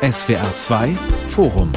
SWR 0.00 0.44
2 0.54 0.94
Forum 1.30 1.72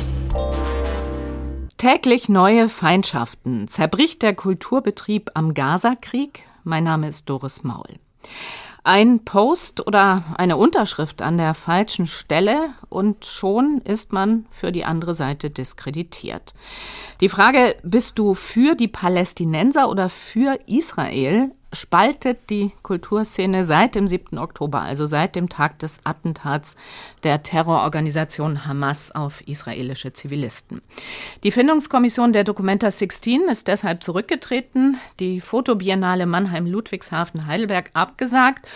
Täglich 1.77 2.29
neue 2.29 2.69
Feindschaften. 2.69 3.67
Zerbricht 3.67 4.21
der 4.21 4.35
Kulturbetrieb 4.35 5.31
am 5.33 5.55
Gazakrieg? 5.55 6.43
Mein 6.63 6.83
Name 6.83 7.07
ist 7.07 7.27
Doris 7.27 7.63
Maul. 7.63 7.97
Ein 8.83 9.25
Post 9.25 9.87
oder 9.87 10.23
eine 10.37 10.57
Unterschrift 10.57 11.23
an 11.23 11.39
der 11.39 11.55
falschen 11.55 12.05
Stelle 12.05 12.75
und 12.89 13.25
schon 13.25 13.81
ist 13.85 14.13
man 14.13 14.45
für 14.51 14.71
die 14.71 14.85
andere 14.85 15.15
Seite 15.15 15.49
diskreditiert. 15.49 16.53
Die 17.21 17.29
Frage, 17.29 17.75
bist 17.81 18.19
du 18.19 18.35
für 18.35 18.75
die 18.75 18.87
Palästinenser 18.87 19.89
oder 19.89 20.09
für 20.09 20.59
Israel, 20.67 21.51
spaltet 21.73 22.49
die 22.49 22.71
Kulturszene 22.83 23.63
seit 23.63 23.95
dem 23.95 24.07
7. 24.07 24.37
Oktober, 24.37 24.81
also 24.81 25.05
seit 25.05 25.35
dem 25.35 25.49
Tag 25.49 25.79
des 25.79 25.99
Attentats 26.03 26.75
der 27.23 27.43
Terrororganisation 27.43 28.65
Hamas 28.65 29.11
auf 29.11 29.45
israelische 29.47 30.13
Zivilisten. 30.13 30.81
Die 31.43 31.51
Findungskommission 31.51 32.33
der 32.33 32.43
Documenta 32.43 32.91
16 32.91 33.43
ist 33.49 33.67
deshalb 33.67 34.03
zurückgetreten, 34.03 34.97
die 35.19 35.41
Fotobiennale 35.41 36.25
Mannheim-Ludwigshafen-Heidelberg 36.25 37.91
abgesagt 37.93 38.67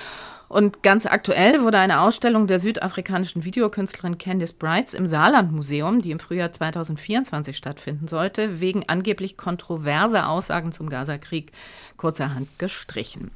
und 0.48 0.84
ganz 0.84 1.06
aktuell 1.06 1.62
wurde 1.62 1.80
eine 1.80 2.02
Ausstellung 2.02 2.48
der 2.48 2.60
südafrikanischen 2.60 3.44
Videokünstlerin 3.44 4.18
Candice 4.18 4.54
Brights 4.54 4.94
im 4.94 5.08
Saarland-Museum, 5.08 6.02
die 6.02 6.12
im 6.12 6.20
Frühjahr 6.20 6.52
2024 6.52 7.58
stattfinden 7.58 8.08
sollte, 8.08 8.60
wegen 8.60 8.88
angeblich 8.88 9.38
kontroverser 9.38 10.30
Aussagen 10.30 10.72
zum 10.72 10.90
Gazakrieg 10.90 11.52
kurzerhand 11.98 12.48
gestrichen. 12.60 13.32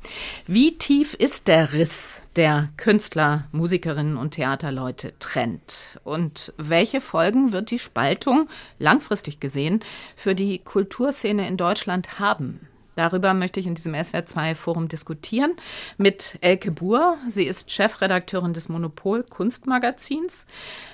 Wie 0.46 0.78
tief 0.78 1.14
ist 1.14 1.48
der 1.48 1.74
Riss, 1.74 2.24
der 2.36 2.70
Künstler, 2.78 3.46
Musikerinnen 3.52 4.18
und 4.18 4.32
Theaterleute 4.32 5.14
trennt? 5.20 6.00
Und 6.04 6.54
welche 6.58 7.02
Folgen 7.02 7.52
wird 7.52 7.72
die 7.72 7.80
Spaltung 7.80 8.48
langfristig 8.78 9.40
gesehen 9.40 9.80
für 10.16 10.36
die 10.36 10.60
Kulturszene 10.60 11.48
in 11.48 11.58
Deutschland 11.58 12.20
haben? 12.20 12.68
Darüber 13.00 13.34
möchte 13.34 13.62
ich 13.62 13.66
in 13.66 13.76
diesem 13.76 13.94
SWR2-Forum 13.94 14.90
diskutieren 14.90 15.54
mit 15.98 16.38
Elke 16.42 16.70
Buhr. 16.70 17.18
Sie 17.30 17.46
ist 17.46 17.72
Chefredakteurin 17.72 18.52
des 18.52 18.68
Monopol 18.68 19.24
Kunstmagazins. 19.24 20.48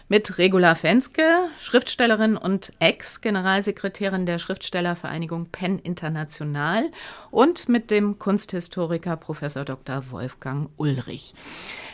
Mit 0.07 0.37
Regula 0.37 0.75
Fenske, 0.75 1.23
Schriftstellerin 1.59 2.37
und 2.37 2.73
Ex-Generalsekretärin 2.77 4.27
der 4.27 4.37
Schriftstellervereinigung 4.37 5.47
Penn 5.47 5.79
International. 5.79 6.91
Und 7.31 7.69
mit 7.69 7.89
dem 7.89 8.19
Kunsthistoriker 8.19 9.17
Professor 9.17 9.65
Dr. 9.65 10.11
Wolfgang 10.11 10.69
Ulrich. 10.77 11.33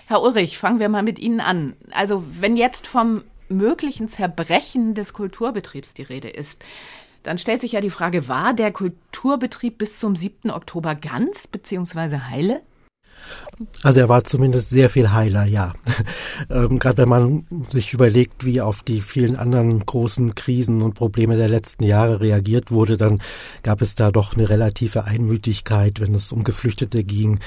Herr 0.07 0.21
Ulrich, 0.23 0.57
fangen 0.57 0.81
wir 0.81 0.89
mal 0.89 1.03
mit 1.03 1.19
Ihnen 1.19 1.39
an. 1.39 1.77
Also, 1.91 2.25
wenn 2.37 2.57
jetzt 2.57 2.85
vom 2.85 3.23
möglichen 3.47 4.09
Zerbrechen 4.09 4.93
des 4.93 5.13
Kulturbetriebs 5.13 5.93
die 5.93 6.03
Rede 6.03 6.29
ist, 6.29 6.63
dann 7.23 7.37
stellt 7.37 7.61
sich 7.61 7.73
ja 7.73 7.81
die 7.81 7.89
Frage, 7.89 8.27
war 8.27 8.53
der 8.53 8.71
Kulturbetrieb 8.71 9.77
bis 9.77 9.99
zum 9.99 10.15
7. 10.15 10.51
Oktober 10.51 10.95
ganz 10.95 11.47
bzw. 11.47 12.19
heile? 12.29 12.61
Also 13.83 13.99
er 13.99 14.09
war 14.09 14.23
zumindest 14.23 14.69
sehr 14.69 14.89
viel 14.89 15.11
heiler, 15.11 15.45
ja. 15.45 15.73
ähm, 16.49 16.79
Gerade 16.79 16.97
wenn 16.99 17.09
man 17.09 17.45
sich 17.69 17.93
überlegt, 17.93 18.45
wie 18.45 18.61
auf 18.61 18.83
die 18.83 19.01
vielen 19.01 19.35
anderen 19.35 19.85
großen 19.85 20.35
Krisen 20.35 20.81
und 20.81 20.95
Probleme 20.95 21.37
der 21.37 21.47
letzten 21.47 21.83
Jahre 21.83 22.21
reagiert 22.21 22.71
wurde, 22.71 22.97
dann 22.97 23.21
gab 23.63 23.81
es 23.81 23.95
da 23.95 24.11
doch 24.11 24.33
eine 24.35 24.49
relative 24.49 25.05
Einmütigkeit, 25.05 26.01
wenn 26.01 26.15
es 26.15 26.31
um 26.31 26.43
Geflüchtete 26.43 27.03
ging, 27.03 27.39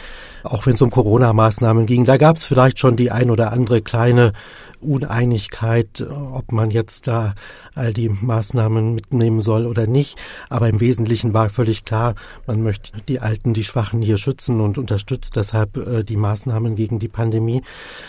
auch 0.45 0.67
wenn 0.67 0.75
es 0.75 0.83
um 0.83 0.91
Corona-Maßnahmen 0.91 1.87
ging. 1.87 2.05
Da 2.05 2.17
gab 2.17 2.37
es 2.37 2.47
vielleicht 2.47 2.79
schon 2.79 2.97
die 2.97 3.11
ein 3.11 3.31
oder 3.31 3.53
andere 3.53 3.83
kleine 3.83 4.33
Uneinigkeit, 4.81 6.07
ob 6.09 6.53
man 6.53 6.71
jetzt 6.71 7.07
da 7.07 7.35
all 7.75 7.93
die 7.93 8.09
Maßnahmen 8.09 8.95
mitnehmen 8.95 9.41
soll 9.41 9.67
oder 9.67 9.87
nicht. 9.87 10.21
Aber 10.49 10.69
im 10.69 10.81
Wesentlichen 10.81 11.35
war 11.35 11.49
völlig 11.49 11.85
klar, 11.85 12.15
man 12.47 12.63
möchte 12.63 12.93
die 13.09 13.21
Alten, 13.21 13.55
die 13.55 13.65
Schwachen 13.65 14.03
hier 14.03 14.17
schützen 14.17 14.61
und 14.61 14.79
unterstützt 14.79 15.37
deshalb 15.37 15.77
äh, 15.77 16.05
die 16.05 16.17
Maßnahmen 16.17 16.77
gegen 16.77 16.99
die 16.99 17.09
Pandemie. 17.09 17.63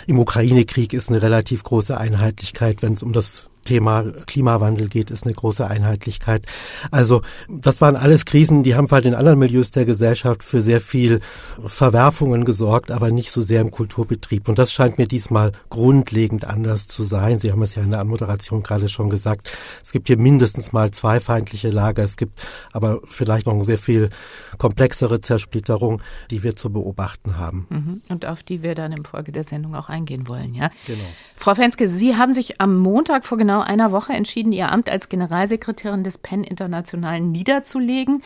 Im 0.07 0.19
Ukraine-Krieg 0.19 0.93
ist 0.93 1.09
eine 1.09 1.21
relativ 1.21 1.63
große 1.63 1.97
Einheitlichkeit, 1.97 2.81
wenn 2.81 2.93
es 2.93 3.03
um 3.03 3.13
das 3.13 3.49
Thema 3.65 4.05
Klimawandel 4.25 4.87
geht, 4.87 5.11
ist 5.11 5.25
eine 5.25 5.33
große 5.33 5.67
Einheitlichkeit. 5.67 6.45
Also 6.91 7.21
das 7.49 7.81
waren 7.81 7.95
alles 7.95 8.25
Krisen, 8.25 8.63
die 8.63 8.75
haben 8.75 8.87
halt 8.89 9.05
in 9.05 9.15
anderen 9.15 9.39
Milieus 9.39 9.71
der 9.71 9.85
Gesellschaft 9.85 10.43
für 10.43 10.61
sehr 10.61 10.79
viel 10.79 11.19
Verwerfungen 11.65 12.45
gesorgt, 12.45 12.91
aber 12.91 13.11
nicht 13.11 13.31
so 13.31 13.41
sehr 13.41 13.61
im 13.61 13.71
Kulturbetrieb. 13.71 14.47
Und 14.47 14.57
das 14.57 14.71
scheint 14.71 14.97
mir 14.97 15.07
diesmal 15.07 15.51
grundlegend 15.69 16.45
anders 16.45 16.87
zu 16.87 17.03
sein. 17.03 17.39
Sie 17.39 17.51
haben 17.51 17.61
es 17.61 17.75
ja 17.75 17.83
in 17.83 17.91
der 17.91 17.99
Anmoderation 17.99 18.63
gerade 18.63 18.87
schon 18.87 19.09
gesagt. 19.09 19.51
Es 19.83 19.91
gibt 19.91 20.07
hier 20.07 20.17
mindestens 20.17 20.71
mal 20.71 20.91
zwei 20.91 21.19
feindliche 21.19 21.69
Lager. 21.69 22.03
Es 22.03 22.17
gibt 22.17 22.39
aber 22.71 23.01
vielleicht 23.05 23.47
noch 23.47 23.53
eine 23.53 23.65
sehr 23.65 23.77
viel 23.77 24.09
komplexere 24.57 25.21
Zersplitterung, 25.21 26.01
die 26.31 26.43
wir 26.43 26.55
zu 26.55 26.71
beobachten 26.71 27.37
haben. 27.37 27.67
Mhm. 27.69 28.01
Und 28.09 28.25
auf 28.25 28.43
die 28.43 28.63
wir 28.63 28.75
dann 28.75 28.91
im 28.91 29.05
Folge 29.05 29.31
der 29.31 29.43
Sendung 29.43 29.75
auch 29.75 29.89
eingehen 29.89 30.27
wollen, 30.27 30.53
ja? 30.53 30.69
Genau. 30.85 30.99
Frau 31.35 31.55
Fenske, 31.55 31.87
Sie 31.87 32.15
haben 32.15 32.33
sich 32.33 32.61
am 32.61 32.77
Montag 32.77 33.25
vor 33.25 33.37
genau 33.37 33.54
genau 33.55 33.65
einer 33.65 33.91
Woche 33.93 34.13
entschieden, 34.13 34.51
ihr 34.51 34.71
Amt 34.71 34.89
als 34.89 35.07
Generalsekretärin 35.07 36.03
des 36.03 36.17
PEN 36.17 36.43
Internationalen 36.43 37.31
niederzulegen. 37.31 38.21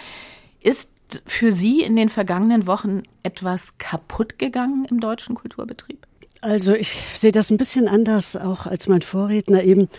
Ist 0.59 0.91
für 1.25 1.51
Sie 1.51 1.81
in 1.81 1.95
den 1.95 2.09
vergangenen 2.09 2.65
Wochen 2.65 3.03
etwas 3.21 3.77
kaputt 3.77 4.39
gegangen 4.39 4.85
im 4.85 4.99
deutschen 4.99 5.35
Kulturbetrieb? 5.35 6.07
Also 6.41 6.73
ich 6.73 6.93
sehe 7.15 7.33
das 7.33 7.51
ein 7.51 7.57
bisschen 7.57 7.89
anders 7.89 8.37
auch 8.37 8.65
als 8.65 8.87
mein 8.87 9.01
Vorredner 9.01 9.61
eben, 9.61 9.89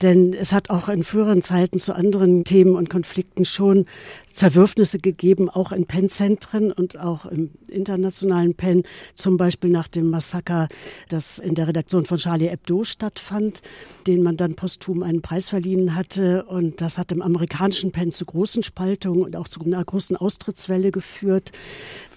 denn 0.00 0.32
es 0.32 0.52
hat 0.52 0.70
auch 0.70 0.88
in 0.88 1.02
früheren 1.02 1.42
Zeiten 1.42 1.78
zu 1.78 1.92
anderen 1.92 2.44
Themen 2.44 2.76
und 2.76 2.88
Konflikten 2.88 3.44
schon 3.44 3.84
Zerwürfnisse 4.30 5.00
gegeben, 5.00 5.50
auch 5.50 5.72
in 5.72 5.86
Pennzentren 5.86 6.70
und 6.70 7.00
auch 7.00 7.26
im 7.26 7.50
internationalen 7.68 8.54
Penn, 8.54 8.84
zum 9.16 9.36
Beispiel 9.38 9.70
nach 9.70 9.88
dem 9.88 10.08
Massaker, 10.10 10.68
das 11.08 11.40
in 11.40 11.56
der 11.56 11.66
Redaktion 11.66 12.04
von 12.04 12.18
Charlie 12.18 12.48
Hebdo 12.48 12.84
stattfand, 12.84 13.62
den 14.06 14.22
man 14.22 14.36
dann 14.36 14.54
posthum 14.54 15.02
einen 15.02 15.20
Preis 15.20 15.48
verliehen 15.48 15.96
hatte. 15.96 16.44
Und 16.44 16.80
das 16.80 16.98
hat 16.98 17.10
im 17.10 17.22
amerikanischen 17.22 17.90
Penn 17.90 18.12
zu 18.12 18.24
großen 18.24 18.62
Spaltungen 18.62 19.24
und 19.24 19.34
auch 19.34 19.48
zu 19.48 19.60
einer 19.62 19.84
großen 19.84 20.16
Austrittswelle 20.16 20.92
geführt. 20.92 21.50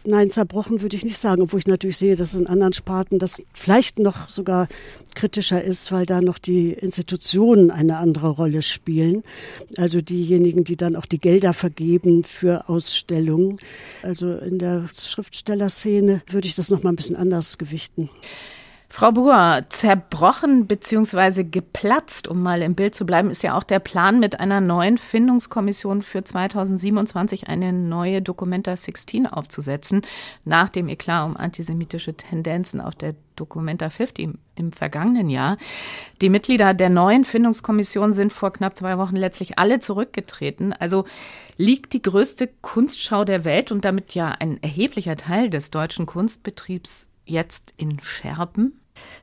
Nein, 0.04 0.32
zerbrochen 0.32 0.82
würde 0.82 0.98
ich 0.98 1.04
nicht 1.04 1.20
sagen, 1.20 1.44
obwohl 1.44 1.60
ich 1.60 1.68
natürlich 1.68 1.98
sehe, 1.98 2.16
dass 2.16 2.34
in 2.34 2.48
anderen 2.48 2.74
Sparten 2.74 3.20
das 3.20 3.44
vielleicht 3.54 4.00
noch 4.00 4.30
sogar 4.30 4.68
kritischer 5.14 5.64
ist, 5.64 5.92
weil 5.92 6.08
da 6.08 6.22
noch 6.22 6.40
die 6.40 6.72
Institutionen 6.72 7.70
eine 7.70 7.98
andere 7.98 8.30
Rolle 8.30 8.64
spielen. 8.64 9.24
Also 9.78 10.02
diejenigen, 10.02 10.64
die 10.64 10.76
dann 10.76 10.96
auch 10.96 11.06
die 11.06 11.20
Gelder 11.20 11.54
vergeben 11.54 12.24
für 12.24 12.68
Ausstellungen. 12.68 13.58
Also 14.02 14.34
in 14.38 14.58
der 14.58 14.90
Schriftstellerszene 14.92 16.24
würde 16.28 16.48
ich 16.48 16.56
das 16.56 16.72
noch 16.72 16.82
mal 16.82 16.92
ein 16.92 16.96
bisschen 16.96 17.16
anders 17.16 17.60
gewichten. 17.60 18.10
Frau 18.94 19.14
Buhr, 19.14 19.64
zerbrochen 19.70 20.68
bzw. 20.68 21.46
geplatzt, 21.46 22.28
um 22.28 22.44
mal 22.44 22.62
im 22.62 22.76
Bild 22.76 22.94
zu 22.94 23.06
bleiben, 23.06 23.30
ist 23.30 23.42
ja 23.42 23.58
auch 23.58 23.64
der 23.64 23.80
Plan 23.80 24.20
mit 24.20 24.42
einer 24.42 24.60
neuen 24.60 24.98
Findungskommission 24.98 26.02
für 26.02 26.26
2027 26.26 27.48
eine 27.48 27.72
neue 27.72 28.22
Documenta 28.22 28.76
16 28.76 29.28
aufzusetzen, 29.28 30.02
nach 30.44 30.68
dem 30.68 30.90
Eklat 30.90 31.26
um 31.26 31.38
antisemitische 31.38 32.16
Tendenzen 32.16 32.82
auf 32.82 32.94
der 32.94 33.16
Documenta 33.38 33.90
50 33.90 34.26
im, 34.26 34.40
im 34.56 34.74
vergangenen 34.74 35.30
Jahr. 35.30 35.58
Die 36.22 36.30
Mitglieder 36.30 36.74
der 36.74 36.90
neuen 36.90 37.24
Findungskommission 37.24 38.12
sind 38.12 38.34
vor 38.34 38.52
knapp 38.52 38.78
zwei 38.78 38.98
Wochen 38.98 39.16
letztlich 39.16 39.58
alle 39.58 39.80
zurückgetreten. 39.80 40.74
Also 40.74 41.06
liegt 41.56 41.94
die 41.94 42.02
größte 42.02 42.50
Kunstschau 42.62 43.24
der 43.24 43.46
Welt 43.46 43.72
und 43.72 43.86
damit 43.86 44.14
ja 44.16 44.36
ein 44.38 44.62
erheblicher 44.62 45.16
Teil 45.16 45.50
des 45.50 45.72
deutschen 45.72 46.06
Kunstbetriebs 46.06 47.08
jetzt 47.26 47.74
in 47.78 48.02
Scherben? 48.02 48.81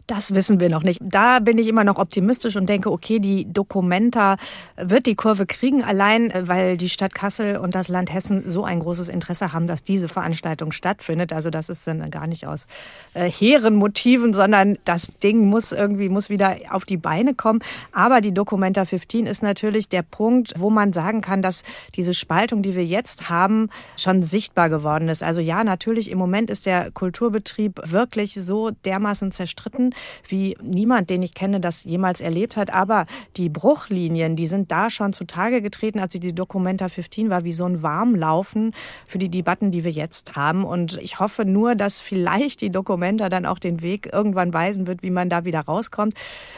Das 0.08 0.32
wissen 0.32 0.58
wir 0.58 0.70
noch 0.70 0.84
nicht. 0.84 1.00
Da 1.02 1.38
bin 1.38 1.58
ich 1.58 1.68
immer 1.68 1.84
noch 1.84 1.98
optimistisch 1.98 2.56
und 2.56 2.66
denke, 2.66 2.90
okay, 2.90 3.18
die 3.18 3.52
Dokumenta 3.52 4.38
wird 4.78 5.04
die 5.04 5.14
Kurve 5.14 5.44
kriegen, 5.44 5.84
allein 5.84 6.30
äh, 6.30 6.48
weil 6.48 6.78
die 6.78 6.88
Stadt 6.88 7.14
Kassel 7.14 7.58
und 7.58 7.74
das 7.74 7.88
Land 7.88 8.10
Hessen 8.10 8.42
so 8.42 8.64
ein 8.64 8.80
großes 8.80 9.10
Interesse 9.10 9.52
haben, 9.52 9.66
dass 9.66 9.82
diese 9.82 10.08
Veranstaltung 10.08 10.72
stattfindet. 10.72 11.34
Also 11.34 11.50
das 11.50 11.68
ist 11.68 11.86
dann 11.86 12.10
gar 12.10 12.26
nicht 12.26 12.46
aus 12.46 12.66
äh, 13.12 13.30
hehren 13.30 13.76
Motiven, 13.76 14.32
sondern 14.32 14.78
das 14.86 15.08
Ding 15.22 15.46
muss 15.46 15.72
irgendwie, 15.72 16.08
muss 16.08 16.30
wieder 16.30 16.56
auf 16.70 16.86
die 16.86 16.96
Beine 16.96 17.34
kommen. 17.34 17.60
Aber 17.92 18.22
die 18.22 18.32
Documenta 18.32 18.86
15 18.86 19.26
ist 19.26 19.42
natürlich 19.42 19.90
der 19.90 20.02
Punkt, 20.02 20.54
wo 20.56 20.70
man 20.70 20.94
sagen 20.94 21.20
kann, 21.20 21.42
dass 21.42 21.64
diese 21.96 22.14
Spaltung, 22.14 22.62
die 22.62 22.74
wir 22.74 22.84
jetzt 22.86 23.28
haben, 23.28 23.68
schon 23.98 24.22
sichtbar 24.22 24.70
geworden 24.70 25.10
ist. 25.10 25.22
Also 25.22 25.42
ja, 25.42 25.64
natürlich 25.64 26.10
im 26.10 26.16
Moment 26.16 26.48
ist 26.48 26.64
der 26.64 26.90
Kulturbetrieb 26.92 27.78
wirklich 27.84 28.32
so 28.32 28.70
dermaßen 28.70 29.32
zerstritten 29.32 29.67
umstritten, 29.68 29.90
wie 30.26 30.56
niemand, 30.62 31.10
den 31.10 31.22
ich 31.22 31.34
kenne, 31.34 31.60
das 31.60 31.84
jemals 31.84 32.20
erlebt 32.20 32.56
hat. 32.56 32.72
Aber 32.72 33.06
die 33.36 33.48
Bruchlinien, 33.48 34.36
die 34.36 34.46
sind 34.46 34.70
da 34.70 34.90
schon 34.90 35.12
zutage 35.12 35.62
getreten, 35.62 35.98
als 36.00 36.12
sie 36.12 36.20
die 36.20 36.34
Documenta 36.34 36.88
15 36.88 37.30
war, 37.30 37.44
wie 37.44 37.52
so 37.52 37.64
ein 37.64 37.82
Warmlaufen 37.82 38.72
für 39.06 39.18
die 39.18 39.28
Debatten, 39.28 39.70
die 39.70 39.84
wir 39.84 39.92
jetzt 39.92 40.36
haben. 40.36 40.64
Und 40.64 40.98
ich 41.00 41.20
hoffe 41.20 41.44
nur, 41.44 41.74
dass 41.74 42.00
vielleicht 42.00 42.60
die 42.60 42.70
Documenta 42.70 43.28
dann 43.28 43.46
auch 43.46 43.58
den 43.58 43.82
Weg 43.82 44.10
irgendwann 44.12 44.52
weisen 44.52 44.86
wird, 44.86 45.02
wie 45.02 45.10
man 45.10 45.28
da 45.28 45.44
wieder 45.44 45.60
rauskommt. 45.60 46.14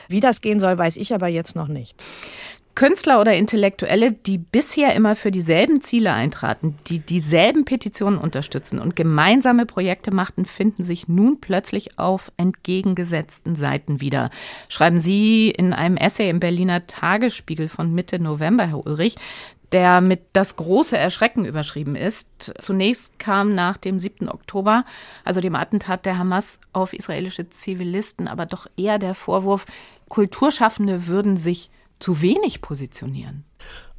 Wie 0.08 0.20
das 0.20 0.40
gehen 0.40 0.60
soll, 0.60 0.78
weiß 0.78 0.96
ich 0.96 1.14
aber 1.14 1.28
jetzt 1.28 1.56
noch 1.56 1.68
nicht. 1.68 1.96
Künstler 2.74 3.20
oder 3.20 3.34
Intellektuelle, 3.34 4.12
die 4.12 4.38
bisher 4.38 4.94
immer 4.94 5.16
für 5.16 5.30
dieselben 5.30 5.82
Ziele 5.82 6.12
eintraten, 6.12 6.76
die 6.86 7.00
dieselben 7.00 7.64
Petitionen 7.64 8.18
unterstützen 8.18 8.78
und 8.78 8.96
gemeinsame 8.96 9.66
Projekte 9.66 10.12
machten, 10.12 10.46
finden 10.46 10.82
sich 10.82 11.08
nun 11.08 11.40
plötzlich 11.40 11.98
auf 11.98 12.32
entgegengesetzten 12.36 13.56
Seiten 13.56 14.00
wieder. 14.00 14.30
Schreiben 14.68 14.98
Sie 14.98 15.50
in 15.50 15.72
einem 15.72 15.96
Essay 15.96 16.30
im 16.30 16.40
Berliner 16.40 16.86
Tagesspiegel 16.86 17.68
von 17.68 17.92
Mitte 17.92 18.18
November, 18.18 18.66
Herr 18.66 18.86
Ulrich, 18.86 19.16
der 19.72 20.00
mit 20.00 20.22
das 20.32 20.56
große 20.56 20.96
Erschrecken 20.96 21.44
überschrieben 21.44 21.96
ist. 21.96 22.54
Zunächst 22.58 23.18
kam 23.18 23.54
nach 23.54 23.76
dem 23.76 23.98
7. 23.98 24.28
Oktober, 24.28 24.84
also 25.24 25.40
dem 25.40 25.54
Attentat 25.54 26.06
der 26.06 26.18
Hamas 26.18 26.58
auf 26.72 26.92
israelische 26.92 27.50
Zivilisten, 27.50 28.26
aber 28.26 28.46
doch 28.46 28.66
eher 28.76 28.98
der 28.98 29.14
Vorwurf, 29.14 29.66
Kulturschaffende 30.08 31.06
würden 31.06 31.36
sich 31.36 31.70
zu 32.00 32.20
wenig 32.20 32.60
positionieren. 32.60 33.44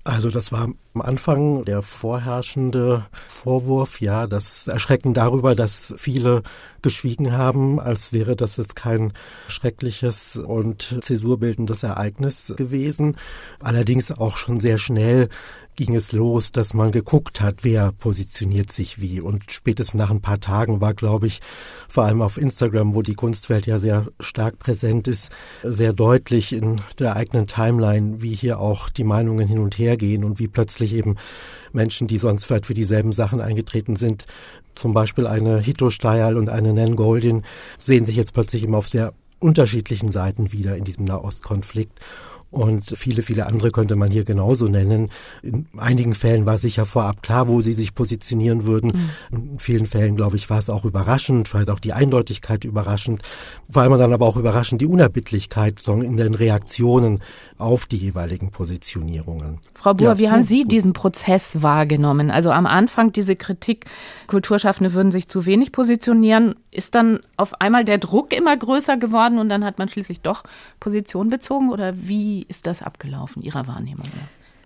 Also 0.03 0.31
das 0.31 0.51
war 0.51 0.63
am 0.63 1.01
Anfang 1.01 1.63
der 1.63 1.83
vorherrschende 1.83 3.05
Vorwurf, 3.27 4.01
ja, 4.01 4.25
das 4.25 4.67
Erschrecken 4.67 5.13
darüber, 5.13 5.53
dass 5.53 5.93
viele 5.95 6.41
geschwiegen 6.81 7.33
haben, 7.33 7.79
als 7.79 8.11
wäre 8.11 8.35
das 8.35 8.57
jetzt 8.57 8.75
kein 8.75 9.13
schreckliches 9.47 10.37
und 10.37 10.97
zäsurbildendes 11.01 11.83
Ereignis 11.83 12.51
gewesen. 12.57 13.15
Allerdings 13.59 14.11
auch 14.11 14.37
schon 14.37 14.59
sehr 14.59 14.79
schnell 14.79 15.29
ging 15.81 15.95
es 15.95 16.11
los, 16.11 16.51
dass 16.51 16.75
man 16.75 16.91
geguckt 16.91 17.41
hat, 17.41 17.63
wer 17.63 17.91
positioniert 17.91 18.71
sich 18.71 19.01
wie. 19.01 19.19
Und 19.19 19.51
spätestens 19.51 19.95
nach 19.97 20.11
ein 20.11 20.21
paar 20.21 20.39
Tagen 20.39 20.79
war, 20.79 20.93
glaube 20.93 21.25
ich, 21.25 21.41
vor 21.89 22.03
allem 22.03 22.21
auf 22.21 22.37
Instagram, 22.37 22.93
wo 22.93 23.01
die 23.01 23.15
Kunstwelt 23.15 23.65
ja 23.65 23.79
sehr 23.79 24.05
stark 24.19 24.59
präsent 24.59 25.07
ist, 25.07 25.31
sehr 25.63 25.91
deutlich 25.91 26.53
in 26.53 26.79
der 26.99 27.15
eigenen 27.15 27.47
Timeline, 27.47 28.21
wie 28.21 28.35
hier 28.35 28.59
auch 28.59 28.89
die 28.89 29.03
Meinungen 29.03 29.47
hin 29.47 29.57
und 29.57 29.79
her 29.79 29.97
gehen 29.97 30.23
und 30.23 30.37
wie 30.37 30.47
plötzlich 30.47 30.93
eben 30.93 31.15
Menschen, 31.73 32.07
die 32.07 32.19
sonst 32.19 32.43
vielleicht 32.43 32.67
für 32.67 32.75
dieselben 32.75 33.11
Sachen 33.11 33.41
eingetreten 33.41 33.95
sind, 33.95 34.25
zum 34.75 34.93
Beispiel 34.93 35.25
eine 35.25 35.61
Hito 35.61 35.89
Steyerl 35.89 36.37
und 36.37 36.49
eine 36.49 36.73
Nan 36.73 36.95
Goldin, 36.95 37.41
sehen 37.79 38.05
sich 38.05 38.17
jetzt 38.17 38.33
plötzlich 38.35 38.63
immer 38.63 38.77
auf 38.77 38.87
sehr 38.87 39.13
unterschiedlichen 39.39 40.11
Seiten 40.11 40.51
wieder 40.51 40.77
in 40.77 40.83
diesem 40.83 41.05
Nahostkonflikt. 41.05 41.99
Und 42.51 42.97
viele, 42.97 43.21
viele 43.21 43.45
andere 43.47 43.71
könnte 43.71 43.95
man 43.95 44.11
hier 44.11 44.25
genauso 44.25 44.65
nennen. 44.65 45.09
In 45.41 45.67
einigen 45.77 46.13
Fällen 46.13 46.45
war 46.45 46.57
sicher 46.57 46.85
vorab 46.85 47.23
klar, 47.23 47.47
wo 47.47 47.61
sie 47.61 47.71
sich 47.71 47.95
positionieren 47.95 48.65
würden. 48.65 48.91
Mhm. 49.31 49.37
In 49.37 49.59
vielen 49.59 49.85
Fällen, 49.85 50.17
glaube 50.17 50.35
ich, 50.35 50.49
war 50.49 50.57
es 50.57 50.69
auch 50.69 50.83
überraschend, 50.83 51.47
vielleicht 51.47 51.69
auch 51.69 51.79
die 51.79 51.93
Eindeutigkeit 51.93 52.65
überraschend. 52.65 53.21
Vor 53.69 53.83
allem 53.83 53.97
dann 53.97 54.13
aber 54.13 54.25
auch 54.25 54.35
überraschend 54.35 54.81
die 54.81 54.85
Unerbittlichkeit 54.85 55.81
in 55.87 56.17
den 56.17 56.33
Reaktionen 56.33 57.21
auf 57.57 57.85
die 57.85 57.97
jeweiligen 57.97 58.51
Positionierungen. 58.51 59.59
Frau 59.73 59.93
Buhr, 59.93 60.07
ja. 60.07 60.17
wie 60.17 60.29
haben 60.29 60.43
Sie 60.43 60.65
diesen 60.65 60.91
Prozess 60.93 61.61
wahrgenommen? 61.61 62.31
Also 62.31 62.51
am 62.51 62.65
Anfang 62.65 63.13
diese 63.13 63.37
Kritik, 63.37 63.85
Kulturschaffende 64.27 64.93
würden 64.93 65.11
sich 65.11 65.29
zu 65.29 65.45
wenig 65.45 65.71
positionieren. 65.71 66.55
Ist 66.69 66.95
dann 66.95 67.19
auf 67.37 67.61
einmal 67.61 67.85
der 67.85 67.97
Druck 67.97 68.35
immer 68.35 68.55
größer 68.55 68.97
geworden 68.97 69.37
und 69.37 69.47
dann 69.49 69.63
hat 69.63 69.77
man 69.77 69.87
schließlich 69.87 70.21
doch 70.21 70.43
Position 70.79 71.29
bezogen? 71.29 71.69
Oder 71.69 71.93
wie 71.97 72.40
ist 72.43 72.67
das 72.67 72.81
abgelaufen, 72.81 73.41
Ihrer 73.41 73.67
Wahrnehmung? 73.67 74.09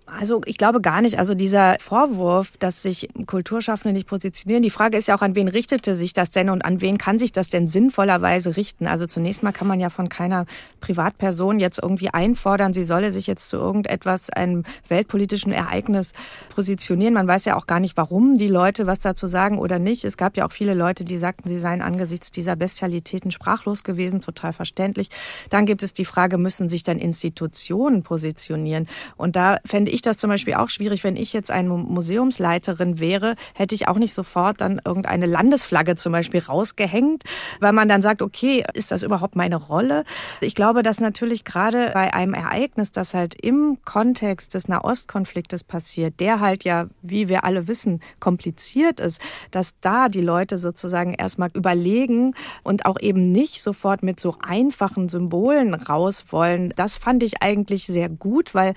Also 0.06 0.40
ich 0.46 0.56
glaube 0.56 0.80
gar 0.80 1.00
nicht. 1.00 1.18
Also 1.18 1.34
dieser 1.34 1.76
Vorwurf, 1.80 2.56
dass 2.58 2.80
sich 2.80 3.08
Kulturschaffende 3.26 3.92
nicht 3.92 4.06
positionieren, 4.06 4.62
die 4.62 4.70
Frage 4.70 4.96
ist 4.96 5.08
ja 5.08 5.16
auch, 5.16 5.22
an 5.22 5.34
wen 5.34 5.48
richtete 5.48 5.96
sich 5.96 6.12
das 6.12 6.30
denn 6.30 6.48
und 6.48 6.64
an 6.64 6.80
wen 6.80 6.96
kann 6.96 7.18
sich 7.18 7.32
das 7.32 7.50
denn 7.50 7.66
sinnvollerweise 7.66 8.56
richten? 8.56 8.86
Also 8.86 9.06
zunächst 9.06 9.42
mal 9.42 9.50
kann 9.50 9.66
man 9.66 9.80
ja 9.80 9.90
von 9.90 10.08
keiner 10.08 10.46
Privatperson 10.80 11.58
jetzt 11.58 11.80
irgendwie 11.82 12.10
einfordern, 12.10 12.72
sie 12.72 12.84
solle 12.84 13.10
sich 13.10 13.26
jetzt 13.26 13.48
zu 13.48 13.56
irgendetwas, 13.56 14.30
einem 14.30 14.62
weltpolitischen 14.88 15.52
Ereignis 15.52 16.12
positionieren. 16.54 17.14
Man 17.14 17.26
weiß 17.26 17.44
ja 17.44 17.56
auch 17.56 17.66
gar 17.66 17.80
nicht, 17.80 17.96
warum 17.96 18.36
die 18.36 18.48
Leute 18.48 18.86
was 18.86 19.00
dazu 19.00 19.26
sagen 19.26 19.58
oder 19.58 19.80
nicht. 19.80 20.04
Es 20.04 20.16
gab 20.16 20.36
ja 20.36 20.46
auch 20.46 20.52
viele 20.52 20.74
Leute, 20.74 21.04
die 21.04 21.18
sagten, 21.18 21.48
sie 21.48 21.58
seien 21.58 21.82
angesichts 21.82 22.30
dieser 22.30 22.54
Bestialitäten 22.54 23.32
sprachlos 23.32 23.82
gewesen, 23.82 24.20
total 24.20 24.52
verständlich. 24.52 25.08
Dann 25.50 25.66
gibt 25.66 25.82
es 25.82 25.94
die 25.94 26.04
Frage, 26.04 26.38
müssen 26.38 26.68
sich 26.68 26.84
dann 26.84 26.98
Institutionen 26.98 28.04
positionieren? 28.04 28.86
Und 29.16 29.34
da 29.34 29.58
fände 29.64 29.90
ich 29.90 29.95
das 30.02 30.16
zum 30.16 30.30
Beispiel 30.30 30.54
auch 30.54 30.68
schwierig, 30.68 31.04
wenn 31.04 31.16
ich 31.16 31.32
jetzt 31.32 31.50
eine 31.50 31.68
Museumsleiterin 31.70 32.98
wäre, 32.98 33.34
hätte 33.54 33.74
ich 33.74 33.88
auch 33.88 33.98
nicht 33.98 34.14
sofort 34.14 34.60
dann 34.60 34.80
irgendeine 34.84 35.26
Landesflagge 35.26 35.96
zum 35.96 36.12
Beispiel 36.12 36.40
rausgehängt, 36.40 37.24
weil 37.60 37.72
man 37.72 37.88
dann 37.88 38.02
sagt, 38.02 38.22
okay, 38.22 38.64
ist 38.74 38.92
das 38.92 39.02
überhaupt 39.02 39.36
meine 39.36 39.56
Rolle? 39.56 40.04
Ich 40.40 40.54
glaube, 40.54 40.82
dass 40.82 41.00
natürlich 41.00 41.44
gerade 41.44 41.90
bei 41.94 42.14
einem 42.14 42.34
Ereignis, 42.34 42.92
das 42.92 43.14
halt 43.14 43.34
im 43.42 43.78
Kontext 43.84 44.54
des 44.54 44.68
Nahostkonfliktes 44.68 45.64
passiert, 45.64 46.20
der 46.20 46.40
halt 46.40 46.64
ja, 46.64 46.86
wie 47.02 47.28
wir 47.28 47.44
alle 47.44 47.68
wissen, 47.68 48.00
kompliziert 48.20 49.00
ist, 49.00 49.20
dass 49.50 49.74
da 49.80 50.08
die 50.08 50.20
Leute 50.20 50.58
sozusagen 50.58 51.14
erstmal 51.14 51.50
überlegen 51.54 52.34
und 52.62 52.86
auch 52.86 53.00
eben 53.00 53.32
nicht 53.32 53.62
sofort 53.62 54.02
mit 54.02 54.20
so 54.20 54.36
einfachen 54.40 55.08
Symbolen 55.08 55.74
raus 55.74 56.26
wollen. 56.30 56.72
Das 56.76 56.96
fand 56.96 57.22
ich 57.22 57.42
eigentlich 57.42 57.86
sehr 57.86 58.08
gut, 58.08 58.54
weil 58.54 58.74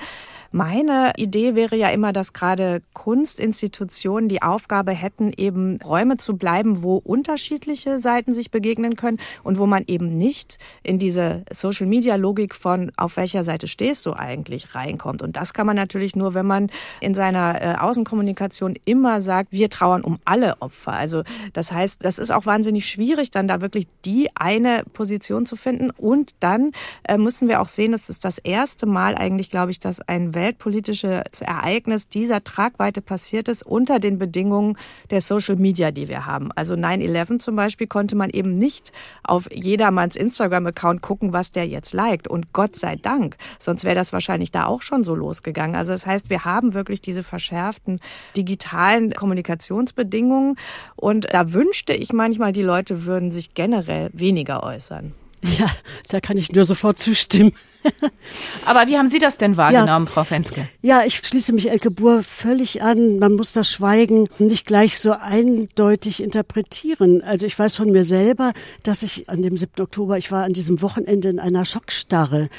meine 0.51 1.08
Idee 1.17 1.56
wäre 1.56 1.75
ja 1.75 1.89
immer, 1.89 2.13
dass 2.13 2.33
gerade 2.33 2.81
Kunstinstitutionen 2.94 4.29
die 4.29 4.41
Aufgabe 4.41 4.91
hätten, 4.91 5.31
eben 5.35 5.79
Räume 5.81 6.17
zu 6.17 6.38
bleiben, 6.38 6.83
wo 6.83 6.97
unterschiedliche 6.97 8.00
Seiten 8.00 8.33
sich 8.33 8.51
begegnen 8.51 8.95
können 8.95 9.17
und 9.44 9.57
wo 9.57 9.65
man 9.65 9.83
eben 9.88 10.17
nicht 10.17 10.57
in 10.83 11.00
diese 11.00 11.44
Social-Media-Logik 11.51 12.56
von 12.56 12.91
auf 12.97 13.17
welcher 13.17 13.44
Seite 13.44 13.67
stehst 13.67 14.06
du 14.06 14.13
eigentlich 14.13 14.75
reinkommt. 14.75 15.21
Und 15.21 15.38
das 15.38 15.53
kann 15.53 15.65
man 15.65 15.75
natürlich 15.75 16.15
nur, 16.15 16.33
wenn 16.33 16.45
man 16.45 16.69
in 17.01 17.13
seiner 17.15 17.61
äh, 17.61 17.75
Außenkommunikation 17.79 18.75
immer 18.85 19.21
sagt, 19.21 19.51
wir 19.51 19.69
trauern 19.69 20.01
um 20.01 20.19
alle 20.25 20.61
Opfer. 20.61 20.94
Also 20.94 21.23
das 21.53 21.71
heißt, 21.71 22.03
das 22.03 22.19
ist 22.19 22.31
auch 22.31 22.45
wahnsinnig 22.45 22.88
schwierig, 22.88 23.31
dann 23.31 23.47
da 23.47 23.61
wirklich 23.61 23.88
die 24.06 24.29
eine 24.35 24.83
Position 24.94 25.45
zu 25.45 25.56
finden. 25.56 25.89
Und 25.91 26.31
dann 26.39 26.71
äh, 27.03 27.17
müssen 27.17 27.47
wir 27.47 27.61
auch 27.61 27.67
sehen, 27.67 27.91
das 27.91 28.09
ist 28.09 28.25
das 28.25 28.38
erste 28.38 28.85
Mal 28.85 29.15
eigentlich, 29.15 29.50
glaube 29.50 29.71
ich, 29.71 29.79
dass 29.79 30.01
ein 30.01 30.35
weltpolitisches 30.35 30.99
Ereignis 31.04 32.07
dieser 32.07 32.44
Tragweite 32.44 33.01
passiert 33.01 33.48
ist 33.48 33.63
unter 33.63 34.00
den 34.00 34.18
Bedingungen 34.18 34.78
der 35.10 35.22
Social 35.22 35.56
Media, 35.56 35.92
die 35.92 36.07
wir 36.07 36.25
haben. 36.25 36.51
Also 36.54 36.74
9-11 36.74 37.40
zum 37.40 37.56
Beispiel 37.56 37.88
konnte 37.88 38.16
man 38.16 38.30
eben 38.30 38.54
nicht 38.54 38.92
auf 39.24 39.48
jedermanns 39.54 40.16
Instagram-Account 40.16 41.01
gucken, 41.01 41.34
was 41.34 41.51
der 41.51 41.68
jetzt 41.68 41.94
liked. 41.94 42.28
Und 42.28 42.54
Gott 42.54 42.75
sei 42.75 42.96
Dank, 42.96 43.38
sonst 43.57 43.83
wäre 43.83 43.95
das 43.95 44.14
wahrscheinlich 44.14 44.52
da 44.52 44.66
auch 44.66 44.81
schon 44.81 45.04
so 45.04 45.16
losgegangen. 45.16 45.76
Also 45.76 45.92
das 45.92 46.06
heißt, 46.06 46.30
wir 46.30 46.45
haben 46.45 46.73
wirklich 46.73 47.02
diese 47.02 47.23
verschärften 47.23 48.00
digitalen 48.35 49.14
Kommunikationsbedingungen. 49.14 50.56
Und 50.95 51.28
da 51.33 51.54
wünschte 51.54 51.94
ich 51.94 52.14
manchmal, 52.14 52.52
die 52.52 52.62
Leute 52.64 53.06
würden 53.06 53.31
sich 53.31 53.54
generell 53.54 54.09
weniger 54.14 54.64
äußern. 54.64 55.14
Ja, 55.42 55.68
da 56.09 56.19
kann 56.19 56.38
ich 56.38 56.52
nur 56.52 56.66
sofort 56.66 57.00
zustimmen. 57.00 57.54
Aber 58.66 58.88
wie 58.88 58.98
haben 58.98 59.09
Sie 59.09 59.19
das 59.19 59.38
denn 59.38 59.57
wahrgenommen, 59.57 60.06
ja. 60.06 60.12
Frau 60.12 60.24
Fenske? 60.24 60.68
Ja, 60.81 61.04
ich 61.06 61.18
schließe 61.18 61.54
mich 61.54 61.69
Elke 61.69 61.92
Buhr 61.92 62.24
völlig 62.24 62.81
an. 62.81 63.19
Man 63.19 63.33
muss 63.33 63.54
das 63.54 63.69
Schweigen 63.69 64.28
nicht 64.38 64.68
gleich 64.68 65.00
so 65.00 65.12
eindeutig 65.12 66.21
interpretieren. 66.21 67.21
Also 67.24 67.45
ich 67.45 67.57
weiß 67.57 67.76
von 67.76 67.92
mir 67.92 68.04
selber, 68.04 68.54
dass 68.83 69.04
ich 69.04 69.30
an 69.30 69.42
dem 69.42 69.57
7. 69.57 69.81
Oktober, 69.81 70.18
ich 70.18 70.31
war 70.31 70.44
an 70.44 70.54
diesem 70.54 70.81
Wochenende 70.81 71.30
in 71.30 71.40
einer 71.40 71.66
Schockstarre. 71.66 72.50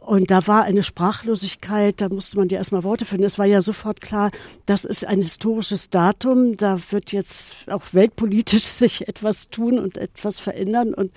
Und 0.00 0.30
da 0.30 0.46
war 0.46 0.64
eine 0.64 0.82
Sprachlosigkeit, 0.82 2.00
da 2.00 2.08
musste 2.08 2.38
man 2.38 2.48
ja 2.48 2.58
erstmal 2.58 2.84
Worte 2.84 3.04
finden. 3.04 3.24
Es 3.24 3.38
war 3.38 3.46
ja 3.46 3.60
sofort 3.60 4.00
klar, 4.00 4.30
das 4.66 4.84
ist 4.84 5.06
ein 5.06 5.22
historisches 5.22 5.90
Datum. 5.90 6.56
Da 6.56 6.78
wird 6.90 7.12
jetzt 7.12 7.70
auch 7.70 7.82
weltpolitisch 7.92 8.62
sich 8.80 9.06
etwas 9.08 9.50
tun 9.50 9.78
und 9.78 9.98
etwas 9.98 10.40
verändern. 10.40 10.94
Und 10.94 11.12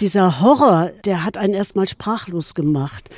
dieser 0.00 0.40
Horror, 0.40 0.90
der 1.04 1.24
hat 1.24 1.38
einen 1.38 1.54
erstmal 1.54 1.88
sprachlos 1.88 2.54
gemacht 2.54 2.95
gemacht. 2.96 3.10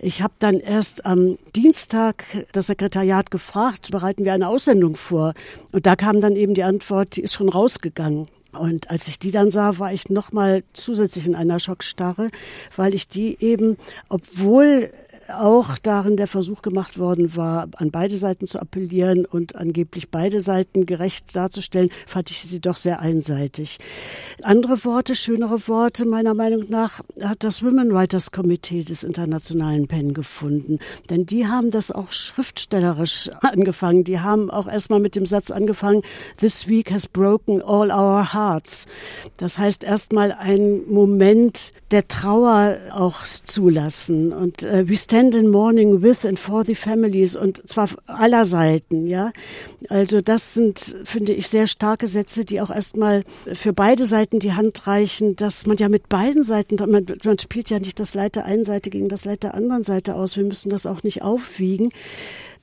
Ich 0.00 0.22
habe 0.22 0.34
dann 0.38 0.58
erst 0.60 1.06
am 1.06 1.38
Dienstag 1.54 2.24
das 2.52 2.66
Sekretariat 2.66 3.30
gefragt, 3.30 3.90
bereiten 3.90 4.24
wir 4.24 4.32
eine 4.32 4.48
Aussendung 4.48 4.96
vor? 4.96 5.34
Und 5.72 5.86
da 5.86 5.96
kam 5.96 6.20
dann 6.20 6.36
eben 6.36 6.54
die 6.54 6.62
Antwort, 6.62 7.16
die 7.16 7.22
ist 7.22 7.34
schon 7.34 7.48
rausgegangen. 7.48 8.26
Und 8.52 8.90
als 8.90 9.08
ich 9.08 9.18
die 9.18 9.30
dann 9.30 9.50
sah, 9.50 9.78
war 9.78 9.92
ich 9.92 10.08
nochmal 10.08 10.64
zusätzlich 10.72 11.26
in 11.26 11.34
einer 11.34 11.60
Schockstarre, 11.60 12.28
weil 12.74 12.94
ich 12.94 13.06
die 13.06 13.36
eben, 13.40 13.76
obwohl 14.08 14.90
auch 15.28 15.78
darin 15.78 16.16
der 16.16 16.26
Versuch 16.26 16.62
gemacht 16.62 16.98
worden 16.98 17.36
war, 17.36 17.68
an 17.76 17.90
beide 17.90 18.18
Seiten 18.18 18.46
zu 18.46 18.60
appellieren 18.60 19.24
und 19.24 19.56
angeblich 19.56 20.10
beide 20.10 20.40
Seiten 20.40 20.86
gerecht 20.86 21.34
darzustellen, 21.34 21.90
fand 22.06 22.30
ich 22.30 22.42
sie 22.42 22.60
doch 22.60 22.76
sehr 22.76 23.00
einseitig. 23.00 23.78
Andere 24.42 24.84
Worte, 24.84 25.14
schönere 25.14 25.68
Worte 25.68 26.06
meiner 26.06 26.34
Meinung 26.34 26.66
nach 26.68 27.00
hat 27.22 27.44
das 27.44 27.62
Women 27.62 27.92
Writers 27.92 28.30
Committee 28.30 28.84
des 28.84 29.02
Internationalen 29.02 29.88
PEN 29.88 30.14
gefunden. 30.14 30.78
Denn 31.10 31.26
die 31.26 31.46
haben 31.46 31.70
das 31.70 31.90
auch 31.90 32.12
schriftstellerisch 32.12 33.30
angefangen. 33.40 34.04
Die 34.04 34.20
haben 34.20 34.50
auch 34.50 34.68
erstmal 34.68 35.00
mit 35.00 35.16
dem 35.16 35.26
Satz 35.26 35.50
angefangen, 35.50 36.02
This 36.38 36.68
week 36.68 36.90
has 36.92 37.06
broken 37.06 37.62
all 37.62 37.90
our 37.90 38.32
hearts. 38.32 38.86
Das 39.38 39.58
heißt 39.58 39.84
erstmal 39.84 40.32
ein 40.32 40.86
Moment 40.88 41.72
der 41.90 42.08
Trauer 42.08 42.78
auch 42.92 43.24
zulassen. 43.24 44.32
Und 44.32 44.62
äh, 44.64 44.88
in 45.24 45.50
mourning 45.50 46.02
with 46.02 46.26
and 46.26 46.38
for 46.38 46.64
the 46.64 46.74
families 46.74 47.36
und 47.36 47.66
zwar 47.68 47.88
aller 48.06 48.44
Seiten, 48.44 49.06
ja. 49.06 49.32
Also 49.88 50.20
das 50.20 50.54
sind, 50.54 50.98
finde 51.04 51.32
ich, 51.32 51.48
sehr 51.48 51.66
starke 51.66 52.06
Sätze, 52.06 52.44
die 52.44 52.60
auch 52.60 52.70
erstmal 52.70 53.24
für 53.52 53.72
beide 53.72 54.04
Seiten 54.04 54.38
die 54.38 54.52
Hand 54.52 54.86
reichen, 54.86 55.36
dass 55.36 55.66
man 55.66 55.76
ja 55.76 55.88
mit 55.88 56.08
beiden 56.08 56.42
Seiten, 56.42 56.76
man, 56.90 57.06
man 57.24 57.38
spielt 57.38 57.70
ja 57.70 57.78
nicht 57.78 57.98
das 58.00 58.14
Leid 58.14 58.36
der 58.36 58.44
einen 58.44 58.64
Seite 58.64 58.90
gegen 58.90 59.08
das 59.08 59.24
Leid 59.24 59.42
der 59.42 59.54
anderen 59.54 59.82
Seite 59.82 60.14
aus. 60.16 60.36
Wir 60.36 60.44
müssen 60.44 60.70
das 60.70 60.86
auch 60.86 61.02
nicht 61.02 61.22
aufwiegen. 61.22 61.90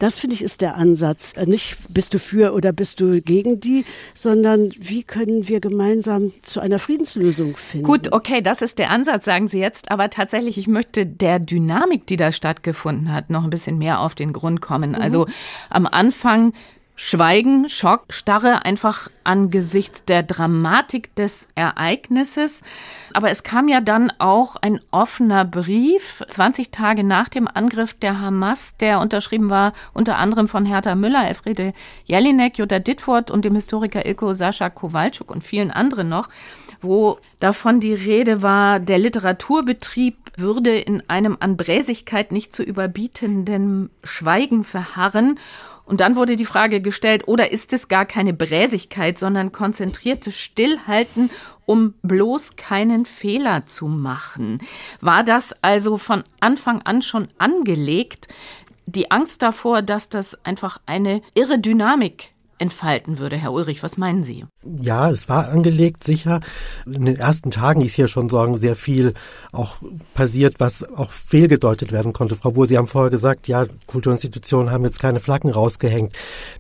Das 0.04 0.20
finde 0.20 0.36
ich 0.36 0.44
ist 0.44 0.60
der 0.60 0.76
Ansatz. 0.76 1.34
Äh, 1.38 1.46
nicht 1.46 1.78
bist 1.88 2.14
du 2.14 2.20
für 2.20 2.54
oder 2.54 2.74
bist 2.74 3.00
du 3.00 3.22
gegen 3.22 3.62
die, 3.62 3.86
sondern 4.14 4.70
wie 4.78 5.04
können 5.04 5.48
wir 5.48 5.62
gemeinsam 5.62 6.34
zu 6.42 6.60
einer 6.60 6.78
Friedenslösung 6.78 7.56
finden. 7.56 7.86
Gut, 7.86 8.12
okay, 8.12 8.42
das 8.42 8.62
ist 8.62 8.80
der 8.80 8.90
Ansatz, 8.90 9.24
sagen 9.24 9.48
Sie 9.48 9.60
jetzt. 9.60 9.92
Aber 9.92 10.10
tatsächlich, 10.10 10.58
ich 10.58 10.68
möchte 10.68 11.06
der 11.06 11.40
Dynamik, 11.40 12.06
die 12.06 12.18
da 12.18 12.34
stattgefunden 12.34 13.14
hat, 13.14 13.30
noch 13.30 13.46
ein 13.46 13.50
bisschen 13.50 13.78
mehr 13.78 14.02
auf 14.02 14.14
den 14.14 14.34
Grund 14.34 14.60
kommen. 14.60 14.90
Mhm. 14.90 14.96
Also 14.98 15.26
am 15.70 15.86
Anfang 15.86 16.52
Schweigen, 16.96 17.70
Schock, 17.70 18.06
Starre 18.10 18.66
einfach 18.66 19.10
angesichts 19.24 20.06
der 20.06 20.22
Dramatik 20.22 21.16
des 21.16 21.48
Ereignisses. 21.56 22.62
Aber 23.14 23.32
es 23.32 23.42
kam 23.42 23.68
ja 23.68 23.82
dann 23.82 24.12
auch 24.20 24.58
ein 24.58 24.80
offener 24.92 25.44
Brief, 25.44 26.24
20 26.30 26.70
Tage 26.70 27.04
nach 27.04 27.30
dem 27.30 27.48
Angriff 27.48 27.96
der 27.96 28.22
Hamas, 28.22 28.78
der 28.78 29.00
unterschrieben 29.00 29.50
war 29.50 29.74
unter 29.94 30.18
anderem 30.18 30.48
von 30.48 30.66
Hertha 30.66 30.94
Müller, 30.94 31.28
Elfriede 31.28 31.74
Jelinek, 32.06 32.60
Jutta 32.60 32.78
Dittfurt 32.78 33.32
und 33.32 33.44
dem 33.44 33.56
Historiker 33.56 34.06
Ilko 34.06 34.34
Sascha 34.34 34.70
Kowalczuk 34.70 35.32
und 35.32 35.44
vielen 35.44 35.72
anderen 35.72 36.10
noch, 36.10 36.30
wo 36.84 37.18
davon 37.40 37.80
die 37.80 37.94
Rede 37.94 38.42
war, 38.42 38.80
der 38.80 38.98
Literaturbetrieb 38.98 40.18
würde 40.36 40.76
in 40.78 41.08
einem 41.10 41.38
an 41.40 41.58
Bräsigkeit 41.58 42.32
nicht 42.32 42.54
zu 42.54 42.64
überbietenden 42.64 43.90
Schweigen 44.04 44.64
verharren 44.64 45.40
und 45.86 46.00
dann 46.00 46.16
wurde 46.16 46.36
die 46.36 46.46
Frage 46.46 46.82
gestellt, 46.82 47.28
oder 47.28 47.52
ist 47.52 47.74
es 47.74 47.88
gar 47.88 48.06
keine 48.06 48.34
Bräsigkeit, 48.34 49.18
sondern 49.18 49.52
konzentriertes 49.52 50.36
Stillhalten, 50.36 51.30
um 51.66 51.94
bloß 52.04 52.56
keinen 52.56 53.06
Fehler 53.06 53.66
zu 53.66 53.88
machen? 53.88 54.60
War 55.02 55.24
das 55.24 55.56
also 55.62 55.98
von 55.98 56.24
Anfang 56.40 56.82
an 56.84 57.02
schon 57.02 57.28
angelegt, 57.38 58.28
die 58.86 59.12
Angst 59.12 59.42
davor, 59.42 59.82
dass 59.82 60.10
das 60.10 60.38
einfach 60.46 60.80
eine 60.86 61.22
irre 61.36 61.60
Dynamik 61.60 62.33
entfalten 62.64 63.20
würde. 63.20 63.36
Herr 63.36 63.52
Ulrich, 63.52 63.84
was 63.84 63.98
meinen 63.98 64.24
Sie? 64.24 64.46
Ja, 64.82 65.12
es 65.12 65.28
war 65.28 65.50
angelegt, 65.50 66.04
sicher. 66.04 66.40
In 66.86 67.06
den 67.06 67.18
ersten 67.18 67.52
Tagen 67.52 67.82
ist 67.82 67.94
hier 67.94 68.08
schon 68.08 68.30
sagen, 68.30 68.58
sehr 68.58 68.76
viel 68.76 69.14
auch 69.52 69.76
passiert, 70.14 70.56
was 70.60 70.84
auch 70.84 71.12
fehlgedeutet 71.12 71.92
werden 71.92 72.14
konnte. 72.14 72.38
Frau 72.38 72.52
Buhr, 72.52 72.66
Sie 72.66 72.78
haben 72.78 72.88
vorher 72.88 73.12
gesagt, 73.12 73.50
ja, 73.50 73.66
Kulturinstitutionen 73.88 74.72
haben 74.72 74.86
jetzt 74.86 75.02
keine 75.02 75.20
Flaggen 75.20 75.52
rausgehängt. 75.52 76.14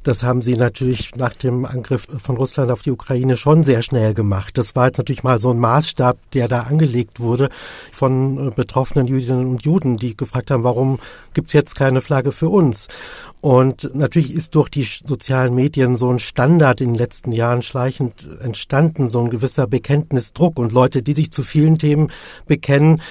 Das 0.03 0.23
haben 0.23 0.41
Sie 0.41 0.57
natürlich 0.57 1.15
nach 1.15 1.33
dem 1.33 1.65
Angriff 1.65 2.05
von 2.17 2.35
Russland 2.35 2.69
auf 2.69 2.81
die 2.81 2.91
Ukraine 2.91 3.37
schon 3.37 3.63
sehr 3.63 3.81
schnell 3.81 4.13
gemacht. 4.13 4.57
Das 4.57 4.75
war 4.75 4.87
jetzt 4.87 4.97
natürlich 4.97 5.23
mal 5.23 5.39
so 5.39 5.51
ein 5.51 5.59
Maßstab, 5.59 6.17
der 6.33 6.49
da 6.49 6.63
angelegt 6.63 7.21
wurde 7.21 7.49
von 7.91 8.49
äh, 8.49 8.51
betroffenen 8.51 9.07
Jüdinnen 9.07 9.47
und 9.47 9.63
Juden, 9.63 9.95
die 9.95 10.17
gefragt 10.17 10.51
haben, 10.51 10.65
warum 10.65 10.99
gibt 11.33 11.47
es 11.47 11.53
jetzt 11.53 11.75
keine 11.75 12.01
Flagge 12.01 12.33
für 12.33 12.49
uns? 12.49 12.89
Und 13.43 13.93
natürlich 13.93 14.33
ist 14.33 14.55
durch 14.55 14.69
die 14.69 14.83
sozialen 14.83 15.53
Medien 15.53 15.97
so 15.97 16.09
ein 16.09 16.19
Standard 16.19 16.79
in 16.79 16.91
den 16.91 16.95
letzten 16.95 17.33
Jahren 17.33 17.61
schleichend 17.61 18.29
entstanden, 18.41 19.09
so 19.09 19.19
ein 19.19 19.29
gewisser 19.29 19.67
Bekenntnisdruck. 19.67 20.57
Und 20.57 20.71
Leute, 20.71 21.03
die 21.03 21.11
sich 21.11 21.29
zu 21.29 21.43
vielen 21.43 21.77
Themen 21.77 22.09
bekennen, 22.45 23.01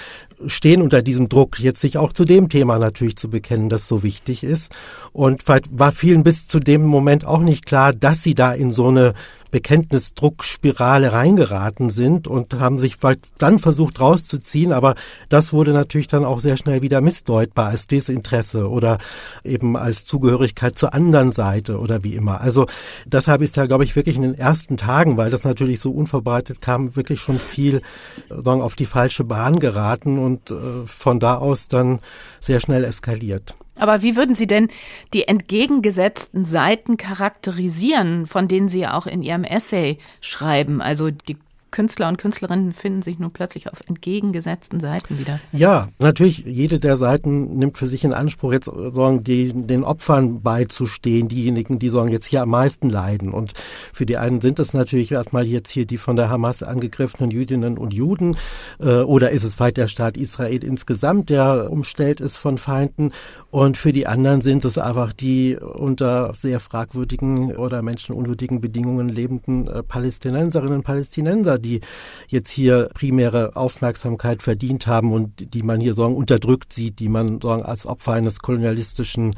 stehen 0.46 0.80
unter 0.80 1.02
diesem 1.02 1.28
Druck, 1.28 1.60
jetzt 1.60 1.82
sich 1.82 1.98
auch 1.98 2.14
zu 2.14 2.24
dem 2.24 2.48
Thema 2.48 2.78
natürlich 2.78 3.16
zu 3.16 3.28
bekennen, 3.28 3.68
das 3.68 3.86
so 3.86 4.02
wichtig 4.02 4.42
ist. 4.42 4.72
Und 5.12 5.42
vielleicht 5.42 5.66
war 5.70 5.92
vielen 5.92 6.22
bis 6.22 6.48
zu 6.48 6.60
dem 6.60 6.86
Moment 6.86 7.26
auch 7.26 7.40
nicht 7.40 7.66
klar, 7.66 7.92
dass 7.92 8.22
sie 8.22 8.34
da 8.34 8.54
in 8.54 8.72
so 8.72 8.88
eine 8.88 9.12
Bekenntnisdruckspirale 9.52 11.12
reingeraten 11.12 11.90
sind 11.90 12.26
und 12.26 12.54
haben 12.54 12.78
sich 12.78 12.96
dann 13.38 13.58
versucht 13.60 14.00
rauszuziehen, 14.00 14.72
aber 14.72 14.96
das 15.28 15.52
wurde 15.52 15.72
natürlich 15.72 16.08
dann 16.08 16.24
auch 16.24 16.40
sehr 16.40 16.56
schnell 16.56 16.82
wieder 16.82 17.00
missdeutbar 17.00 17.68
als 17.68 17.86
Desinteresse 17.86 18.68
oder 18.68 18.98
eben 19.44 19.76
als 19.76 20.04
Zugehörigkeit 20.04 20.76
zur 20.76 20.94
anderen 20.94 21.30
Seite 21.30 21.78
oder 21.78 22.02
wie 22.02 22.16
immer. 22.16 22.40
Also 22.40 22.66
deshalb 23.04 23.42
ist 23.42 23.56
da, 23.56 23.66
glaube 23.66 23.84
ich, 23.84 23.94
wirklich 23.94 24.16
in 24.16 24.22
den 24.22 24.34
ersten 24.34 24.76
Tagen, 24.76 25.16
weil 25.16 25.30
das 25.30 25.44
natürlich 25.44 25.78
so 25.78 25.92
unverbreitet 25.92 26.60
kam, 26.60 26.96
wirklich 26.96 27.20
schon 27.20 27.38
viel 27.38 27.82
sagen, 28.28 28.62
auf 28.62 28.74
die 28.74 28.86
falsche 28.86 29.24
Bahn 29.24 29.60
geraten 29.60 30.18
und 30.18 30.50
äh, 30.50 30.86
von 30.86 31.20
da 31.20 31.36
aus 31.36 31.68
dann 31.68 32.00
sehr 32.40 32.58
schnell 32.58 32.84
eskaliert. 32.84 33.54
Aber 33.74 34.02
wie 34.02 34.16
würden 34.16 34.34
Sie 34.34 34.46
denn 34.46 34.68
die 35.14 35.28
entgegengesetzten 35.28 36.44
Seiten 36.44 36.96
charakterisieren, 36.96 38.26
von 38.26 38.48
denen 38.48 38.68
Sie 38.68 38.86
auch 38.86 39.06
in 39.06 39.22
Ihrem 39.22 39.44
Essay 39.44 39.98
schreiben? 40.20 40.82
Also 40.82 41.10
die 41.10 41.36
Künstler 41.72 42.08
und 42.08 42.18
Künstlerinnen 42.18 42.72
finden 42.72 43.02
sich 43.02 43.18
nun 43.18 43.32
plötzlich 43.32 43.72
auf 43.72 43.80
entgegengesetzten 43.88 44.78
Seiten 44.78 45.18
wieder. 45.18 45.40
Ja, 45.52 45.88
natürlich, 45.98 46.44
jede 46.46 46.78
der 46.78 46.96
Seiten 46.96 47.56
nimmt 47.56 47.78
für 47.78 47.88
sich 47.88 48.04
in 48.04 48.12
Anspruch, 48.12 48.52
jetzt 48.52 48.66
sagen, 48.66 49.24
die, 49.24 49.52
den 49.52 49.82
Opfern 49.82 50.42
beizustehen, 50.42 51.26
diejenigen, 51.28 51.80
die 51.80 51.88
sagen, 51.88 52.12
jetzt 52.12 52.26
hier 52.26 52.42
am 52.42 52.50
meisten 52.50 52.88
leiden. 52.88 53.32
Und 53.32 53.54
für 53.92 54.06
die 54.06 54.18
einen 54.18 54.40
sind 54.40 54.60
es 54.60 54.74
natürlich 54.74 55.10
erstmal 55.10 55.46
jetzt 55.46 55.70
hier 55.70 55.86
die 55.86 55.96
von 55.96 56.14
der 56.14 56.30
Hamas 56.30 56.62
angegriffenen 56.62 57.30
Jüdinnen 57.30 57.78
und 57.78 57.92
Juden. 57.92 58.36
Äh, 58.78 58.98
oder 59.00 59.30
ist 59.30 59.44
es 59.44 59.54
vielleicht 59.54 59.78
der 59.78 59.88
Staat 59.88 60.16
Israel 60.16 60.62
insgesamt, 60.62 61.30
der 61.30 61.70
umstellt 61.70 62.20
ist 62.20 62.36
von 62.36 62.58
Feinden? 62.58 63.12
Und 63.50 63.76
für 63.76 63.92
die 63.92 64.06
anderen 64.06 64.40
sind 64.42 64.64
es 64.64 64.78
einfach 64.78 65.12
die 65.12 65.56
unter 65.56 66.34
sehr 66.34 66.60
fragwürdigen 66.60 67.56
oder 67.56 67.82
menschenunwürdigen 67.82 68.60
Bedingungen 68.60 69.08
lebenden 69.08 69.66
äh, 69.68 69.82
Palästinenserinnen 69.82 70.76
und 70.76 70.84
Palästinenser, 70.84 71.58
die 71.62 71.80
jetzt 72.28 72.50
hier 72.50 72.90
primäre 72.94 73.56
Aufmerksamkeit 73.56 74.42
verdient 74.42 74.86
haben 74.86 75.12
und 75.12 75.54
die 75.54 75.62
man 75.62 75.80
hier 75.80 75.94
sagen 75.94 76.16
unterdrückt 76.16 76.72
sieht, 76.72 76.98
die 76.98 77.08
man 77.08 77.40
sagen 77.40 77.62
als 77.62 77.86
Opfer 77.86 78.12
eines 78.12 78.40
kolonialistischen 78.40 79.36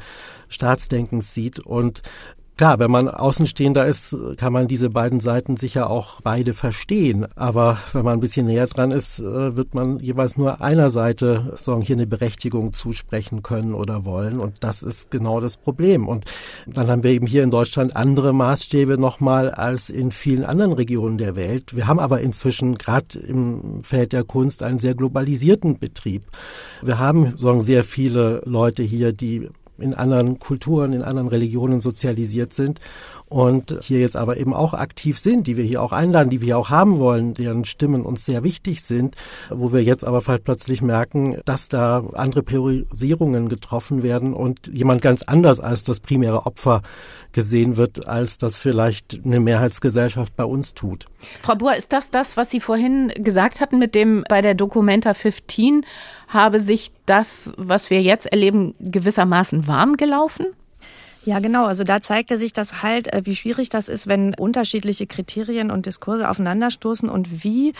Staatsdenkens 0.49 1.33
sieht. 1.33 1.59
Und 1.59 2.01
Klar, 2.57 2.79
wenn 2.79 2.89
man 2.89 3.09
Außenstehender 3.09 3.85
ist, 3.85 4.15
kann 4.37 4.53
man 4.53 4.69
diese 4.69 4.89
beiden 4.89 5.19
Seiten 5.19 5.57
sicher 5.57 5.89
auch 5.89 6.21
beide 6.21 6.53
verstehen. 6.53 7.27
Aber 7.35 7.79
wenn 7.91 8.05
man 8.05 8.13
ein 8.13 8.21
bisschen 8.21 8.45
näher 8.45 8.67
dran 8.67 8.91
ist, 8.91 9.19
äh, 9.19 9.57
wird 9.57 9.75
man 9.75 9.99
jeweils 9.99 10.37
nur 10.37 10.61
einer 10.61 10.89
Seite 10.89 11.53
sagen, 11.57 11.81
hier 11.81 11.97
eine 11.97 12.07
Berechtigung 12.07 12.71
zusprechen 12.71 13.43
können 13.43 13.73
oder 13.73 14.05
wollen. 14.05 14.39
Und 14.39 14.63
das 14.63 14.83
ist 14.83 15.11
genau 15.11 15.41
das 15.41 15.57
Problem. 15.57 16.07
Und 16.07 16.23
dann 16.65 16.87
haben 16.87 17.03
wir 17.03 17.11
eben 17.11 17.27
hier 17.27 17.43
in 17.43 17.51
Deutschland 17.51 17.97
andere 17.97 18.31
Maßstäbe 18.31 18.97
nochmal 18.97 19.51
als 19.51 19.89
in 19.89 20.11
vielen 20.11 20.45
anderen 20.45 20.71
Regionen 20.71 21.17
der 21.17 21.35
Welt. 21.35 21.75
Wir 21.75 21.87
haben 21.87 21.99
aber 21.99 22.21
inzwischen 22.21 22.77
gerade 22.77 23.19
im 23.19 23.83
Feld 23.83 24.13
der 24.13 24.23
Kunst 24.23 24.63
einen 24.63 24.79
sehr 24.79 24.95
globalisierten 24.95 25.77
Betrieb. 25.77 26.23
Wir 26.81 26.99
haben 26.99 27.35
sagen, 27.35 27.63
sehr 27.63 27.83
viele 27.83 28.41
Leute 28.45 28.81
hier, 28.81 29.11
die 29.11 29.49
in 29.77 29.93
anderen 29.93 30.39
Kulturen, 30.39 30.93
in 30.93 31.01
anderen 31.01 31.27
Religionen 31.27 31.81
sozialisiert 31.81 32.53
sind 32.53 32.79
und 33.27 33.79
hier 33.81 33.99
jetzt 33.99 34.15
aber 34.15 34.37
eben 34.37 34.53
auch 34.53 34.73
aktiv 34.73 35.19
sind, 35.19 35.47
die 35.47 35.57
wir 35.57 35.63
hier 35.63 35.81
auch 35.81 35.91
einladen, 35.91 36.29
die 36.29 36.41
wir 36.41 36.57
auch 36.57 36.69
haben 36.69 36.99
wollen, 36.99 37.33
deren 37.33 37.65
Stimmen 37.65 38.03
uns 38.03 38.25
sehr 38.25 38.43
wichtig 38.43 38.83
sind, 38.83 39.15
wo 39.49 39.73
wir 39.73 39.83
jetzt 39.83 40.03
aber 40.03 40.21
vielleicht 40.21 40.43
plötzlich 40.43 40.81
merken, 40.81 41.41
dass 41.45 41.67
da 41.67 42.03
andere 42.13 42.43
Priorisierungen 42.43 43.49
getroffen 43.49 44.03
werden 44.03 44.33
und 44.33 44.67
jemand 44.67 45.01
ganz 45.01 45.23
anders 45.23 45.59
als 45.59 45.83
das 45.83 45.99
primäre 45.99 46.45
Opfer 46.45 46.81
gesehen 47.31 47.77
wird, 47.77 48.07
als 48.07 48.37
das 48.37 48.57
vielleicht 48.57 49.19
eine 49.25 49.39
Mehrheitsgesellschaft 49.39 50.35
bei 50.35 50.45
uns 50.45 50.73
tut. 50.73 51.07
Frau 51.41 51.55
Buhr, 51.55 51.75
ist 51.75 51.91
das 51.91 52.11
das, 52.11 52.37
was 52.37 52.51
Sie 52.51 52.59
vorhin 52.59 53.11
gesagt 53.15 53.59
hatten 53.59 53.79
mit 53.79 53.95
dem 53.95 54.23
bei 54.29 54.41
der 54.41 54.53
Documenta 54.53 55.13
15 55.13 55.83
habe 56.27 56.59
sich 56.59 56.91
das, 57.05 57.53
was 57.57 57.89
wir 57.89 58.01
jetzt 58.01 58.25
erleben, 58.25 58.73
gewissermaßen 58.79 59.64
warm 59.67 59.97
gelaufen? 59.97 60.47
Ja, 61.25 61.39
genau. 61.39 61.65
Also 61.65 61.83
da 61.83 62.01
zeigte 62.01 62.37
sich 62.37 62.53
das 62.53 62.83
halt, 62.83 63.11
äh, 63.11 63.25
wie 63.25 63.35
schwierig 63.35 63.69
das 63.69 63.89
ist, 63.89 64.07
wenn 64.07 64.35
unterschiedliche 64.35 65.07
Kriterien 65.07 65.71
und 65.71 65.87
Diskurse 65.87 66.29
aufeinanderstoßen 66.29 67.09
und 67.09 67.43
wie 67.43 67.73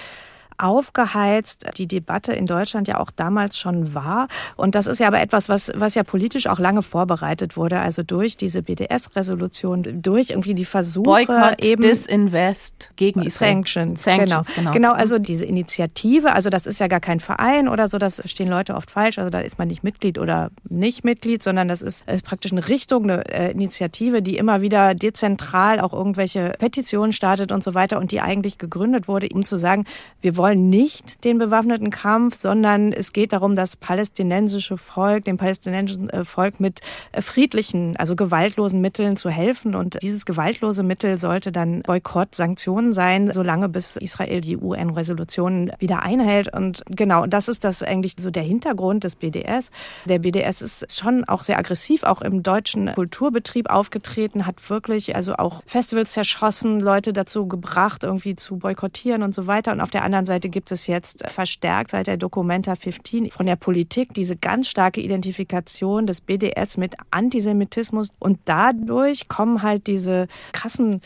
aufgeheizt 0.58 1.66
die 1.78 1.88
Debatte 1.88 2.34
in 2.34 2.46
Deutschland 2.46 2.88
ja 2.88 3.00
auch 3.00 3.12
damals 3.12 3.58
schon 3.58 3.94
war. 3.94 4.28
Und 4.56 4.76
das 4.76 4.88
ist 4.88 5.00
ja 5.00 5.08
aber 5.08 5.22
etwas, 5.22 5.50
was, 5.50 5.72
was 5.76 5.96
ja 5.96 6.04
politisch 6.04 6.48
auch 6.48 6.60
lange 6.60 6.82
vorbereitet 6.82 7.58
wurde. 7.58 7.80
Also 7.80 8.04
durch 8.04 8.38
diese 8.38 8.62
BDS-Resolution, 8.62 10.02
durch 10.02 10.30
irgendwie 10.32 10.54
die 10.54 10.66
Versuche 10.66 11.06
Boycott, 11.06 11.64
eben. 11.64 11.82
Disinvest 11.82 12.92
gegen 12.96 13.22
Israel. 13.22 13.54
Sanctions. 13.54 14.04
Sanctions, 14.04 14.48
genau. 14.56 14.72
genau. 14.72 14.72
Genau, 14.72 14.94
also 14.94 15.20
diese 15.20 15.46
Initiative, 15.46 16.34
also 16.34 16.50
das 16.50 16.66
ist 16.66 16.80
ja 16.80 16.88
gar 16.88 17.00
kein 17.00 17.20
Verein 17.20 17.68
oder 17.68 17.90
so, 17.90 17.98
das 17.98 18.22
stehen 18.30 18.50
Leute 18.50 18.76
oft 18.76 18.92
falsch. 18.92 19.18
Also 19.18 19.30
da 19.30 19.40
ist 19.40 19.58
man 19.58 19.68
nicht 19.68 19.84
Mitglied 19.84 20.18
oder 20.18 20.52
nicht 20.70 21.04
Mitglied, 21.04 21.42
sondern 21.42 21.68
das 21.68 21.82
ist, 21.82 22.08
ist 22.08 22.24
praktisch 22.24 22.52
eine 22.52 22.68
Richtung, 22.68 23.04
eine 23.04 23.26
äh, 23.30 23.52
Initiative, 23.52 24.22
die 24.22 24.38
immer 24.38 24.62
wieder 24.62 24.96
dezentral 24.96 25.80
auch 25.80 25.94
irgendwelche 25.94 26.54
Petitionen 26.60 27.14
startet 27.14 27.52
und 27.52 27.64
so 27.64 27.74
weiter 27.74 27.98
und 27.98 28.12
die 28.12 28.22
eigentlich 28.22 28.58
gegründet 28.58 29.08
wurde, 29.08 29.28
um 29.34 29.44
zu 29.44 29.58
sagen, 29.58 29.86
wir 30.22 30.38
wollen 30.38 30.45
nicht 30.54 31.24
den 31.24 31.40
bewaffneten 31.40 31.90
Kampf, 31.90 32.36
sondern 32.36 32.94
es 32.94 33.14
geht 33.14 33.34
darum, 33.34 33.56
das 33.56 33.76
palästinensische 33.76 34.78
Volk, 34.78 35.26
dem 35.26 35.38
palästinensischen 35.38 36.10
äh, 36.12 36.24
Volk 36.24 36.60
mit 36.60 36.82
äh, 37.12 37.22
friedlichen, 37.22 37.98
also 37.98 38.16
gewaltlosen 38.16 38.82
Mitteln 38.82 39.18
zu 39.18 39.30
helfen. 39.30 39.74
Und 39.74 40.02
dieses 40.04 40.26
gewaltlose 40.26 40.84
Mittel 40.84 41.18
sollte 41.18 41.52
dann 41.52 41.82
Boykott, 41.82 42.36
Sanktionen 42.36 42.94
sein, 42.94 43.32
solange 43.34 43.70
bis 43.70 43.96
Israel 43.96 44.42
die 44.42 44.58
UN-Resolutionen 44.58 45.72
wieder 45.80 46.04
einhält. 46.04 46.54
Und 46.54 46.84
genau, 46.88 47.26
das 47.26 47.48
ist 47.48 47.64
das 47.64 47.82
eigentlich 47.82 48.16
so 48.20 48.30
der 48.30 48.44
Hintergrund 48.44 49.04
des 49.04 49.16
BDS. 49.16 49.72
Der 50.06 50.20
BDS 50.20 50.62
ist 50.62 50.96
schon 50.96 51.24
auch 51.24 51.44
sehr 51.44 51.58
aggressiv, 51.58 52.04
auch 52.04 52.22
im 52.22 52.44
deutschen 52.44 52.94
Kulturbetrieb 52.94 53.70
aufgetreten, 53.70 54.46
hat 54.46 54.70
wirklich 54.70 55.16
also 55.16 55.36
auch 55.38 55.64
Festivals 55.66 56.12
zerschossen, 56.12 56.80
Leute 56.80 57.14
dazu 57.14 57.48
gebracht, 57.48 58.04
irgendwie 58.04 58.36
zu 58.36 58.58
boykottieren 58.58 59.24
und 59.24 59.34
so 59.34 59.48
weiter. 59.48 59.72
Und 59.72 59.82
auf 59.82 59.92
der 59.92 60.04
anderen 60.04 60.26
Seite 60.26 60.35
gibt 60.40 60.72
es 60.72 60.88
jetzt 60.88 61.28
verstärkt 61.30 61.92
seit 61.92 62.08
der 62.08 62.18
Documenta 62.18 62.76
15 62.76 63.32
von 63.32 63.46
der 63.46 63.56
Politik 63.56 64.14
diese 64.14 64.36
ganz 64.36 64.68
starke 64.68 65.02
Identifikation 65.02 66.08
des 66.08 66.22
BDS 66.22 66.78
mit 66.78 66.96
Antisemitismus. 67.12 68.10
Und 68.20 68.40
dadurch 68.46 69.28
kommen 69.28 69.62
halt 69.62 69.88
diese 69.88 70.28
krassen 70.52 71.02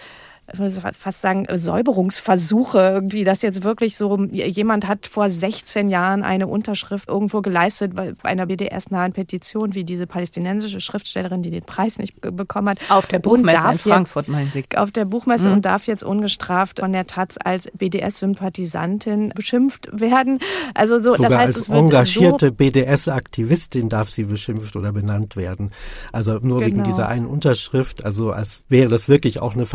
ich 0.53 0.59
muss 0.59 0.79
fast 0.97 1.21
sagen, 1.21 1.47
Säuberungsversuche 1.51 2.77
irgendwie, 2.79 3.23
dass 3.23 3.41
jetzt 3.41 3.63
wirklich 3.63 3.97
so 3.97 4.15
jemand 4.31 4.87
hat 4.87 5.07
vor 5.07 5.29
16 5.29 5.89
Jahren 5.89 6.23
eine 6.23 6.47
Unterschrift 6.47 7.09
irgendwo 7.09 7.41
geleistet 7.41 7.95
bei 7.95 8.13
einer 8.23 8.45
BDS-nahen 8.45 9.13
Petition, 9.13 9.73
wie 9.75 9.83
diese 9.83 10.07
palästinensische 10.07 10.79
Schriftstellerin, 10.79 11.41
die 11.41 11.51
den 11.51 11.63
Preis 11.63 11.97
nicht 11.97 12.21
bekommen 12.21 12.69
hat. 12.69 12.79
Auf 12.89 13.07
der 13.07 13.19
Buchmesse 13.19 13.67
in 13.71 13.77
Frankfurt, 13.77 14.27
meinen 14.27 14.51
Sie? 14.51 14.63
Auf 14.75 14.91
der 14.91 15.05
Buchmesse 15.05 15.47
mhm. 15.47 15.55
und 15.55 15.65
darf 15.65 15.87
jetzt 15.87 16.03
ungestraft 16.03 16.79
von 16.79 16.93
der 16.93 17.07
Taz 17.07 17.37
als 17.43 17.69
BDS-Sympathisantin 17.77 19.29
beschimpft 19.35 19.89
werden. 19.91 20.39
Also 20.73 20.99
so, 20.99 21.15
Sogar 21.15 21.29
das 21.29 21.37
heißt, 21.37 21.47
als 21.47 21.57
es 21.57 21.69
wird 21.69 21.79
engagierte 21.79 22.47
so 22.47 22.53
BDS-Aktivistin 22.53 23.89
darf 23.89 24.09
sie 24.09 24.25
beschimpft 24.25 24.75
oder 24.75 24.91
benannt 24.91 25.35
werden. 25.35 25.71
Also 26.11 26.39
nur 26.41 26.59
Genau. 26.59 26.71
wegen 26.71 26.83
dieser 26.83 27.07
einen 27.07 27.25
Unterschrift, 27.25 28.03
also 28.05 28.31
als 28.31 28.63
wäre 28.69 28.89
das 28.89 29.09
wirklich 29.09 29.41
auch 29.41 29.53
eine 29.53 29.65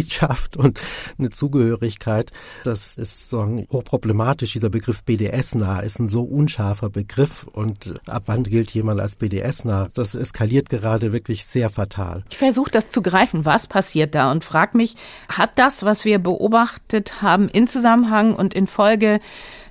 Vereinsmitgliedschaft 0.00 0.56
und 0.56 0.80
eine 1.18 1.30
Zugehörigkeit. 1.30 2.30
Das 2.64 2.96
ist 2.98 3.30
so 3.30 3.44
hochproblematisch. 3.70 4.52
Dieser 4.52 4.70
Begriff 4.70 5.02
BDS-nah 5.04 5.80
ist 5.80 5.98
ein 5.98 6.08
so 6.08 6.22
unscharfer 6.22 6.90
Begriff 6.90 7.46
und 7.52 8.00
ab 8.06 8.24
wann 8.26 8.44
gilt 8.44 8.70
jemand 8.72 9.00
als 9.00 9.16
BDS-nah? 9.16 9.88
Das 9.94 10.14
eskaliert 10.14 10.70
gerade 10.70 11.12
wirklich 11.12 11.44
sehr 11.44 11.70
fatal. 11.70 12.24
Ich 12.30 12.38
versuche 12.38 12.70
das 12.70 12.90
zu 12.90 13.02
greifen, 13.02 13.44
was 13.44 13.66
passiert 13.66 14.14
da 14.14 14.30
und 14.30 14.44
frage 14.44 14.76
mich, 14.76 14.96
hat 15.28 15.58
das, 15.58 15.84
was 15.84 16.04
wir 16.04 16.18
beobachtet 16.18 17.22
haben, 17.22 17.48
in 17.48 17.66
Zusammenhang 17.66 18.34
und 18.34 18.54
in 18.54 18.66
Folge 18.66 19.20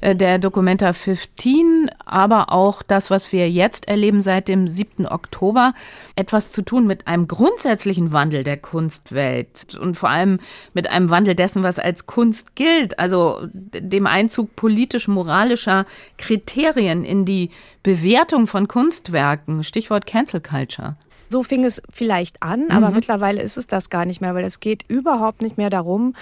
der 0.02 0.40
Documenta 0.40 0.94
15, 0.94 1.92
aber 2.06 2.52
auch 2.52 2.82
das, 2.84 3.10
was 3.10 3.32
wir 3.32 3.50
jetzt 3.50 3.88
erleben 3.88 4.22
seit 4.22 4.48
dem 4.48 4.68
7. 4.68 5.06
Oktober, 5.08 5.74
etwas 6.16 6.52
zu 6.52 6.62
tun 6.62 6.88
mit 6.88 7.08
einem 7.08 7.28
grundsätzlichen 7.28 8.12
Wandel 8.12 8.44
der 8.44 8.58
Kunstwelt 8.58 9.78
und 9.80 9.96
vor 9.96 10.10
allem 10.10 10.40
mit 10.74 10.90
einem 10.90 11.10
Wandel 11.10 11.36
dessen, 11.36 11.64
was 11.64 11.80
als 11.80 12.08
Kunst 12.08 12.56
gilt, 12.56 13.00
also 13.00 13.48
dem 13.54 14.08
Einzug 14.08 14.56
politisch-moralischer 14.56 15.86
Kriterien 16.18 17.04
in 17.04 17.26
die 17.26 17.50
Bewertung 17.84 18.48
von 18.48 18.68
Kunstwerken, 18.68 19.64
Stichwort 19.64 20.06
Cancel 20.06 20.42
Culture. 20.42 20.96
So 21.32 21.44
fing 21.44 21.64
es 21.64 21.82
vielleicht 21.92 22.42
an, 22.42 22.72
aber 22.72 22.90
mittlerweile 22.90 23.42
ist 23.42 23.58
es 23.58 23.68
das 23.68 23.92
gar 23.92 24.06
nicht 24.06 24.20
mehr, 24.20 24.34
weil 24.34 24.44
es 24.46 24.60
geht 24.60 24.84
überhaupt 24.88 25.44
nicht 25.44 25.58
mehr 25.58 25.70
darum, 25.70 26.16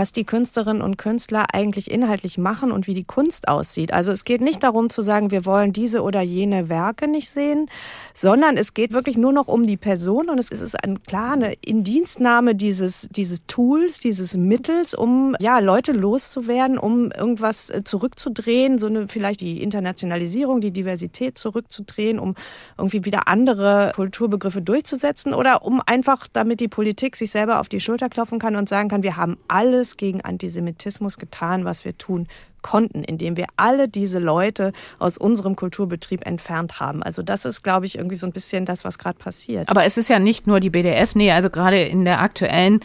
was 0.00 0.12
die 0.12 0.24
Künstlerinnen 0.24 0.80
und 0.80 0.96
Künstler 0.96 1.48
eigentlich 1.52 1.90
inhaltlich 1.90 2.38
machen 2.38 2.72
und 2.72 2.86
wie 2.86 2.94
die 2.94 3.04
Kunst 3.04 3.48
aussieht. 3.48 3.92
Also 3.92 4.10
es 4.12 4.24
geht 4.24 4.40
nicht 4.40 4.62
darum 4.62 4.88
zu 4.88 5.02
sagen, 5.02 5.30
wir 5.30 5.44
wollen 5.44 5.74
diese 5.74 6.00
oder 6.02 6.22
jene 6.22 6.70
Werke 6.70 7.06
nicht 7.06 7.28
sehen, 7.28 7.66
sondern 8.14 8.56
es 8.56 8.72
geht 8.72 8.94
wirklich 8.94 9.18
nur 9.18 9.34
noch 9.34 9.46
um 9.46 9.64
die 9.64 9.76
Person 9.76 10.30
und 10.30 10.38
es 10.38 10.50
ist 10.50 10.82
ein, 10.82 11.02
klar 11.02 11.34
eine 11.34 11.52
Indienstnahme 11.52 12.54
dieses, 12.54 13.10
dieses 13.10 13.44
Tools, 13.46 14.00
dieses 14.00 14.38
Mittels, 14.38 14.94
um 14.94 15.36
ja 15.38 15.58
Leute 15.58 15.92
loszuwerden, 15.92 16.78
um 16.78 17.12
irgendwas 17.12 17.68
äh, 17.68 17.84
zurückzudrehen, 17.84 18.78
so 18.78 18.86
eine 18.86 19.06
vielleicht 19.06 19.42
die 19.42 19.62
Internationalisierung, 19.62 20.62
die 20.62 20.70
Diversität 20.70 21.36
zurückzudrehen, 21.36 22.18
um 22.18 22.36
irgendwie 22.78 23.04
wieder 23.04 23.28
andere 23.28 23.92
Kulturbegriffe 23.94 24.62
durchzusetzen 24.62 25.34
oder 25.34 25.62
um 25.62 25.82
einfach, 25.84 26.26
damit 26.32 26.60
die 26.60 26.68
Politik 26.68 27.16
sich 27.16 27.30
selber 27.30 27.60
auf 27.60 27.68
die 27.68 27.80
Schulter 27.80 28.08
klopfen 28.08 28.38
kann 28.38 28.56
und 28.56 28.66
sagen 28.66 28.88
kann, 28.88 29.02
wir 29.02 29.18
haben 29.18 29.36
alles 29.46 29.89
gegen 29.96 30.20
Antisemitismus 30.22 31.18
getan, 31.18 31.64
was 31.64 31.84
wir 31.84 31.96
tun 31.96 32.26
konnten, 32.62 33.02
indem 33.04 33.36
wir 33.36 33.46
alle 33.56 33.88
diese 33.88 34.18
Leute 34.18 34.72
aus 34.98 35.18
unserem 35.18 35.56
Kulturbetrieb 35.56 36.26
entfernt 36.26 36.80
haben. 36.80 37.02
Also 37.02 37.22
das 37.22 37.44
ist, 37.44 37.62
glaube 37.62 37.86
ich, 37.86 37.96
irgendwie 37.96 38.16
so 38.16 38.26
ein 38.26 38.32
bisschen 38.32 38.64
das, 38.64 38.84
was 38.84 38.98
gerade 38.98 39.18
passiert. 39.18 39.68
Aber 39.68 39.84
es 39.84 39.96
ist 39.96 40.08
ja 40.08 40.18
nicht 40.18 40.46
nur 40.46 40.60
die 40.60 40.70
BDS, 40.70 41.14
nee, 41.14 41.32
also 41.32 41.50
gerade 41.50 41.82
in 41.82 42.04
der 42.04 42.20
aktuellen 42.20 42.80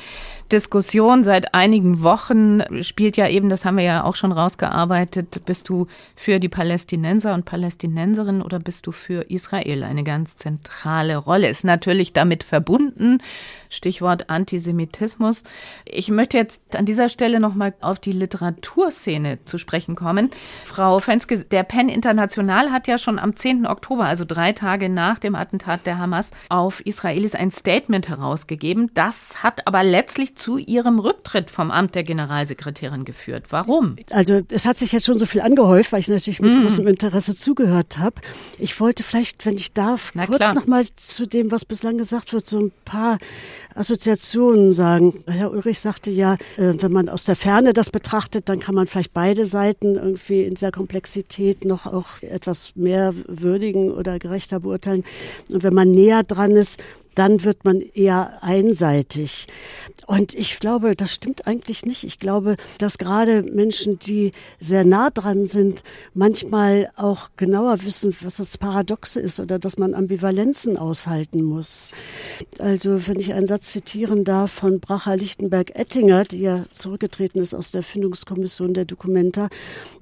Diskussion 0.51 1.23
seit 1.23 1.55
einigen 1.55 2.03
Wochen 2.03 2.61
spielt 2.83 3.17
ja 3.17 3.27
eben, 3.27 3.49
das 3.49 3.65
haben 3.65 3.77
wir 3.77 3.83
ja 3.83 4.03
auch 4.03 4.15
schon 4.15 4.31
rausgearbeitet, 4.31 5.43
bist 5.45 5.69
du 5.69 5.87
für 6.15 6.39
die 6.39 6.49
Palästinenser 6.49 7.33
und 7.33 7.45
Palästinenserinnen 7.45 8.43
oder 8.43 8.59
bist 8.59 8.85
du 8.85 8.91
für 8.91 9.23
Israel 9.23 9.83
eine 9.83 10.03
ganz 10.03 10.35
zentrale 10.35 11.17
Rolle? 11.17 11.49
Ist 11.49 11.63
natürlich 11.63 12.13
damit 12.13 12.43
verbunden, 12.43 13.17
Stichwort 13.75 14.29
Antisemitismus. 14.29 15.43
Ich 15.85 16.09
möchte 16.09 16.37
jetzt 16.37 16.75
an 16.75 16.85
dieser 16.85 17.09
Stelle 17.09 17.39
nochmal 17.39 17.73
auf 17.81 17.99
die 17.99 18.11
Literaturszene 18.11 19.39
zu 19.45 19.57
sprechen 19.57 19.95
kommen. 19.95 20.29
Frau 20.63 20.99
Fenske, 20.99 21.39
der 21.45 21.63
PEN 21.63 21.89
International 21.89 22.71
hat 22.71 22.87
ja 22.87 22.97
schon 22.97 23.19
am 23.19 23.35
10. 23.35 23.65
Oktober, 23.67 24.05
also 24.05 24.25
drei 24.25 24.53
Tage 24.53 24.89
nach 24.89 25.19
dem 25.19 25.35
Attentat 25.35 25.85
der 25.85 25.97
Hamas 25.97 26.31
auf 26.49 26.85
Israelis, 26.85 27.35
ein 27.35 27.51
Statement 27.51 28.07
herausgegeben. 28.09 28.91
Das 28.93 29.43
hat 29.43 29.67
aber 29.67 29.83
letztlich 29.83 30.35
zu 30.35 30.57
ihrem 30.57 30.99
Rücktritt 30.99 31.51
vom 31.51 31.71
Amt 31.71 31.95
der 31.95 32.03
Generalsekretärin 32.03 33.05
geführt. 33.05 33.45
Warum? 33.49 33.95
Also 34.11 34.41
es 34.51 34.65
hat 34.65 34.77
sich 34.77 34.91
jetzt 34.91 35.05
schon 35.05 35.17
so 35.17 35.25
viel 35.25 35.41
angehäuft, 35.41 35.91
weil 35.91 35.99
ich 35.99 36.07
natürlich 36.07 36.39
mit 36.39 36.55
Mhm. 36.55 36.61
großem 36.63 36.87
Interesse 36.87 37.35
zugehört 37.35 37.99
habe. 37.99 38.21
Ich 38.57 38.79
wollte 38.79 39.03
vielleicht, 39.03 39.45
wenn 39.45 39.55
ich 39.55 39.73
darf, 39.73 40.11
Na 40.13 40.25
kurz 40.25 40.39
klar. 40.39 40.53
noch 40.55 40.67
mal 40.67 40.85
zu 40.95 41.25
dem, 41.27 41.51
was 41.51 41.65
bislang 41.65 41.97
gesagt 41.97 42.33
wird, 42.33 42.45
so 42.45 42.59
ein 42.59 42.71
paar 42.85 43.17
Assoziationen 43.73 44.73
sagen. 44.73 45.23
Herr 45.27 45.51
Ulrich 45.51 45.79
sagte 45.79 46.11
ja, 46.11 46.33
äh, 46.57 46.73
wenn 46.77 46.91
man 46.91 47.09
aus 47.09 47.25
der 47.25 47.35
Ferne 47.35 47.73
das 47.73 47.89
betrachtet, 47.89 48.49
dann 48.49 48.59
kann 48.59 48.75
man 48.75 48.87
vielleicht 48.87 49.13
beide 49.13 49.45
Seiten 49.45 49.95
irgendwie 49.95 50.43
in 50.43 50.53
dieser 50.53 50.71
Komplexität 50.71 51.65
noch 51.65 51.85
auch 51.85 52.21
etwas 52.21 52.75
mehr 52.75 53.13
würdigen 53.27 53.91
oder 53.91 54.19
gerechter 54.19 54.59
beurteilen. 54.59 55.03
Und 55.51 55.63
wenn 55.63 55.73
man 55.73 55.91
näher 55.91 56.23
dran 56.23 56.51
ist, 56.51 56.81
dann 57.15 57.43
wird 57.43 57.65
man 57.65 57.81
eher 57.81 58.43
einseitig. 58.43 59.47
Und 60.05 60.33
ich 60.33 60.59
glaube, 60.59 60.95
das 60.95 61.13
stimmt 61.13 61.47
eigentlich 61.47 61.85
nicht. 61.85 62.03
Ich 62.03 62.19
glaube, 62.19 62.57
dass 62.77 62.97
gerade 62.97 63.41
Menschen, 63.41 63.97
die 63.97 64.31
sehr 64.59 64.85
nah 64.85 65.09
dran 65.09 65.45
sind, 65.45 65.83
manchmal 66.13 66.91
auch 66.95 67.29
genauer 67.37 67.83
wissen, 67.83 68.15
was 68.21 68.37
das 68.37 68.57
Paradoxe 68.57 69.19
ist 69.19 69.39
oder 69.39 69.57
dass 69.57 69.77
man 69.77 69.93
Ambivalenzen 69.93 70.77
aushalten 70.77 71.43
muss. 71.43 71.93
Also, 72.59 73.07
wenn 73.07 73.19
ich 73.19 73.33
einen 73.33 73.47
Satz 73.47 73.71
zitieren 73.71 74.23
darf 74.23 74.51
von 74.51 74.79
Bracher 74.79 75.15
Lichtenberg-Ettinger, 75.15 76.25
die 76.25 76.41
ja 76.41 76.65
zurückgetreten 76.69 77.41
ist 77.41 77.55
aus 77.55 77.71
der 77.71 77.83
Findungskommission 77.83 78.73
der 78.73 78.85
Dokumenta, 78.85 79.49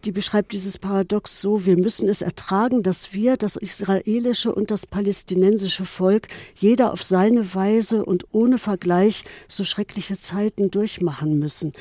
die 0.03 0.11
beschreibt 0.11 0.51
dieses 0.51 0.77
Paradox 0.77 1.39
so, 1.39 1.65
wir 1.65 1.77
müssen 1.77 2.09
es 2.09 2.21
ertragen, 2.21 2.83
dass 2.83 3.13
wir, 3.13 3.37
das 3.37 3.55
israelische 3.55 4.53
und 4.53 4.71
das 4.71 4.85
palästinensische 4.85 5.85
Volk, 5.85 6.27
jeder 6.59 6.91
auf 6.91 7.02
seine 7.03 7.53
Weise 7.53 8.05
und 8.05 8.25
ohne 8.31 8.57
Vergleich 8.57 9.23
so 9.47 9.63
schreckliche 9.63 10.15
Zeiten 10.15 10.71
durchmachen 10.71 11.39
müssen. 11.39 11.73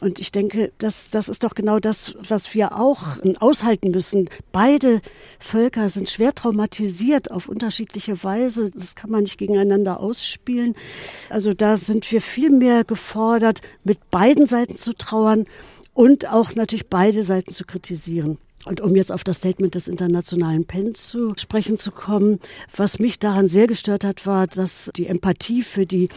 Und 0.00 0.18
ich 0.18 0.32
denke, 0.32 0.72
das, 0.78 1.10
das 1.10 1.28
ist 1.28 1.44
doch 1.44 1.54
genau 1.54 1.78
das, 1.78 2.14
was 2.26 2.54
wir 2.54 2.76
auch 2.76 3.02
ähm, 3.22 3.36
aushalten 3.38 3.90
müssen. 3.90 4.30
Beide 4.50 5.02
Völker 5.38 5.88
sind 5.88 6.08
schwer 6.08 6.34
traumatisiert 6.34 7.30
auf 7.30 7.48
unterschiedliche 7.48 8.22
Weise. 8.24 8.70
Das 8.70 8.96
kann 8.96 9.10
man 9.10 9.24
nicht 9.24 9.38
gegeneinander 9.38 10.00
ausspielen. 10.00 10.74
Also 11.28 11.52
da 11.52 11.76
sind 11.76 12.10
wir 12.10 12.22
viel 12.22 12.50
mehr 12.50 12.84
gefordert, 12.84 13.60
mit 13.84 14.10
beiden 14.10 14.46
Seiten 14.46 14.76
zu 14.76 14.94
trauern 14.94 15.46
und 15.92 16.28
auch 16.30 16.54
natürlich 16.54 16.88
beide 16.88 17.22
Seiten 17.22 17.52
zu 17.52 17.64
kritisieren. 17.64 18.38
Und 18.66 18.80
um 18.80 18.94
jetzt 18.94 19.10
auf 19.10 19.24
das 19.24 19.38
Statement 19.38 19.74
des 19.74 19.88
internationalen 19.88 20.66
PEN 20.66 20.94
zu 20.94 21.32
sprechen 21.36 21.76
zu 21.76 21.90
kommen, 21.90 22.40
was 22.76 22.98
mich 22.98 23.18
daran 23.18 23.46
sehr 23.46 23.66
gestört 23.66 24.04
hat, 24.04 24.26
war, 24.26 24.46
dass 24.46 24.90
die 24.94 25.06
Empathie 25.06 25.62
für 25.62 25.86
die 25.86 26.08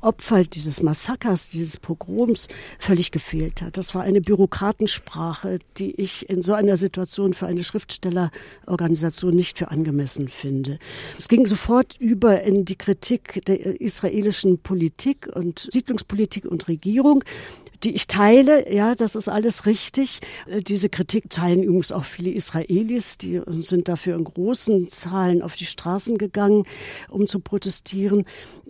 Opfer 0.00 0.44
dieses 0.44 0.80
Massakers, 0.80 1.48
dieses 1.48 1.76
Pogroms 1.76 2.46
völlig 2.78 3.10
gefehlt 3.10 3.62
hat. 3.62 3.76
Das 3.76 3.96
war 3.96 4.02
eine 4.02 4.20
Bürokratensprache, 4.20 5.58
die 5.76 5.90
ich 6.00 6.30
in 6.30 6.40
so 6.40 6.52
einer 6.52 6.76
Situation 6.76 7.34
für 7.34 7.46
eine 7.46 7.64
Schriftstellerorganisation 7.64 9.34
nicht 9.34 9.58
für 9.58 9.72
angemessen 9.72 10.28
finde. 10.28 10.78
Es 11.16 11.26
ging 11.26 11.46
sofort 11.46 11.96
über 11.98 12.42
in 12.42 12.64
die 12.64 12.76
Kritik 12.76 13.44
der 13.46 13.80
israelischen 13.80 14.58
Politik 14.60 15.28
und 15.34 15.58
Siedlungspolitik 15.58 16.44
und 16.44 16.68
Regierung 16.68 17.24
die 17.84 17.94
ich 17.94 18.06
teile. 18.06 18.72
Ja, 18.72 18.94
das 18.94 19.14
ist 19.14 19.28
alles 19.28 19.66
richtig. 19.66 20.20
Äh, 20.46 20.62
diese 20.62 20.88
Kritik 20.88 21.30
teilen 21.30 21.62
übrigens 21.62 21.92
auch 21.92 22.04
viele 22.04 22.30
Israelis, 22.30 23.18
die 23.18 23.40
sind 23.60 23.88
dafür 23.88 24.16
in 24.16 24.24
großen 24.24 24.88
Zahlen 24.88 25.42
auf 25.42 25.56
die 25.56 25.66
Straßen 25.66 26.18
gegangen, 26.18 26.64
um 27.08 27.26
zu 27.26 27.40
protestieren. 27.40 28.24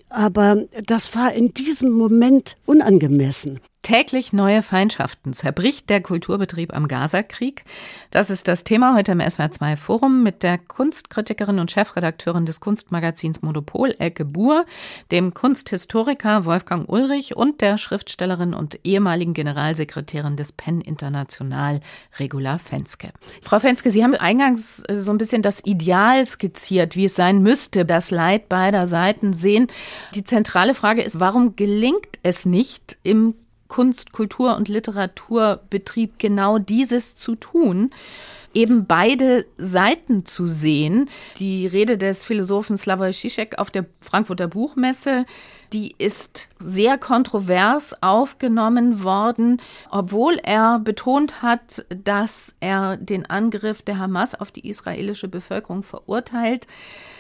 Aber 0.09 0.65
das 0.87 1.15
war 1.15 1.33
in 1.33 1.53
diesem 1.55 1.91
Moment 1.91 2.57
unangemessen. 2.67 3.61
Täglich 3.89 4.35
neue 4.35 4.61
Feindschaften. 4.61 5.33
Zerbricht 5.33 5.89
der 5.89 6.03
Kulturbetrieb 6.03 6.77
am 6.77 6.89
Gazakrieg? 6.89 7.65
Das 8.11 8.29
ist 8.29 8.47
das 8.47 8.63
Thema 8.63 8.95
heute 8.95 9.13
im 9.13 9.21
SWR2 9.21 9.79
Forum 9.79 10.23
mit 10.23 10.43
der 10.43 10.59
Kunstkritikerin 10.59 11.59
und 11.59 11.71
Chefredakteurin 11.71 12.45
des 12.45 12.61
Kunstmagazins 12.61 13.41
Monopol, 13.41 13.95
Elke 13.99 14.27
Buhr, 14.27 14.67
dem 15.11 15.33
Kunsthistoriker 15.33 16.45
Wolfgang 16.45 16.87
Ulrich 16.87 17.35
und 17.35 17.63
der 17.63 17.79
Schriftstellerin 17.79 18.53
und 18.53 18.79
ehemaligen 18.85 19.33
Generalsekretärin 19.33 20.37
des 20.37 20.53
PEN 20.53 20.83
International, 20.83 21.81
Regula 22.19 22.59
Fenske. 22.59 23.09
Frau 23.41 23.59
Fenske, 23.59 23.91
Sie 23.91 24.05
haben 24.05 24.15
eingangs 24.15 24.83
äh, 24.87 24.97
so 24.97 25.13
ein 25.13 25.17
bisschen 25.17 25.41
das 25.41 25.65
Ideal 25.65 26.27
skizziert, 26.27 26.95
wie 26.95 27.07
es 27.07 27.17
sein 27.17 27.41
müsste, 27.41 27.87
das 27.87 28.11
Leid 28.11 28.51
beider 28.51 28.87
Seiten 28.87 29.33
sehen. 29.33 29.69
Die 30.15 30.25
zentrale 30.25 30.75
Frage 30.75 31.01
ist, 31.01 31.21
warum 31.21 31.57
gelingt 31.57 32.19
es 32.23 32.45
nicht 32.45 32.99
im 33.03 33.33
Kunst, 33.69 34.13
Kultur 34.13 34.57
und 34.57 34.69
Literaturbetrieb 34.69 36.19
genau 36.19 36.59
dieses 36.59 37.17
zu 37.17 37.37
tun 37.37 37.91
eben 38.55 38.87
beide 38.87 39.47
Seiten 39.57 40.25
zu 40.25 40.47
sehen. 40.47 41.09
Die 41.39 41.67
Rede 41.67 41.99
des 41.99 42.25
Philosophen 42.25 42.77
Slavoj 42.77 43.13
Žižek 43.13 43.59
auf 43.59 43.71
der 43.71 43.87
Frankfurter 44.01 44.49
Buchmesse, 44.49 45.25
die 45.73 45.95
ist 45.99 46.49
sehr 46.59 46.97
kontrovers 46.97 48.03
aufgenommen 48.03 49.05
worden, 49.05 49.61
obwohl 49.91 50.39
er 50.43 50.79
betont 50.79 51.43
hat, 51.43 51.85
dass 51.91 52.55
er 52.61 52.97
den 52.97 53.27
Angriff 53.27 53.83
der 53.83 53.99
Hamas 53.99 54.35
auf 54.35 54.51
die 54.51 54.67
israelische 54.69 55.29
Bevölkerung 55.29 55.83
verurteilt 55.83 56.67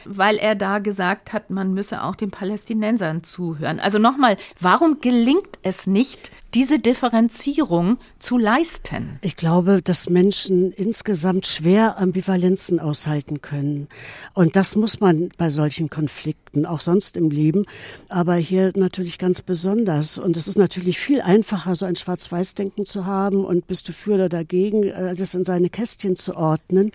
weil 0.08 0.36
er 0.36 0.54
da 0.54 0.78
gesagt 0.78 1.32
hat, 1.32 1.50
man 1.50 1.74
müsse 1.74 2.02
auch 2.02 2.14
den 2.14 2.30
Palästinensern 2.30 3.22
zuhören. 3.22 3.78
Also 3.80 3.98
nochmal, 3.98 4.36
warum 4.58 5.00
gelingt 5.00 5.58
es 5.62 5.86
nicht, 5.86 6.30
diese 6.54 6.78
Differenzierung 6.78 7.98
zu 8.18 8.38
leisten? 8.38 9.18
Ich 9.20 9.36
glaube, 9.36 9.82
dass 9.82 10.08
Menschen 10.08 10.72
insgesamt 10.72 11.17
schwer 11.42 11.98
Ambivalenzen 11.98 12.80
aushalten 12.80 13.40
können. 13.40 13.88
Und 14.34 14.56
das 14.56 14.76
muss 14.76 15.00
man 15.00 15.30
bei 15.38 15.50
solchen 15.50 15.90
Konflikten, 15.90 16.66
auch 16.66 16.80
sonst 16.80 17.16
im 17.16 17.30
Leben, 17.30 17.64
aber 18.08 18.34
hier 18.34 18.72
natürlich 18.76 19.18
ganz 19.18 19.42
besonders. 19.42 20.18
Und 20.18 20.36
es 20.36 20.48
ist 20.48 20.58
natürlich 20.58 20.98
viel 20.98 21.20
einfacher, 21.20 21.76
so 21.76 21.86
ein 21.86 21.96
Schwarz-Weiß-Denken 21.96 22.84
zu 22.84 23.06
haben 23.06 23.44
und 23.44 23.66
bist 23.66 23.88
du 23.88 23.92
für 23.92 24.14
oder 24.14 24.28
dagegen, 24.28 24.84
äh, 24.84 25.14
das 25.14 25.34
in 25.34 25.44
seine 25.44 25.70
Kästchen 25.70 26.16
zu 26.16 26.36
ordnen. 26.36 26.92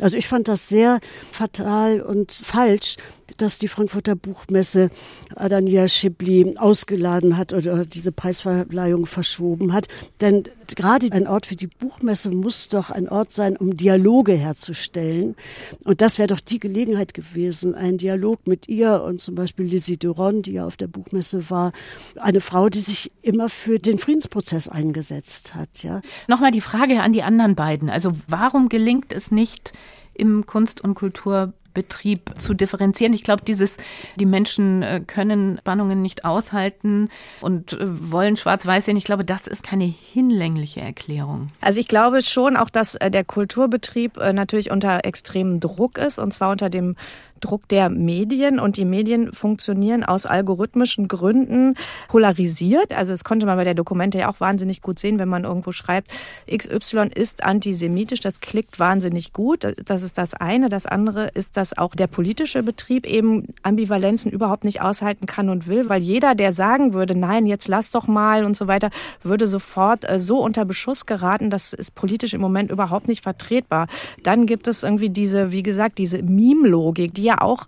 Also 0.00 0.16
ich 0.16 0.28
fand 0.28 0.48
das 0.48 0.68
sehr 0.68 1.00
fatal 1.30 2.00
und 2.00 2.32
falsch, 2.32 2.96
dass 3.36 3.58
die 3.58 3.68
Frankfurter 3.68 4.14
Buchmesse 4.14 4.90
Adania 5.34 5.88
Schibli 5.88 6.54
ausgeladen 6.56 7.36
hat 7.36 7.52
oder 7.52 7.84
diese 7.84 8.12
Preisverleihung 8.12 9.06
verschoben 9.06 9.72
hat. 9.72 9.88
Denn 10.20 10.44
gerade 10.76 11.10
ein 11.12 11.26
Ort 11.26 11.50
wie 11.50 11.56
die 11.56 11.66
Buchmesse 11.66 12.30
muss 12.30 12.68
doch 12.68 12.90
ein 12.90 13.08
Ort 13.08 13.32
sein, 13.32 13.51
um 13.56 13.76
Dialoge 13.76 14.32
herzustellen. 14.32 15.36
Und 15.84 16.00
das 16.00 16.18
wäre 16.18 16.28
doch 16.28 16.40
die 16.40 16.58
Gelegenheit 16.58 17.14
gewesen, 17.14 17.74
ein 17.74 17.96
Dialog 17.96 18.46
mit 18.46 18.68
ihr 18.68 19.02
und 19.02 19.20
zum 19.20 19.34
Beispiel 19.34 19.66
Lizzie 19.66 19.98
Duron, 19.98 20.42
die 20.42 20.54
ja 20.54 20.66
auf 20.66 20.76
der 20.76 20.88
Buchmesse 20.88 21.50
war, 21.50 21.72
eine 22.16 22.40
Frau, 22.40 22.68
die 22.68 22.80
sich 22.80 23.12
immer 23.22 23.48
für 23.48 23.78
den 23.78 23.98
Friedensprozess 23.98 24.68
eingesetzt 24.68 25.54
hat. 25.54 25.82
Ja. 25.82 26.00
Nochmal 26.28 26.50
die 26.50 26.60
Frage 26.60 27.02
an 27.02 27.12
die 27.12 27.22
anderen 27.22 27.54
beiden. 27.54 27.90
Also 27.90 28.12
warum 28.28 28.68
gelingt 28.68 29.12
es 29.12 29.30
nicht, 29.30 29.72
im 30.14 30.46
Kunst- 30.46 30.82
und 30.82 30.94
Kultur 30.94 31.54
Betrieb 31.74 32.30
zu 32.38 32.54
differenzieren. 32.54 33.12
Ich 33.12 33.22
glaube, 33.22 33.42
dieses, 33.44 33.78
die 34.16 34.26
Menschen 34.26 34.82
äh, 34.82 35.00
können 35.06 35.58
Spannungen 35.58 36.02
nicht 36.02 36.24
aushalten 36.24 37.08
und 37.40 37.74
äh, 37.74 38.10
wollen 38.10 38.36
schwarz-weiß 38.36 38.86
sehen. 38.86 38.96
Ich 38.96 39.04
glaube, 39.04 39.24
das 39.24 39.46
ist 39.46 39.62
keine 39.62 39.84
hinlängliche 39.84 40.80
Erklärung. 40.80 41.48
Also 41.60 41.80
ich 41.80 41.88
glaube 41.88 42.22
schon 42.22 42.56
auch, 42.56 42.70
dass 42.70 42.94
äh, 42.96 43.10
der 43.10 43.24
Kulturbetrieb 43.24 44.16
natürlich 44.16 44.70
unter 44.70 45.04
extremem 45.04 45.60
Druck 45.60 45.98
ist 45.98 46.18
und 46.18 46.32
zwar 46.32 46.50
unter 46.50 46.70
dem 46.70 46.96
Druck 47.42 47.68
der 47.68 47.90
Medien 47.90 48.58
und 48.58 48.78
die 48.78 48.86
Medien 48.86 49.32
funktionieren 49.32 50.04
aus 50.04 50.24
algorithmischen 50.24 51.08
Gründen 51.08 51.74
polarisiert. 52.08 52.92
Also 52.92 53.12
das 53.12 53.24
konnte 53.24 53.44
man 53.44 53.56
bei 53.56 53.64
der 53.64 53.74
Dokumente 53.74 54.18
ja 54.18 54.30
auch 54.30 54.40
wahnsinnig 54.40 54.80
gut 54.80 54.98
sehen, 54.98 55.18
wenn 55.18 55.28
man 55.28 55.44
irgendwo 55.44 55.72
schreibt, 55.72 56.08
XY 56.50 57.10
ist 57.14 57.44
antisemitisch, 57.44 58.20
das 58.20 58.40
klickt 58.40 58.78
wahnsinnig 58.78 59.32
gut. 59.32 59.66
Das 59.84 60.02
ist 60.02 60.16
das 60.16 60.34
eine. 60.34 60.68
Das 60.68 60.86
andere 60.86 61.28
ist, 61.34 61.56
dass 61.56 61.61
auch 61.78 61.94
der 61.94 62.08
politische 62.08 62.62
Betrieb 62.62 63.06
eben 63.06 63.46
Ambivalenzen 63.62 64.32
überhaupt 64.32 64.64
nicht 64.64 64.80
aushalten 64.80 65.26
kann 65.26 65.48
und 65.48 65.66
will, 65.66 65.88
weil 65.88 66.02
jeder, 66.02 66.34
der 66.34 66.52
sagen 66.52 66.92
würde, 66.92 67.16
nein, 67.16 67.46
jetzt 67.46 67.68
lass 67.68 67.90
doch 67.90 68.08
mal 68.08 68.44
und 68.44 68.56
so 68.56 68.66
weiter, 68.66 68.90
würde 69.22 69.46
sofort 69.46 70.08
äh, 70.08 70.18
so 70.18 70.42
unter 70.42 70.64
Beschuss 70.64 71.06
geraten, 71.06 71.50
das 71.50 71.72
ist 71.72 71.94
politisch 71.94 72.34
im 72.34 72.40
Moment 72.40 72.70
überhaupt 72.70 73.08
nicht 73.08 73.22
vertretbar. 73.22 73.86
Dann 74.22 74.46
gibt 74.46 74.66
es 74.66 74.82
irgendwie 74.82 75.10
diese, 75.10 75.52
wie 75.52 75.62
gesagt, 75.62 75.98
diese 75.98 76.22
Meme-Logik, 76.22 77.14
die 77.14 77.22
ja 77.22 77.40
auch 77.40 77.66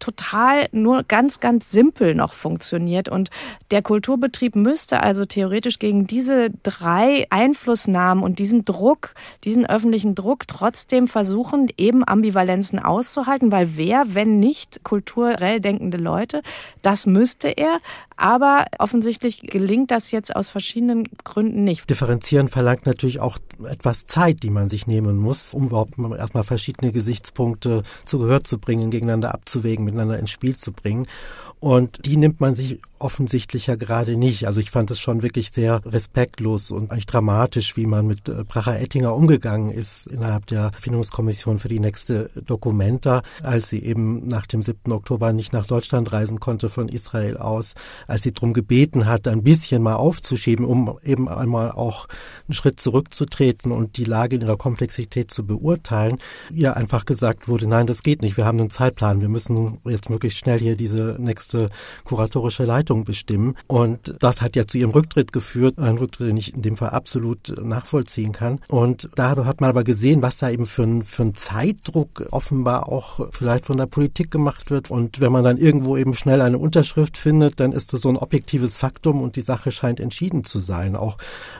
total 0.00 0.68
nur 0.72 1.04
ganz, 1.04 1.40
ganz 1.40 1.70
simpel 1.70 2.14
noch 2.14 2.32
funktioniert. 2.32 3.08
Und 3.08 3.30
der 3.70 3.82
Kulturbetrieb 3.82 4.56
müsste 4.56 5.02
also 5.02 5.24
theoretisch 5.24 5.78
gegen 5.78 6.06
diese 6.06 6.50
drei 6.62 7.26
Einflussnahmen 7.30 8.24
und 8.24 8.38
diesen 8.38 8.64
Druck, 8.64 9.14
diesen 9.44 9.66
öffentlichen 9.66 10.14
Druck 10.14 10.48
trotzdem 10.48 11.06
versuchen, 11.06 11.68
eben 11.76 12.06
Ambivalenzen 12.06 12.78
auszuhalten, 12.78 13.52
weil 13.52 13.76
wer, 13.76 14.14
wenn 14.14 14.40
nicht 14.40 14.82
kulturell 14.82 15.60
denkende 15.60 15.98
Leute, 15.98 16.42
das 16.82 17.06
müsste 17.06 17.48
er. 17.48 17.78
Aber 18.16 18.66
offensichtlich 18.78 19.40
gelingt 19.40 19.90
das 19.90 20.10
jetzt 20.10 20.36
aus 20.36 20.50
verschiedenen 20.50 21.08
Gründen 21.24 21.64
nicht. 21.64 21.88
Differenzieren 21.88 22.48
verlangt 22.48 22.84
natürlich 22.84 23.18
auch 23.18 23.38
etwas 23.66 24.04
Zeit, 24.04 24.42
die 24.42 24.50
man 24.50 24.68
sich 24.68 24.86
nehmen 24.86 25.16
muss, 25.16 25.54
um 25.54 25.68
überhaupt 25.68 25.94
erstmal 25.98 26.44
verschiedene 26.44 26.92
Gesichtspunkte 26.92 27.82
zu 28.04 28.18
Gehör 28.18 28.44
zu 28.44 28.58
bringen, 28.58 28.90
gegeneinander 28.90 29.32
abzuwägen, 29.32 29.86
miteinander 29.90 30.18
ins 30.18 30.30
Spiel 30.30 30.56
zu 30.56 30.72
bringen. 30.72 31.06
Und 31.60 32.06
die 32.06 32.16
nimmt 32.16 32.40
man 32.40 32.54
sich 32.54 32.80
offensichtlich 33.00 33.66
ja 33.66 33.76
gerade 33.76 34.16
nicht. 34.16 34.46
Also 34.46 34.60
ich 34.60 34.70
fand 34.70 34.90
es 34.90 35.00
schon 35.00 35.22
wirklich 35.22 35.50
sehr 35.50 35.80
respektlos 35.86 36.70
und 36.70 36.90
eigentlich 36.90 37.06
dramatisch, 37.06 37.76
wie 37.76 37.86
man 37.86 38.06
mit 38.06 38.28
äh, 38.28 38.44
Bracher 38.44 38.78
Ettinger 38.78 39.14
umgegangen 39.14 39.70
ist 39.70 40.06
innerhalb 40.06 40.46
der 40.46 40.70
Findungskommission 40.78 41.58
für 41.58 41.68
die 41.68 41.80
nächste 41.80 42.30
Dokumenta, 42.46 43.22
als 43.42 43.70
sie 43.70 43.82
eben 43.82 44.28
nach 44.28 44.46
dem 44.46 44.62
7. 44.62 44.92
Oktober 44.92 45.32
nicht 45.32 45.52
nach 45.52 45.66
Deutschland 45.66 46.12
reisen 46.12 46.40
konnte 46.40 46.68
von 46.68 46.88
Israel 46.88 47.38
aus, 47.38 47.74
als 48.06 48.22
sie 48.22 48.32
darum 48.32 48.52
gebeten 48.52 49.06
hat, 49.06 49.26
ein 49.26 49.42
bisschen 49.42 49.82
mal 49.82 49.96
aufzuschieben, 49.96 50.66
um 50.66 50.98
eben 51.02 51.28
einmal 51.28 51.72
auch 51.72 52.06
einen 52.46 52.54
Schritt 52.54 52.80
zurückzutreten 52.80 53.72
und 53.72 53.96
die 53.96 54.04
Lage 54.04 54.36
in 54.36 54.42
ihrer 54.42 54.58
Komplexität 54.58 55.30
zu 55.30 55.46
beurteilen, 55.46 56.18
ihr 56.52 56.76
einfach 56.76 57.06
gesagt 57.06 57.48
wurde, 57.48 57.66
nein, 57.66 57.86
das 57.86 58.02
geht 58.02 58.20
nicht, 58.20 58.36
wir 58.36 58.44
haben 58.44 58.60
einen 58.60 58.70
Zeitplan, 58.70 59.22
wir 59.22 59.28
müssen 59.28 59.78
jetzt 59.84 60.10
möglichst 60.10 60.38
schnell 60.38 60.58
hier 60.58 60.76
diese 60.76 61.16
nächste 61.18 61.49
kuratorische 62.04 62.64
Leitung 62.64 63.04
bestimmen. 63.04 63.56
Und 63.66 64.14
das 64.20 64.42
hat 64.42 64.56
ja 64.56 64.66
zu 64.66 64.78
ihrem 64.78 64.90
Rücktritt 64.90 65.32
geführt, 65.32 65.78
ein 65.78 65.98
Rücktritt, 65.98 66.28
den 66.28 66.36
ich 66.36 66.54
in 66.54 66.62
dem 66.62 66.76
Fall 66.76 66.90
absolut 66.90 67.54
nachvollziehen 67.62 68.32
kann. 68.32 68.60
Und 68.68 69.08
da 69.14 69.36
hat 69.44 69.60
man 69.60 69.70
aber 69.70 69.84
gesehen, 69.84 70.22
was 70.22 70.38
da 70.38 70.50
eben 70.50 70.66
für 70.66 70.82
ein, 70.82 71.02
für 71.02 71.22
ein 71.22 71.34
Zeitdruck 71.34 72.26
offenbar 72.30 72.88
auch 72.88 73.28
vielleicht 73.32 73.66
von 73.66 73.76
der 73.76 73.86
Politik 73.86 74.30
gemacht 74.30 74.70
wird. 74.70 74.90
Und 74.90 75.20
wenn 75.20 75.32
man 75.32 75.44
dann 75.44 75.56
irgendwo 75.58 75.96
eben 75.96 76.14
schnell 76.14 76.40
eine 76.40 76.58
Unterschrift 76.58 77.16
findet, 77.16 77.60
dann 77.60 77.72
ist 77.72 77.92
das 77.92 78.00
so 78.00 78.08
ein 78.08 78.16
objektives 78.16 78.78
Faktum 78.78 79.22
und 79.22 79.36
die 79.36 79.40
Sache 79.40 79.70
scheint 79.70 80.00
entschieden 80.00 80.44
zu 80.44 80.58
sein. 80.58 80.96
Auch 80.96 81.16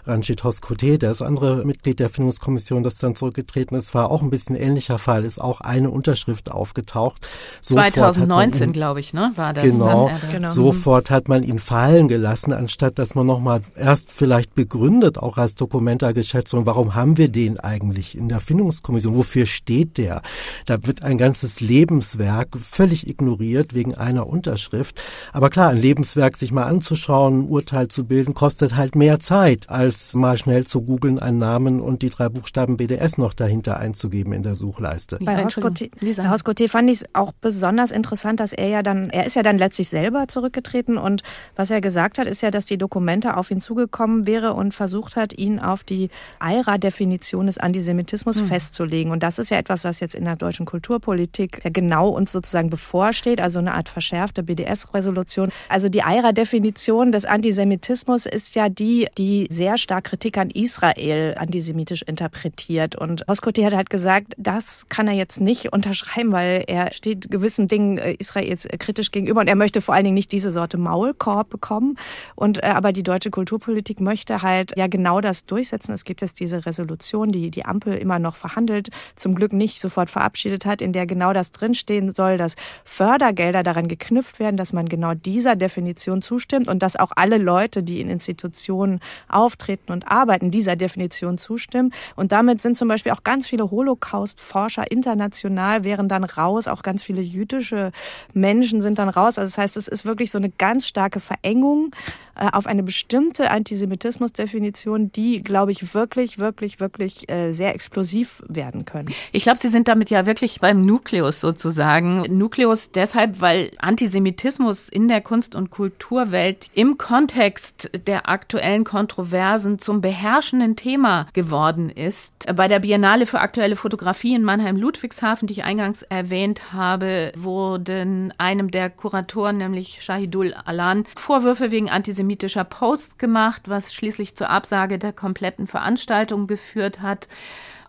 Ranjit 0.06 0.44
Hoskote, 0.44 0.98
der 0.98 1.10
ist 1.10 1.22
andere 1.22 1.64
Mitglied 1.64 2.00
der 2.00 2.08
Findungskommission, 2.08 2.82
das 2.82 2.96
dann 2.96 3.14
zurückgetreten 3.14 3.76
ist, 3.76 3.94
war 3.94 4.10
auch 4.10 4.22
ein 4.22 4.30
bisschen 4.30 4.56
ähnlicher 4.56 4.98
Fall, 4.98 5.24
ist 5.24 5.40
auch 5.40 5.60
eine 5.60 5.90
Unterschrift 5.90 6.50
aufgetaucht. 6.50 7.28
Sofort, 7.62 7.94
2019, 7.94 8.72
glaube 8.72 9.00
ich, 9.00 9.12
ne, 9.12 9.32
war 9.36 9.52
das. 9.52 9.64
Genau, 9.64 9.79
das 9.80 10.30
genau. 10.30 10.50
sofort 10.50 11.10
hat 11.10 11.28
man 11.28 11.42
ihn 11.42 11.58
fallen 11.58 12.08
gelassen, 12.08 12.52
anstatt 12.52 12.98
dass 12.98 13.14
man 13.14 13.26
nochmal 13.26 13.62
erst 13.76 14.10
vielleicht 14.10 14.54
begründet, 14.54 15.18
auch 15.18 15.36
als 15.36 15.54
Dokumenta-Geschäftsführung, 15.54 16.66
warum 16.66 16.94
haben 16.94 17.16
wir 17.16 17.28
den 17.28 17.58
eigentlich 17.58 18.16
in 18.16 18.28
der 18.28 18.40
Findungskommission, 18.40 19.14
wofür 19.14 19.46
steht 19.46 19.98
der? 19.98 20.22
Da 20.66 20.86
wird 20.86 21.02
ein 21.02 21.18
ganzes 21.18 21.60
Lebenswerk 21.60 22.56
völlig 22.58 23.08
ignoriert 23.08 23.74
wegen 23.74 23.94
einer 23.94 24.26
Unterschrift. 24.26 25.02
Aber 25.32 25.50
klar, 25.50 25.70
ein 25.70 25.78
Lebenswerk 25.78 26.36
sich 26.36 26.52
mal 26.52 26.64
anzuschauen, 26.64 27.40
ein 27.40 27.48
Urteil 27.48 27.88
zu 27.88 28.04
bilden, 28.04 28.34
kostet 28.34 28.76
halt 28.76 28.94
mehr 28.94 29.20
Zeit, 29.20 29.68
als 29.68 30.14
mal 30.14 30.38
schnell 30.38 30.66
zu 30.66 30.82
googeln, 30.82 31.18
einen 31.18 31.38
Namen 31.38 31.80
und 31.80 32.02
die 32.02 32.10
drei 32.10 32.28
Buchstaben 32.28 32.76
BDS 32.76 33.18
noch 33.18 33.34
dahinter 33.34 33.78
einzugeben 33.78 34.32
in 34.32 34.42
der 34.42 34.54
Suchleiste. 34.54 35.18
Bei 35.20 35.36
Hauskoté 35.36 36.68
fand 36.68 36.90
ich 36.90 37.02
es 37.02 37.04
auch 37.14 37.32
besonders 37.40 37.90
interessant, 37.90 38.40
dass 38.40 38.52
er 38.52 38.68
ja 38.68 38.82
dann, 38.82 39.10
er 39.10 39.26
ist 39.26 39.36
ja 39.36 39.42
dann 39.42 39.58
letztlich 39.70 39.88
selber 39.88 40.26
zurückgetreten 40.26 40.98
und 40.98 41.22
was 41.54 41.70
er 41.70 41.80
gesagt 41.80 42.18
hat, 42.18 42.26
ist 42.26 42.42
ja, 42.42 42.50
dass 42.50 42.64
die 42.64 42.76
Dokumente 42.76 43.36
auf 43.36 43.52
ihn 43.52 43.60
zugekommen 43.60 44.26
wäre 44.26 44.52
und 44.54 44.74
versucht 44.74 45.14
hat, 45.14 45.32
ihn 45.32 45.60
auf 45.60 45.84
die 45.84 46.10
EIRA-Definition 46.40 47.46
des 47.46 47.58
Antisemitismus 47.58 48.42
mhm. 48.42 48.46
festzulegen. 48.48 49.12
Und 49.12 49.22
das 49.22 49.38
ist 49.38 49.50
ja 49.52 49.58
etwas, 49.58 49.84
was 49.84 50.00
jetzt 50.00 50.16
in 50.16 50.24
der 50.24 50.34
deutschen 50.34 50.66
Kulturpolitik 50.66 51.60
ja 51.62 51.70
genau 51.72 52.08
uns 52.08 52.32
sozusagen 52.32 52.68
bevorsteht, 52.68 53.40
also 53.40 53.60
eine 53.60 53.74
Art 53.74 53.88
verschärfte 53.88 54.42
BDS-Resolution. 54.42 55.50
Also 55.68 55.88
die 55.88 56.00
EIRA-Definition 56.00 57.12
des 57.12 57.24
Antisemitismus 57.24 58.26
ist 58.26 58.56
ja 58.56 58.68
die, 58.68 59.06
die 59.16 59.46
sehr 59.50 59.78
stark 59.78 60.02
Kritik 60.02 60.36
an 60.36 60.50
Israel 60.50 61.36
antisemitisch 61.38 62.02
interpretiert. 62.02 62.96
Und 62.96 63.24
Hoskotti 63.28 63.62
hat 63.62 63.74
halt 63.74 63.88
gesagt, 63.88 64.34
das 64.36 64.88
kann 64.88 65.06
er 65.06 65.14
jetzt 65.14 65.40
nicht 65.40 65.72
unterschreiben, 65.72 66.32
weil 66.32 66.64
er 66.66 66.92
steht 66.92 67.30
gewissen 67.30 67.68
Dingen 67.68 67.98
äh, 67.98 68.14
Israels 68.14 68.64
äh, 68.64 68.76
kritisch 68.80 69.12
gegenüber 69.12 69.40
und 69.40 69.48
er 69.48 69.54
möchte 69.60 69.82
vor 69.82 69.94
allen 69.94 70.04
Dingen 70.04 70.14
nicht 70.14 70.32
diese 70.32 70.52
Sorte 70.52 70.78
Maulkorb 70.78 71.50
bekommen. 71.50 71.98
Und 72.34 72.62
äh, 72.64 72.68
aber 72.68 72.92
die 72.92 73.02
deutsche 73.02 73.30
Kulturpolitik 73.30 74.00
möchte 74.00 74.40
halt 74.40 74.72
ja 74.76 74.86
genau 74.86 75.20
das 75.20 75.44
durchsetzen. 75.44 75.92
Es 75.92 76.04
gibt 76.04 76.22
jetzt 76.22 76.40
diese 76.40 76.64
Resolution, 76.64 77.30
die 77.30 77.50
die 77.50 77.66
Ampel 77.66 77.94
immer 77.94 78.18
noch 78.18 78.36
verhandelt, 78.36 78.88
zum 79.16 79.34
Glück 79.34 79.52
nicht 79.52 79.78
sofort 79.78 80.10
verabschiedet 80.10 80.64
hat, 80.64 80.80
in 80.80 80.94
der 80.94 81.06
genau 81.06 81.34
das 81.34 81.52
drinstehen 81.52 82.14
soll, 82.14 82.38
dass 82.38 82.56
Fördergelder 82.84 83.62
daran 83.62 83.86
geknüpft 83.86 84.40
werden, 84.40 84.56
dass 84.56 84.72
man 84.72 84.86
genau 84.86 85.12
dieser 85.12 85.56
Definition 85.56 86.22
zustimmt 86.22 86.66
und 86.66 86.82
dass 86.82 86.96
auch 86.96 87.12
alle 87.16 87.36
Leute, 87.36 87.82
die 87.82 88.00
in 88.00 88.08
Institutionen 88.08 89.00
auftreten 89.28 89.92
und 89.92 90.10
arbeiten, 90.10 90.50
dieser 90.50 90.74
Definition 90.74 91.36
zustimmen. 91.36 91.92
Und 92.16 92.32
damit 92.32 92.62
sind 92.62 92.78
zum 92.78 92.88
Beispiel 92.88 93.12
auch 93.12 93.24
ganz 93.24 93.46
viele 93.46 93.70
Holocaust-Forscher 93.70 94.90
international 94.90 95.84
wären 95.84 96.08
dann 96.08 96.24
raus, 96.24 96.66
auch 96.66 96.82
ganz 96.82 97.02
viele 97.02 97.20
jüdische 97.20 97.92
Menschen 98.32 98.80
sind 98.80 98.98
dann 98.98 99.10
raus. 99.10 99.38
Also 99.38 99.49
das 99.50 99.58
heißt, 99.58 99.76
es 99.76 99.88
ist 99.88 100.04
wirklich 100.04 100.30
so 100.30 100.38
eine 100.38 100.50
ganz 100.50 100.86
starke 100.86 101.18
Verengung 101.20 101.90
auf 102.40 102.66
eine 102.66 102.82
bestimmte 102.82 103.50
Antisemitismus-Definition, 103.50 105.12
die, 105.12 105.42
glaube 105.42 105.72
ich, 105.72 105.94
wirklich, 105.94 106.38
wirklich, 106.38 106.80
wirklich 106.80 107.30
äh, 107.30 107.52
sehr 107.52 107.74
explosiv 107.74 108.42
werden 108.48 108.84
können. 108.84 109.14
Ich 109.32 109.42
glaube, 109.42 109.58
Sie 109.58 109.68
sind 109.68 109.88
damit 109.88 110.10
ja 110.10 110.26
wirklich 110.26 110.60
beim 110.60 110.80
Nukleus 110.80 111.40
sozusagen. 111.40 112.38
Nukleus 112.38 112.92
deshalb, 112.92 113.40
weil 113.40 113.72
Antisemitismus 113.78 114.88
in 114.88 115.08
der 115.08 115.20
Kunst- 115.20 115.54
und 115.54 115.70
Kulturwelt 115.70 116.70
im 116.74 116.98
Kontext 116.98 117.90
der 118.06 118.28
aktuellen 118.28 118.84
Kontroversen 118.84 119.78
zum 119.78 120.00
beherrschenden 120.00 120.76
Thema 120.76 121.26
geworden 121.32 121.90
ist. 121.90 122.32
Bei 122.56 122.68
der 122.68 122.80
Biennale 122.80 123.26
für 123.26 123.40
aktuelle 123.40 123.76
Fotografie 123.76 124.34
in 124.34 124.42
Mannheim-Ludwigshafen, 124.42 125.46
die 125.46 125.52
ich 125.52 125.64
eingangs 125.64 126.02
erwähnt 126.02 126.72
habe, 126.72 127.32
wurden 127.36 128.32
einem 128.38 128.70
der 128.70 128.90
Kuratoren, 128.90 129.58
nämlich 129.58 130.02
Shahidul 130.02 130.54
Alan, 130.64 131.04
Vorwürfe 131.16 131.70
wegen 131.70 131.90
antisemitischer 132.30 132.64
Posts 132.64 133.18
gemacht, 133.18 133.62
was 133.66 133.92
schließlich 133.92 134.36
zur 134.36 134.50
Absage 134.50 134.98
der 134.98 135.12
kompletten 135.12 135.66
Veranstaltung 135.66 136.46
geführt 136.46 137.02
hat. 137.02 137.28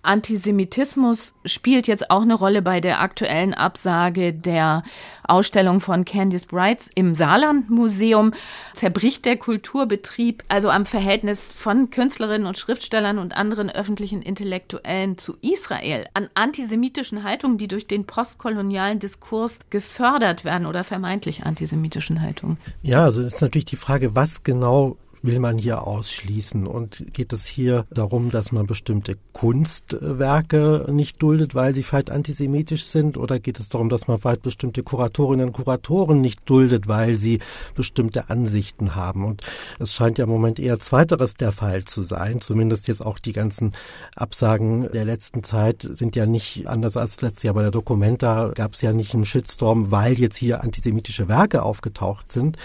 Antisemitismus 0.03 1.33
spielt 1.45 1.87
jetzt 1.87 2.09
auch 2.09 2.23
eine 2.23 2.33
Rolle 2.33 2.61
bei 2.61 2.81
der 2.81 3.01
aktuellen 3.01 3.53
Absage 3.53 4.33
der 4.33 4.83
Ausstellung 5.23 5.79
von 5.79 6.05
Candice 6.05 6.45
Brights 6.45 6.89
im 6.93 7.15
Saarland-Museum. 7.15 8.33
Zerbricht 8.73 9.25
der 9.25 9.37
Kulturbetrieb 9.37 10.43
also 10.47 10.69
am 10.69 10.85
Verhältnis 10.85 11.53
von 11.53 11.89
Künstlerinnen 11.89 12.47
und 12.47 12.57
Schriftstellern 12.57 13.17
und 13.17 13.35
anderen 13.35 13.69
öffentlichen 13.69 14.21
Intellektuellen 14.21 15.17
zu 15.17 15.37
Israel, 15.41 16.05
an 16.13 16.29
antisemitischen 16.33 17.23
Haltungen, 17.23 17.57
die 17.57 17.67
durch 17.67 17.87
den 17.87 18.05
postkolonialen 18.05 18.99
Diskurs 18.99 19.59
gefördert 19.69 20.43
werden 20.43 20.65
oder 20.65 20.83
vermeintlich 20.83 21.43
antisemitischen 21.43 22.21
Haltungen? 22.21 22.57
Ja, 22.81 23.03
also 23.03 23.21
ist 23.21 23.41
natürlich 23.41 23.65
die 23.65 23.75
Frage, 23.75 24.15
was 24.15 24.43
genau 24.43 24.97
will 25.21 25.39
man 25.39 25.57
hier 25.57 25.85
ausschließen? 25.85 26.67
Und 26.67 27.05
geht 27.13 27.33
es 27.33 27.45
hier 27.45 27.85
darum, 27.91 28.31
dass 28.31 28.51
man 28.51 28.67
bestimmte 28.67 29.17
Kunstwerke 29.33 30.87
nicht 30.91 31.21
duldet, 31.21 31.55
weil 31.55 31.75
sie 31.75 31.83
vielleicht 31.83 32.11
antisemitisch 32.11 32.85
sind? 32.85 33.17
Oder 33.17 33.39
geht 33.39 33.59
es 33.59 33.69
darum, 33.69 33.89
dass 33.89 34.07
man 34.07 34.19
vielleicht 34.19 34.41
bestimmte 34.41 34.83
Kuratorinnen 34.83 35.47
und 35.47 35.53
Kuratoren 35.53 36.21
nicht 36.21 36.49
duldet, 36.49 36.87
weil 36.87 37.15
sie 37.15 37.39
bestimmte 37.75 38.29
Ansichten 38.29 38.95
haben? 38.95 39.25
Und 39.25 39.41
es 39.79 39.93
scheint 39.93 40.17
ja 40.17 40.25
im 40.25 40.31
Moment 40.31 40.59
eher 40.59 40.79
zweiteres 40.79 41.35
der 41.35 41.51
Fall 41.51 41.85
zu 41.85 42.01
sein. 42.01 42.41
Zumindest 42.41 42.87
jetzt 42.87 43.05
auch 43.05 43.19
die 43.19 43.33
ganzen 43.33 43.73
Absagen 44.15 44.91
der 44.91 45.05
letzten 45.05 45.43
Zeit 45.43 45.81
sind 45.81 46.15
ja 46.15 46.25
nicht 46.25 46.67
anders 46.67 46.97
als 46.97 47.21
letztes 47.21 47.43
Jahr 47.43 47.53
bei 47.53 47.61
der 47.61 47.71
Documenta 47.71 48.51
gab 48.55 48.73
es 48.73 48.81
ja 48.81 48.93
nicht 48.93 49.13
einen 49.13 49.25
Shitstorm, 49.25 49.91
weil 49.91 50.19
jetzt 50.19 50.37
hier 50.37 50.63
antisemitische 50.63 51.27
Werke 51.27 51.63
aufgetaucht 51.63 52.31
sind. 52.31 52.57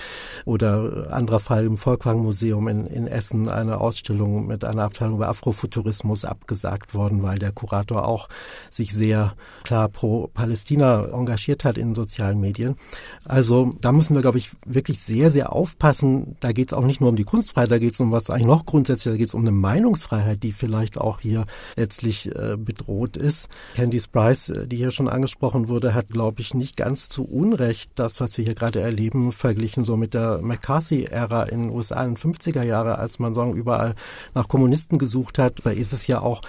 Oder 0.44 1.08
anderer 1.10 1.40
Fall 1.40 1.64
im 1.64 1.76
Volkwang 1.76 2.20
Museum 2.20 2.45
Museum 2.46 2.68
in, 2.68 2.86
in 2.86 3.06
Essen 3.06 3.48
eine 3.48 3.80
Ausstellung 3.80 4.46
mit 4.46 4.64
einer 4.64 4.82
Abteilung 4.82 5.16
über 5.16 5.28
Afrofuturismus 5.28 6.24
abgesagt 6.24 6.94
worden, 6.94 7.22
weil 7.22 7.38
der 7.38 7.52
Kurator 7.52 8.06
auch 8.06 8.28
sich 8.70 8.94
sehr 8.94 9.34
klar 9.64 9.88
pro 9.88 10.28
Palästina 10.28 11.06
engagiert 11.12 11.64
hat 11.64 11.76
in 11.76 11.94
sozialen 11.94 12.40
Medien. 12.40 12.76
Also 13.24 13.74
da 13.80 13.92
müssen 13.92 14.14
wir, 14.14 14.22
glaube 14.22 14.38
ich, 14.38 14.50
wirklich 14.64 15.00
sehr, 15.00 15.30
sehr 15.30 15.52
aufpassen. 15.52 16.36
Da 16.40 16.52
geht 16.52 16.68
es 16.68 16.72
auch 16.72 16.84
nicht 16.84 17.00
nur 17.00 17.10
um 17.10 17.16
die 17.16 17.24
Kunstfreiheit, 17.24 17.70
da 17.70 17.78
geht 17.78 17.94
es 17.94 18.00
um 18.00 18.12
was 18.12 18.30
eigentlich 18.30 18.46
noch 18.46 18.66
grundsätzlicher, 18.66 19.12
da 19.12 19.18
geht 19.18 19.28
es 19.28 19.34
um 19.34 19.42
eine 19.42 19.52
Meinungsfreiheit, 19.52 20.42
die 20.42 20.52
vielleicht 20.52 20.98
auch 20.98 21.20
hier 21.20 21.46
letztlich 21.76 22.34
äh, 22.34 22.56
bedroht 22.56 23.16
ist. 23.16 23.48
Candice 23.74 24.08
Price, 24.08 24.50
äh, 24.50 24.66
die 24.66 24.76
hier 24.76 24.92
schon 24.92 25.08
angesprochen 25.08 25.68
wurde, 25.68 25.94
hat, 25.94 26.08
glaube 26.08 26.40
ich, 26.40 26.54
nicht 26.54 26.76
ganz 26.76 27.08
zu 27.08 27.24
Unrecht 27.24 27.90
das, 27.96 28.20
was 28.20 28.38
wir 28.38 28.44
hier 28.44 28.54
gerade 28.54 28.80
erleben, 28.80 29.32
verglichen 29.32 29.84
so 29.84 29.96
mit 29.96 30.14
der 30.14 30.40
McCarthy-Ära 30.42 31.44
in 31.44 31.64
den 31.64 31.70
USA 31.70 32.02
in 32.04 32.10
den 32.10 32.16
50er 32.36 32.62
Jahre, 32.62 32.98
als 32.98 33.18
man 33.18 33.34
sagen, 33.34 33.54
überall 33.54 33.94
nach 34.34 34.48
Kommunisten 34.48 34.98
gesucht 34.98 35.38
hat, 35.38 35.60
da 35.64 35.70
ist 35.70 35.92
es 35.92 36.06
ja 36.06 36.20
auch 36.20 36.40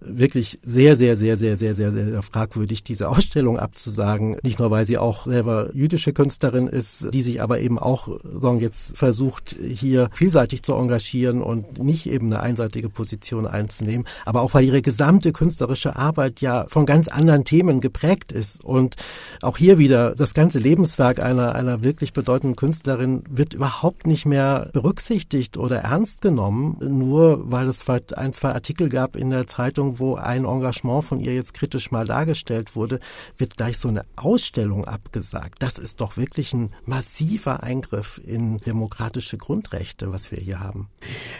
wirklich 0.00 0.58
sehr, 0.62 0.96
sehr, 0.96 1.16
sehr, 1.16 1.36
sehr, 1.36 1.56
sehr, 1.56 1.74
sehr, 1.74 1.92
sehr 1.92 2.22
fragwürdig, 2.22 2.82
diese 2.84 3.08
Ausstellung 3.08 3.58
abzusagen. 3.58 4.36
Nicht 4.42 4.58
nur, 4.58 4.70
weil 4.70 4.86
sie 4.86 4.98
auch 4.98 5.26
selber 5.26 5.70
jüdische 5.74 6.12
Künstlerin 6.12 6.66
ist, 6.66 7.12
die 7.12 7.22
sich 7.22 7.42
aber 7.42 7.60
eben 7.60 7.78
auch 7.78 8.08
sagen, 8.40 8.60
jetzt 8.60 8.96
versucht, 8.96 9.56
hier 9.62 10.10
vielseitig 10.12 10.62
zu 10.62 10.74
engagieren 10.74 11.42
und 11.42 11.82
nicht 11.82 12.06
eben 12.06 12.26
eine 12.26 12.40
einseitige 12.40 12.88
Position 12.88 13.46
einzunehmen, 13.46 14.06
aber 14.24 14.42
auch 14.42 14.54
weil 14.54 14.64
ihre 14.64 14.82
gesamte 14.82 15.32
künstlerische 15.32 15.96
Arbeit 15.96 16.40
ja 16.40 16.66
von 16.68 16.86
ganz 16.86 17.08
anderen 17.08 17.44
Themen 17.44 17.80
geprägt 17.80 18.32
ist. 18.32 18.64
Und 18.64 18.96
auch 19.40 19.56
hier 19.56 19.78
wieder 19.78 20.14
das 20.14 20.34
ganze 20.34 20.58
Lebenswerk 20.58 21.20
einer, 21.20 21.54
einer 21.54 21.82
wirklich 21.82 22.12
bedeutenden 22.12 22.56
Künstlerin 22.56 23.22
wird 23.28 23.54
überhaupt 23.54 24.06
nicht 24.06 24.26
mehr 24.26 24.70
berücksichtigt 24.72 25.31
berücksichtigt 25.32 25.56
oder 25.56 25.78
ernst 25.78 26.20
genommen, 26.20 26.76
nur 26.80 27.50
weil 27.50 27.68
es 27.68 27.82
vielleicht 27.82 28.16
ein, 28.18 28.32
zwei 28.32 28.52
Artikel 28.52 28.88
gab 28.88 29.16
in 29.16 29.30
der 29.30 29.46
Zeitung, 29.46 29.98
wo 29.98 30.16
ein 30.16 30.44
Engagement 30.44 31.04
von 31.04 31.20
ihr 31.20 31.34
jetzt 31.34 31.54
kritisch 31.54 31.90
mal 31.90 32.04
dargestellt 32.04 32.76
wurde, 32.76 33.00
wird 33.38 33.56
gleich 33.56 33.78
so 33.78 33.88
eine 33.88 34.02
Ausstellung 34.16 34.84
abgesagt. 34.84 35.62
Das 35.62 35.78
ist 35.78 36.00
doch 36.00 36.16
wirklich 36.16 36.52
ein 36.52 36.70
massiver 36.84 37.62
Eingriff 37.62 38.20
in 38.24 38.58
demokratische 38.58 39.38
Grundrechte, 39.38 40.12
was 40.12 40.30
wir 40.30 40.38
hier 40.38 40.60
haben. 40.60 40.88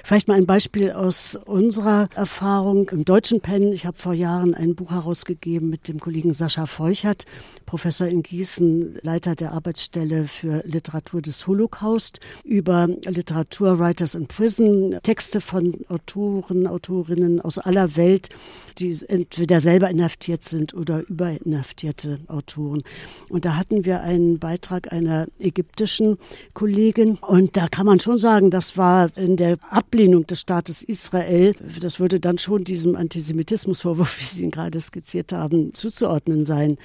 Vielleicht 0.05 0.29
mal 0.29 0.37
ein 0.37 0.47
Beispiel 0.47 0.93
aus 0.93 1.37
unserer 1.37 2.09
Erfahrung 2.15 2.89
im 2.91 3.05
deutschen 3.05 3.41
Pen. 3.41 3.73
Ich 3.73 3.85
habe 3.87 3.97
vor 3.97 4.15
Jahren 4.15 4.55
ein 4.55 4.75
Buch 4.75 4.91
herausgegeben 4.91 5.69
mit 5.69 5.89
dem 5.89 6.01
Kollegen 6.01 6.33
Sascha 6.33 6.67
Feuchert, 6.67 7.25
Professor 7.67 8.07
in 8.07 8.23
Gießen, 8.23 8.99
Leiter 9.03 9.35
der 9.35 9.53
Arbeitsstelle 9.53 10.25
für 10.25 10.63
Literatur 10.67 11.21
des 11.21 11.47
Holocaust, 11.47 12.21
über 12.45 12.89
Literatur 13.07 13.79
Writers 13.83 14.15
in 14.15 14.29
Prison, 14.29 14.97
Texte 15.03 15.41
von 15.41 15.85
Autoren, 15.89 16.69
Autorinnen 16.69 17.41
aus 17.41 17.59
aller 17.59 17.97
Welt, 17.97 18.29
die 18.79 18.97
entweder 19.09 19.61
selber 19.61 19.91
inhaftiert 19.91 20.43
sind 20.43 20.75
oder 20.75 21.03
überinhaftierte 21.09 22.21
Autoren. 22.29 22.81
Und 23.29 23.45
da 23.45 23.57
hatten 23.57 23.85
wir 23.85 24.01
einen 24.01 24.39
Beitrag 24.39 24.93
einer 24.93 25.27
ägyptischen 25.39 26.19
Kollegin. 26.55 27.17
Und 27.17 27.57
da 27.57 27.69
kann 27.69 27.87
man 27.87 28.01
schon 28.01 28.19
sagen, 28.19 28.51
das 28.51 28.77
war 28.77 29.17
in 29.17 29.37
der 29.37 29.59
Ablehnung 29.71 30.27
des 30.27 30.41
Staates 30.41 30.83
Israel, 30.83 31.55
das 31.81 32.01
würde 32.01 32.21
dann 32.21 32.39
schon 32.39 32.65
diesem 32.65 32.97
Antisemitismusvorwurf, 32.97 34.19
wie 34.21 34.25
Sie 34.25 34.45
ihn 34.45 34.51
gerade 34.51 34.81
skizziert 34.81 35.33
haben, 35.33 35.75
zuzuordnen 35.75 36.45
sein. 36.45 36.79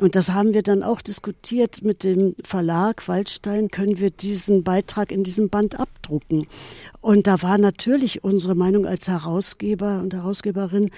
Und 0.00 0.14
das 0.14 0.30
haben 0.30 0.54
wir 0.54 0.62
dann 0.62 0.82
auch 0.82 1.00
diskutiert 1.00 1.82
mit 1.82 2.04
dem 2.04 2.36
Verlag 2.44 3.08
Waldstein, 3.08 3.68
können 3.68 3.98
wir 3.98 4.10
diesen 4.10 4.62
Beitrag 4.62 5.10
in 5.10 5.24
diesem 5.24 5.48
Band 5.48 5.78
abdrucken. 5.78 6.46
Und 7.00 7.28
da 7.28 7.42
war 7.42 7.58
natürlich 7.58 8.24
unsere 8.24 8.56
Meinung 8.56 8.84
als 8.84 9.08
Herausgeber 9.08 10.00
und 10.02 10.14
Herausgeberin, 10.14 10.90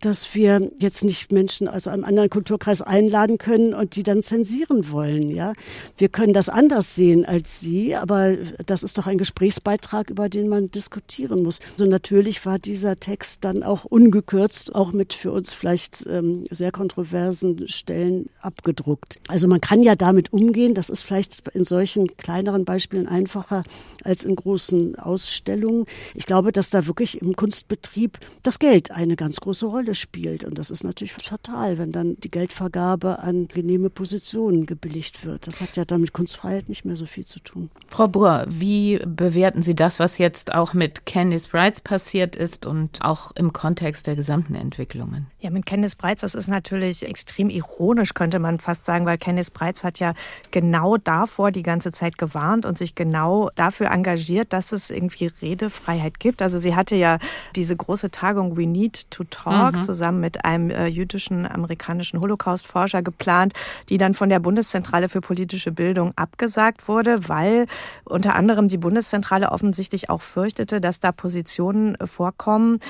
dass 0.00 0.34
wir 0.34 0.60
jetzt 0.78 1.04
nicht 1.04 1.30
Menschen 1.30 1.68
aus 1.68 1.86
einem 1.86 2.04
anderen 2.04 2.28
Kulturkreis 2.28 2.82
einladen 2.82 3.38
können 3.38 3.72
und 3.72 3.94
die 3.94 4.02
dann 4.02 4.20
zensieren 4.20 4.90
wollen. 4.90 5.30
Ja, 5.30 5.52
wir 5.96 6.08
können 6.08 6.32
das 6.32 6.48
anders 6.48 6.96
sehen 6.96 7.24
als 7.24 7.60
Sie, 7.60 7.94
aber 7.94 8.36
das 8.66 8.82
ist 8.82 8.98
doch 8.98 9.06
ein 9.06 9.16
Gesprächsbeitrag, 9.16 10.10
über 10.10 10.28
den 10.28 10.48
man 10.48 10.70
diskutieren 10.72 11.42
muss. 11.42 11.60
Also 11.72 11.86
natürlich 11.86 12.44
war 12.44 12.58
dieser 12.58 12.96
Text 12.96 13.44
dann 13.44 13.62
auch 13.62 13.84
ungekürzt, 13.84 14.74
auch 14.74 14.92
mit 14.92 15.14
für 15.14 15.30
uns 15.30 15.52
vielleicht 15.52 16.04
ähm, 16.08 16.44
sehr 16.50 16.72
kontroversen 16.72 17.68
Stellen 17.68 18.28
abgedruckt. 18.40 19.20
Also 19.28 19.46
man 19.46 19.60
kann 19.60 19.82
ja 19.82 19.94
damit 19.94 20.32
umgehen. 20.32 20.74
Das 20.74 20.90
ist 20.90 21.02
vielleicht 21.02 21.46
in 21.48 21.62
solchen 21.62 22.08
kleineren 22.16 22.64
Beispielen 22.64 23.06
einfacher 23.06 23.62
als 24.02 24.24
in 24.24 24.34
großen 24.34 24.96
Ausstellungen. 24.96 25.43
Ausstellungen. 25.44 25.84
Ich 26.14 26.26
glaube, 26.26 26.52
dass 26.52 26.70
da 26.70 26.86
wirklich 26.86 27.20
im 27.20 27.36
Kunstbetrieb 27.36 28.18
das 28.42 28.58
Geld 28.58 28.90
eine 28.90 29.16
ganz 29.16 29.40
große 29.40 29.66
Rolle 29.66 29.94
spielt. 29.94 30.44
Und 30.44 30.58
das 30.58 30.70
ist 30.70 30.84
natürlich 30.84 31.12
fatal, 31.12 31.78
wenn 31.78 31.92
dann 31.92 32.16
die 32.16 32.30
Geldvergabe 32.30 33.18
an 33.18 33.48
genehme 33.48 33.90
Positionen 33.90 34.66
gebilligt 34.66 35.24
wird. 35.24 35.46
Das 35.46 35.60
hat 35.60 35.76
ja 35.76 35.84
dann 35.84 36.00
mit 36.00 36.12
Kunstfreiheit 36.12 36.68
nicht 36.68 36.84
mehr 36.84 36.96
so 36.96 37.06
viel 37.06 37.26
zu 37.26 37.40
tun. 37.40 37.70
Frau 37.88 38.08
Buhr, 38.08 38.46
wie 38.48 39.00
bewerten 39.04 39.62
Sie 39.62 39.74
das, 39.74 39.98
was 39.98 40.18
jetzt 40.18 40.54
auch 40.54 40.72
mit 40.72 41.06
Candice 41.06 41.46
Brights 41.46 41.80
passiert 41.80 42.36
ist 42.36 42.66
und 42.66 43.02
auch 43.02 43.32
im 43.32 43.52
Kontext 43.52 44.06
der 44.06 44.16
gesamten 44.16 44.54
Entwicklungen? 44.54 45.26
Ja, 45.40 45.50
mit 45.50 45.66
Candice 45.66 45.96
Breitz, 45.96 46.22
das 46.22 46.34
ist 46.34 46.48
natürlich 46.48 47.04
extrem 47.04 47.50
ironisch, 47.50 48.14
könnte 48.14 48.38
man 48.38 48.58
fast 48.58 48.84
sagen, 48.84 49.04
weil 49.04 49.18
Candice 49.18 49.50
Breitz 49.50 49.84
hat 49.84 49.98
ja 49.98 50.14
genau 50.50 50.96
davor 50.96 51.50
die 51.50 51.62
ganze 51.62 51.92
Zeit 51.92 52.18
gewarnt 52.18 52.64
und 52.64 52.78
sich 52.78 52.94
genau 52.94 53.50
dafür 53.54 53.90
engagiert, 53.90 54.52
dass 54.52 54.72
es 54.72 54.90
irgendwie 54.90 55.33
Redefreiheit 55.42 56.20
gibt. 56.20 56.42
Also 56.42 56.58
sie 56.58 56.74
hatte 56.74 56.96
ja 56.96 57.18
diese 57.56 57.76
große 57.76 58.10
Tagung 58.10 58.56
We 58.56 58.66
Need 58.66 59.10
to 59.10 59.24
Talk 59.24 59.76
mhm. 59.76 59.82
zusammen 59.82 60.20
mit 60.20 60.44
einem 60.44 60.70
äh, 60.70 60.86
jüdischen 60.86 61.46
amerikanischen 61.46 62.20
Holocaust-Forscher 62.20 63.02
geplant, 63.02 63.52
die 63.88 63.98
dann 63.98 64.14
von 64.14 64.28
der 64.28 64.40
Bundeszentrale 64.40 65.08
für 65.08 65.20
politische 65.20 65.72
Bildung 65.72 66.12
abgesagt 66.16 66.88
wurde, 66.88 67.28
weil 67.28 67.66
unter 68.04 68.34
anderem 68.34 68.68
die 68.68 68.78
Bundeszentrale 68.78 69.50
offensichtlich 69.52 70.10
auch 70.10 70.22
fürchtete, 70.22 70.80
dass 70.80 71.00
da 71.00 71.12
Positionen 71.12 71.96
vorkommen, 72.04 72.80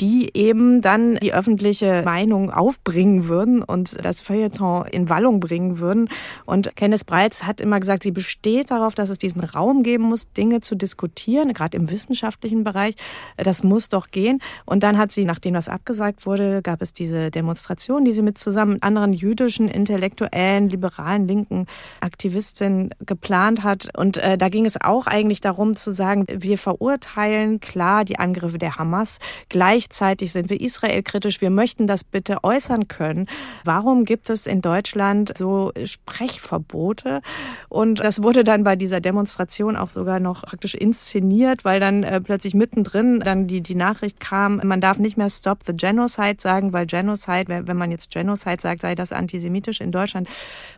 die 0.00 0.30
eben 0.34 0.80
dann 0.80 1.16
die 1.16 1.32
öffentliche 1.32 2.02
Meinung 2.04 2.50
aufbringen 2.50 3.28
würden 3.28 3.62
und 3.62 4.04
das 4.04 4.20
Feuilleton 4.20 4.86
in 4.86 5.08
Wallung 5.08 5.40
bringen 5.40 5.78
würden. 5.78 6.08
Und 6.46 6.74
Kenneth 6.74 7.06
Breitz 7.06 7.42
hat 7.44 7.60
immer 7.60 7.78
gesagt, 7.78 8.02
sie 8.02 8.10
besteht 8.10 8.70
darauf, 8.70 8.94
dass 8.94 9.10
es 9.10 9.18
diesen 9.18 9.44
Raum 9.44 9.82
geben 9.82 10.04
muss, 10.04 10.32
Dinge 10.32 10.60
zu 10.60 10.74
diskutieren, 10.74 11.52
gerade 11.52 11.76
im 11.76 11.90
wissenschaftlichen 11.90 12.64
Bereich. 12.64 12.94
Das 13.36 13.62
muss 13.62 13.88
doch 13.88 14.10
gehen. 14.10 14.40
Und 14.64 14.82
dann 14.82 14.98
hat 14.98 15.12
sie, 15.12 15.24
nachdem 15.24 15.54
das 15.54 15.68
abgesagt 15.68 16.26
wurde, 16.26 16.62
gab 16.62 16.82
es 16.82 16.92
diese 16.92 17.30
Demonstration, 17.30 18.04
die 18.04 18.12
sie 18.12 18.22
mit 18.22 18.38
zusammen 18.38 18.80
mit 18.80 18.82
anderen 18.82 19.12
jüdischen, 19.12 19.68
intellektuellen, 19.68 20.68
liberalen, 20.68 21.28
linken 21.28 21.66
Aktivistinnen 22.00 22.90
geplant 23.04 23.62
hat. 23.62 23.88
Und 23.96 24.16
äh, 24.16 24.38
da 24.38 24.48
ging 24.48 24.64
es 24.64 24.80
auch 24.80 25.06
eigentlich 25.06 25.40
darum 25.40 25.76
zu 25.76 25.90
sagen, 25.90 26.24
wir 26.28 26.56
verurteilen 26.56 27.60
klar 27.60 28.04
die 28.04 28.18
Angriffe 28.18 28.58
der 28.58 28.76
Hamas. 28.76 29.18
Gleich 29.48 29.89
Gleichzeitig 29.90 30.30
sind 30.30 30.50
wir 30.50 30.60
Israel 30.60 31.02
kritisch. 31.02 31.40
Wir 31.40 31.50
möchten 31.50 31.88
das 31.88 32.04
bitte 32.04 32.44
äußern 32.44 32.86
können. 32.86 33.26
Warum 33.64 34.04
gibt 34.04 34.30
es 34.30 34.46
in 34.46 34.62
Deutschland 34.62 35.32
so 35.36 35.72
Sprechverbote? 35.84 37.22
Und 37.68 37.98
das 37.98 38.22
wurde 38.22 38.44
dann 38.44 38.62
bei 38.62 38.76
dieser 38.76 39.00
Demonstration 39.00 39.76
auch 39.76 39.88
sogar 39.88 40.20
noch 40.20 40.42
praktisch 40.42 40.74
inszeniert, 40.74 41.64
weil 41.64 41.80
dann 41.80 42.04
äh, 42.04 42.20
plötzlich 42.20 42.54
mittendrin 42.54 43.18
dann 43.18 43.48
die, 43.48 43.62
die 43.62 43.74
Nachricht 43.74 44.20
kam, 44.20 44.60
man 44.62 44.80
darf 44.80 45.00
nicht 45.00 45.16
mehr 45.16 45.28
Stop 45.28 45.64
the 45.66 45.72
Genocide 45.74 46.36
sagen, 46.38 46.72
weil 46.72 46.86
Genocide, 46.86 47.46
wenn 47.66 47.76
man 47.76 47.90
jetzt 47.90 48.12
Genocide 48.12 48.60
sagt, 48.60 48.82
sei 48.82 48.94
das 48.94 49.12
antisemitisch 49.12 49.80
in 49.80 49.90
Deutschland. 49.90 50.28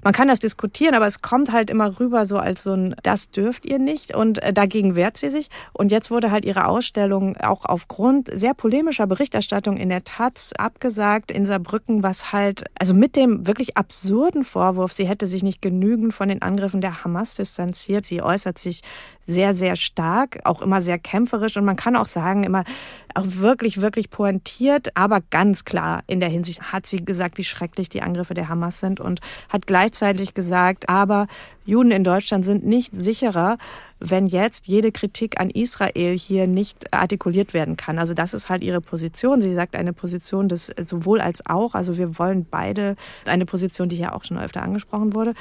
Man 0.02 0.14
kann 0.14 0.28
das 0.28 0.40
diskutieren, 0.40 0.94
aber 0.94 1.06
es 1.06 1.20
kommt 1.20 1.52
halt 1.52 1.68
immer 1.68 2.00
rüber 2.00 2.24
so 2.24 2.38
als 2.38 2.62
so 2.62 2.72
ein, 2.72 2.96
das 3.02 3.30
dürft 3.30 3.66
ihr 3.66 3.78
nicht 3.78 4.16
und 4.16 4.42
äh, 4.42 4.54
dagegen 4.54 4.96
wehrt 4.96 5.18
sie 5.18 5.30
sich. 5.30 5.50
Und 5.74 5.92
jetzt 5.92 6.10
wurde 6.10 6.30
halt 6.30 6.46
ihre 6.46 6.66
Ausstellung 6.66 7.36
auch 7.36 7.66
aufgrund 7.66 8.30
sehr 8.32 8.54
polemischer 8.54 9.01
politischer 9.02 9.06
Berichterstattung 9.06 9.76
in 9.76 9.88
der 9.88 10.04
Taz 10.04 10.52
abgesagt 10.56 11.30
in 11.30 11.46
Saarbrücken, 11.46 12.02
was 12.02 12.32
halt, 12.32 12.64
also 12.78 12.94
mit 12.94 13.16
dem 13.16 13.46
wirklich 13.46 13.76
absurden 13.76 14.44
Vorwurf, 14.44 14.92
sie 14.92 15.06
hätte 15.06 15.26
sich 15.26 15.42
nicht 15.42 15.62
genügend 15.62 16.14
von 16.14 16.28
den 16.28 16.42
Angriffen 16.42 16.80
der 16.80 17.04
Hamas 17.04 17.34
distanziert. 17.34 18.04
Sie 18.04 18.22
äußert 18.22 18.58
sich 18.58 18.82
sehr, 19.24 19.54
sehr 19.54 19.76
stark, 19.76 20.40
auch 20.44 20.62
immer 20.62 20.82
sehr 20.82 20.98
kämpferisch 20.98 21.56
und 21.56 21.64
man 21.64 21.76
kann 21.76 21.96
auch 21.96 22.06
sagen, 22.06 22.44
immer 22.44 22.64
auch 23.14 23.26
wirklich, 23.26 23.80
wirklich 23.80 24.10
pointiert, 24.10 24.96
aber 24.96 25.20
ganz 25.30 25.64
klar 25.64 26.02
in 26.06 26.20
der 26.20 26.28
Hinsicht 26.28 26.72
hat 26.72 26.86
sie 26.86 27.04
gesagt, 27.04 27.38
wie 27.38 27.44
schrecklich 27.44 27.88
die 27.88 28.02
Angriffe 28.02 28.34
der 28.34 28.48
Hamas 28.48 28.80
sind 28.80 29.00
und 29.00 29.20
hat 29.48 29.66
gleichzeitig 29.66 30.34
gesagt, 30.34 30.88
aber 30.88 31.26
Juden 31.64 31.90
in 31.90 32.04
Deutschland 32.04 32.44
sind 32.44 32.64
nicht 32.64 32.92
sicherer, 32.94 33.58
wenn 34.02 34.26
jetzt 34.26 34.66
jede 34.66 34.92
Kritik 34.92 35.40
an 35.40 35.50
Israel 35.50 36.18
hier 36.18 36.46
nicht 36.46 36.92
artikuliert 36.92 37.54
werden 37.54 37.76
kann. 37.76 37.98
Also 37.98 38.14
das 38.14 38.34
ist 38.34 38.48
halt 38.48 38.62
ihre 38.62 38.80
Position. 38.80 39.40
Sie 39.40 39.54
sagt 39.54 39.76
eine 39.76 39.92
Position 39.92 40.48
des 40.48 40.72
sowohl 40.84 41.20
als 41.20 41.46
auch. 41.46 41.74
Also 41.74 41.96
wir 41.96 42.18
wollen 42.18 42.46
beide 42.50 42.96
eine 43.26 43.46
Position, 43.46 43.88
die 43.88 43.96
hier 43.96 44.14
auch 44.14 44.24
schon 44.24 44.38
öfter 44.38 44.62
angesprochen 44.62 45.14
wurde. 45.14 45.34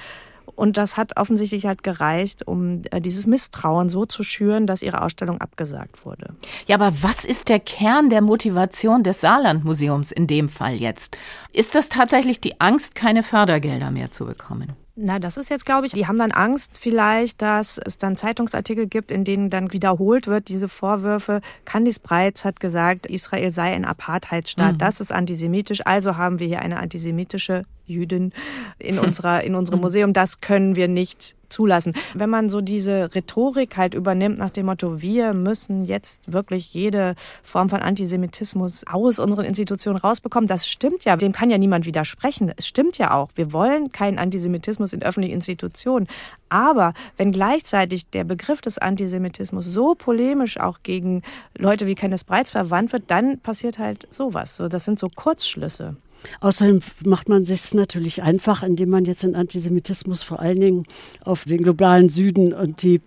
Und 0.56 0.78
das 0.78 0.98
hat 0.98 1.18
offensichtlich 1.18 1.66
halt 1.66 1.82
gereicht, 1.82 2.48
um 2.48 2.82
äh, 2.92 3.02
dieses 3.02 3.26
Misstrauen 3.26 3.90
so 3.90 4.06
zu 4.06 4.24
schüren, 4.24 4.68
dass 4.68 4.82
ihre 4.82 5.02
Ausstellung 5.02 5.40
abgesagt 5.40 6.06
wurde. 6.06 6.36
Ja, 6.68 6.76
aber 6.76 6.94
was 7.02 7.26
ist 7.26 7.50
der 7.50 7.60
Kern 7.60 8.10
der 8.10 8.22
Motivation 8.22 9.04
des 9.04 9.22
Saarlandmuseums 9.22 10.12
in 10.12 10.28
dem 10.28 10.50
Fall 10.50 10.76
jetzt? 10.76 11.18
Ist 11.54 11.74
das 11.74 11.90
tatsächlich 11.90 12.42
die 12.42 12.60
Angst, 12.60 12.96
keine 12.96 13.24
Fördergelder 13.24 13.92
mehr 13.92 14.10
zu 14.10 14.26
bekommen? 14.26 14.74
Na, 15.04 15.18
das 15.18 15.38
ist 15.38 15.50
jetzt, 15.50 15.66
glaube 15.66 15.88
ich, 15.88 15.94
die 15.94 16.06
haben 16.06 16.18
dann 16.18 16.32
Angst 16.32 16.78
vielleicht, 16.78 17.42
dass 17.42 17.80
es 17.84 17.98
dann 17.98 18.18
Zeitungsartikel 18.18 18.86
gibt, 18.86 19.12
in 19.12 19.24
denen 19.24 19.50
dann 19.50 19.74
wiederholt 19.74 20.28
wird, 20.28 20.48
diese 20.48 20.68
Vorwürfe. 20.68 21.42
Candice 21.66 22.00
Breitz 22.00 22.46
hat 22.46 22.60
gesagt, 22.60 23.08
Israel 23.08 23.52
sei 23.52 23.74
ein 23.74 23.86
Apartheidsstaat, 23.86 24.74
mhm. 24.74 24.78
das 24.78 25.02
ist 25.02 25.12
antisemitisch, 25.12 25.86
also 25.86 26.18
haben 26.18 26.40
wir 26.40 26.48
hier 26.48 26.60
eine 26.60 26.78
antisemitische 26.78 27.64
Jüdin 27.88 28.32
in 28.78 29.00
unserer, 29.00 29.44
in 29.44 29.56
unserem 29.56 29.82
Museum. 29.82 30.14
Das 30.14 30.40
können 30.40 30.76
wir 30.76 30.88
nicht 30.88 31.36
zulassen. 31.52 31.94
Wenn 32.14 32.30
man 32.30 32.50
so 32.50 32.62
diese 32.62 33.14
Rhetorik 33.14 33.78
halt 33.78 33.94
übernimmt 33.94 34.38
nach 34.38 34.50
dem 34.50 34.66
Motto, 34.68 35.02
wir 35.02 35.34
müssen 35.34 35.84
jetzt 35.84 36.32
wirklich 36.32 36.74
jede 36.74 37.16
Form 37.44 37.70
von 37.70 37.82
Antisemitismus 37.82 38.86
aus 38.88 39.20
unseren 39.20 39.46
Institutionen 39.46 39.98
rausbekommen, 39.98 40.48
das 40.48 40.68
stimmt 40.68 41.06
ja. 41.06 41.16
Dem 41.16 41.32
kann 41.32 41.50
ja 41.50 41.58
niemand 41.58 41.86
widersprechen. 41.86 42.52
Es 42.56 42.68
stimmt 42.68 42.98
ja 42.98 43.14
auch. 43.14 43.30
Wir 43.36 43.54
wollen 43.54 43.92
keinen 43.92 44.18
Antisemitismus 44.18 44.94
in 44.94 45.04
öffentlichen 45.04 45.36
Institutionen. 45.36 46.08
Aber 46.50 46.94
wenn 47.18 47.32
gleichzeitig 47.32 48.10
der 48.10 48.24
Begriff 48.24 48.62
des 48.62 48.78
Antisemitismus 48.78 49.66
so 49.66 49.96
polemisch 49.96 50.60
auch 50.60 50.80
gegen 50.84 51.22
Leute 51.58 51.88
wie 51.88 51.96
Kenneth 51.96 52.26
Breitz 52.26 52.52
verwandt 52.52 52.92
wird, 52.94 53.04
dann 53.08 53.40
passiert 53.40 53.80
halt 53.80 54.08
sowas. 54.10 54.58
So, 54.58 54.68
das 54.68 54.86
sind 54.86 55.00
so 55.00 55.08
Kurzschlüsse. 55.08 55.96
Außerdem 56.40 56.80
macht 57.06 57.30
man 57.30 57.44
sich 57.44 57.74
natürlich 57.74 58.24
einfach, 58.24 58.64
indem 58.64 58.90
man 58.90 59.06
jetzt 59.06 59.24
den 59.24 59.36
Antisemitismus 59.36 60.24
vor 60.24 60.40
allen 60.40 60.60
Dingen 60.60 60.84
auf 61.24 61.46
den 61.46 61.62
globalen 61.62 62.10
Süden 62.10 62.54
und 62.54 62.84
die 62.84 63.02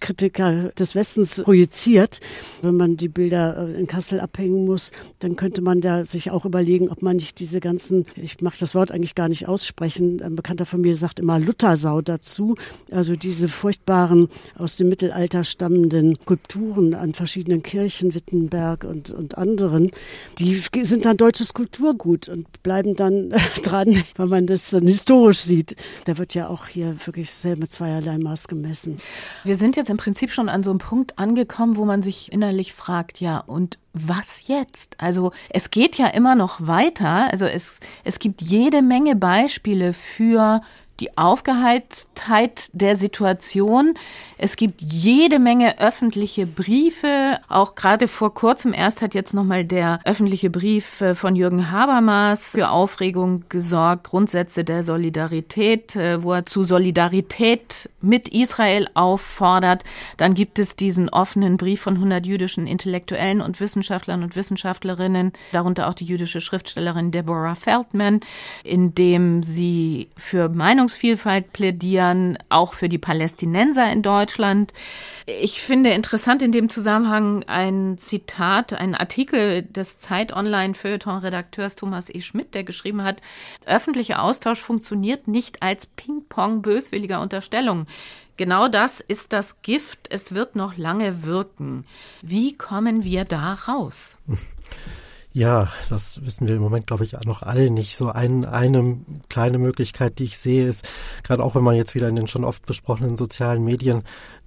Kritiker 0.00 0.70
des 0.78 0.94
Westens 0.94 1.42
projiziert. 1.42 2.20
Wenn 2.62 2.76
man 2.76 2.96
die 2.96 3.08
Bilder 3.08 3.68
äh, 3.68 3.80
in 3.80 3.86
Kassel 3.86 4.20
abhängen 4.20 4.64
muss, 4.64 4.92
dann 5.18 5.36
könnte 5.36 5.62
man 5.62 5.80
da 5.80 6.04
sich 6.04 6.30
auch 6.30 6.44
überlegen, 6.44 6.88
ob 6.88 7.02
man 7.02 7.16
nicht 7.16 7.40
diese 7.40 7.60
ganzen, 7.60 8.04
ich 8.16 8.40
mag 8.40 8.58
das 8.58 8.74
Wort 8.74 8.92
eigentlich 8.92 9.14
gar 9.14 9.28
nicht 9.28 9.48
aussprechen, 9.48 10.22
ein 10.22 10.36
Bekannter 10.36 10.66
von 10.66 10.80
mir 10.80 10.96
sagt 10.96 11.18
immer 11.18 11.38
Luthersau 11.38 12.00
dazu, 12.00 12.54
also 12.90 13.16
diese 13.16 13.48
furchtbaren 13.48 14.28
aus 14.56 14.76
dem 14.76 14.88
Mittelalter 14.88 15.44
stammenden 15.44 16.16
Skulpturen 16.22 16.94
an 16.94 17.14
verschiedenen 17.14 17.62
Kirchen, 17.62 18.14
Wittenberg 18.14 18.84
und, 18.84 19.10
und 19.10 19.36
anderen, 19.36 19.90
die 20.38 20.54
sind 20.82 21.06
dann 21.06 21.16
deutsches 21.16 21.54
Kulturgut 21.54 22.28
und 22.28 22.47
bleiben 22.62 22.94
dann 22.94 23.30
dran, 23.62 24.04
weil 24.16 24.26
man 24.26 24.46
das 24.46 24.70
dann 24.70 24.86
historisch 24.86 25.40
sieht. 25.40 25.76
Da 26.04 26.18
wird 26.18 26.34
ja 26.34 26.48
auch 26.48 26.66
hier 26.66 26.94
wirklich 27.06 27.30
sehr 27.30 27.56
mit 27.56 27.70
zweierlei 27.70 28.18
Maß 28.18 28.48
gemessen. 28.48 29.00
Wir 29.44 29.56
sind 29.56 29.76
jetzt 29.76 29.90
im 29.90 29.96
Prinzip 29.96 30.32
schon 30.32 30.48
an 30.48 30.62
so 30.62 30.70
einem 30.70 30.78
Punkt 30.78 31.18
angekommen, 31.18 31.76
wo 31.76 31.84
man 31.84 32.02
sich 32.02 32.32
innerlich 32.32 32.72
fragt, 32.72 33.20
ja, 33.20 33.38
und 33.38 33.78
was 33.92 34.46
jetzt? 34.46 34.96
Also 34.98 35.32
es 35.50 35.70
geht 35.70 35.96
ja 35.96 36.06
immer 36.08 36.34
noch 36.34 36.66
weiter. 36.66 37.32
Also 37.32 37.46
es, 37.46 37.80
es 38.04 38.18
gibt 38.18 38.42
jede 38.42 38.82
Menge 38.82 39.16
Beispiele 39.16 39.92
für 39.92 40.62
die 41.00 41.16
Aufgeheiztheit 41.16 42.70
der 42.72 42.96
Situation. 42.96 43.94
Es 44.36 44.56
gibt 44.56 44.80
jede 44.80 45.38
Menge 45.38 45.80
öffentliche 45.80 46.46
Briefe. 46.46 47.40
Auch 47.48 47.74
gerade 47.74 48.06
vor 48.06 48.34
kurzem 48.34 48.72
erst 48.72 49.02
hat 49.02 49.14
jetzt 49.14 49.34
nochmal 49.34 49.64
der 49.64 50.00
öffentliche 50.04 50.48
Brief 50.48 51.00
äh, 51.00 51.14
von 51.14 51.34
Jürgen 51.34 51.70
Habermas 51.70 52.52
für 52.52 52.70
Aufregung 52.70 53.44
gesorgt. 53.48 54.04
Grundsätze 54.04 54.62
der 54.62 54.82
Solidarität, 54.82 55.96
äh, 55.96 56.22
wo 56.22 56.32
er 56.32 56.46
zu 56.46 56.64
Solidarität 56.64 57.90
mit 58.00 58.28
Israel 58.28 58.88
auffordert. 58.94 59.82
Dann 60.16 60.34
gibt 60.34 60.58
es 60.58 60.76
diesen 60.76 61.08
offenen 61.08 61.56
Brief 61.56 61.80
von 61.80 61.94
100 61.94 62.24
jüdischen 62.24 62.66
Intellektuellen 62.66 63.40
und 63.40 63.60
Wissenschaftlern 63.60 64.22
und 64.22 64.36
Wissenschaftlerinnen, 64.36 65.32
darunter 65.52 65.88
auch 65.88 65.94
die 65.94 66.04
jüdische 66.04 66.40
Schriftstellerin 66.40 67.10
Deborah 67.10 67.56
Feldman, 67.56 68.20
in 68.62 68.94
dem 68.94 69.42
sie 69.42 70.10
für 70.16 70.48
Meinungsvielfalt 70.88 71.52
plädieren, 71.52 72.38
auch 72.48 72.72
für 72.72 72.88
die 72.88 72.96
Palästinenser 72.96 73.92
in 73.92 74.02
Deutschland. 74.02 74.72
Ich 75.26 75.60
finde 75.60 75.90
interessant 75.90 76.42
in 76.42 76.50
dem 76.50 76.70
Zusammenhang 76.70 77.44
ein 77.44 77.98
Zitat, 77.98 78.72
ein 78.72 78.94
Artikel 78.94 79.64
des 79.64 79.98
Zeit 79.98 80.32
Online 80.32 80.72
Feuilleton-Redakteurs 80.72 81.76
Thomas 81.76 82.08
E. 82.08 82.22
Schmidt, 82.22 82.54
der 82.54 82.64
geschrieben 82.64 83.02
hat, 83.04 83.20
öffentlicher 83.66 84.22
Austausch 84.22 84.60
funktioniert 84.60 85.28
nicht 85.28 85.62
als 85.62 85.86
Ping-Pong 85.86 86.62
böswilliger 86.62 87.20
Unterstellung. 87.20 87.86
Genau 88.38 88.68
das 88.68 89.00
ist 89.00 89.34
das 89.34 89.60
Gift. 89.60 90.10
Es 90.10 90.32
wird 90.32 90.56
noch 90.56 90.78
lange 90.78 91.22
wirken. 91.24 91.84
Wie 92.22 92.56
kommen 92.56 93.04
wir 93.04 93.24
da 93.24 93.52
raus? 93.52 94.16
Ja, 95.38 95.68
das 95.88 96.20
wissen 96.26 96.48
wir 96.48 96.56
im 96.56 96.62
Moment, 96.62 96.88
glaube 96.88 97.04
ich, 97.04 97.12
noch 97.24 97.44
alle 97.44 97.70
nicht. 97.70 97.96
So 97.96 98.10
ein, 98.10 98.44
eine 98.44 98.98
kleine 99.28 99.58
Möglichkeit, 99.58 100.18
die 100.18 100.24
ich 100.24 100.36
sehe, 100.36 100.66
ist, 100.66 100.90
gerade 101.22 101.44
auch 101.44 101.54
wenn 101.54 101.62
man 101.62 101.76
jetzt 101.76 101.94
wieder 101.94 102.08
in 102.08 102.16
den 102.16 102.26
schon 102.26 102.42
oft 102.42 102.66
besprochenen 102.66 103.16
sozialen 103.16 103.62
Medien 103.62 104.02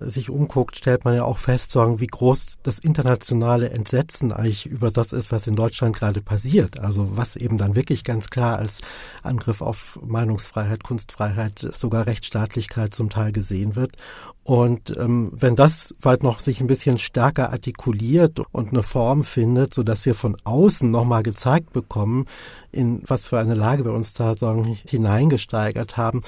sich 0.09 0.29
umguckt, 0.29 0.75
stellt 0.75 1.05
man 1.05 1.15
ja 1.15 1.23
auch 1.23 1.37
fest, 1.37 1.71
sagen, 1.71 1.99
wie 1.99 2.07
groß 2.07 2.59
das 2.63 2.79
internationale 2.79 3.69
Entsetzen 3.69 4.31
eigentlich 4.31 4.65
über 4.65 4.91
das 4.91 5.11
ist, 5.11 5.31
was 5.31 5.47
in 5.47 5.55
Deutschland 5.55 5.95
gerade 5.95 6.21
passiert. 6.21 6.79
Also 6.79 7.17
was 7.17 7.35
eben 7.35 7.57
dann 7.57 7.75
wirklich 7.75 8.03
ganz 8.03 8.29
klar 8.29 8.57
als 8.57 8.79
Angriff 9.23 9.61
auf 9.61 9.99
Meinungsfreiheit, 10.03 10.83
Kunstfreiheit, 10.83 11.59
sogar 11.73 12.05
Rechtsstaatlichkeit 12.05 12.93
zum 12.93 13.09
Teil 13.09 13.31
gesehen 13.31 13.75
wird. 13.75 13.97
Und 14.43 14.97
ähm, 14.97 15.31
wenn 15.33 15.55
das 15.55 15.93
vielleicht 15.99 16.23
noch 16.23 16.39
sich 16.39 16.61
ein 16.61 16.67
bisschen 16.67 16.97
stärker 16.97 17.51
artikuliert 17.51 18.41
und 18.51 18.69
eine 18.69 18.81
Form 18.81 19.23
findet, 19.23 19.73
so 19.73 19.83
dass 19.83 20.05
wir 20.05 20.15
von 20.15 20.35
außen 20.43 20.89
nochmal 20.89 21.21
gezeigt 21.21 21.73
bekommen, 21.73 22.25
in 22.71 23.01
was 23.05 23.25
für 23.25 23.39
eine 23.39 23.55
Lage 23.55 23.85
wir 23.85 23.93
uns 23.93 24.13
da 24.13 24.35
sagen, 24.35 24.77
hineingesteigert 24.87 25.97
haben, 25.97 26.21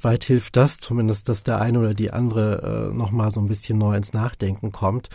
weit 0.00 0.24
hilft 0.24 0.56
das 0.56 0.78
zumindest, 0.78 1.28
dass 1.28 1.42
der 1.42 1.60
eine 1.60 1.78
oder 1.78 1.94
die 1.94 2.12
andere 2.12 2.90
äh, 2.90 2.94
nochmal 2.94 3.32
so 3.32 3.40
ein 3.40 3.46
bisschen 3.46 3.78
neu 3.78 3.96
ins 3.96 4.12
Nachdenken 4.12 4.72
kommt. 4.72 5.08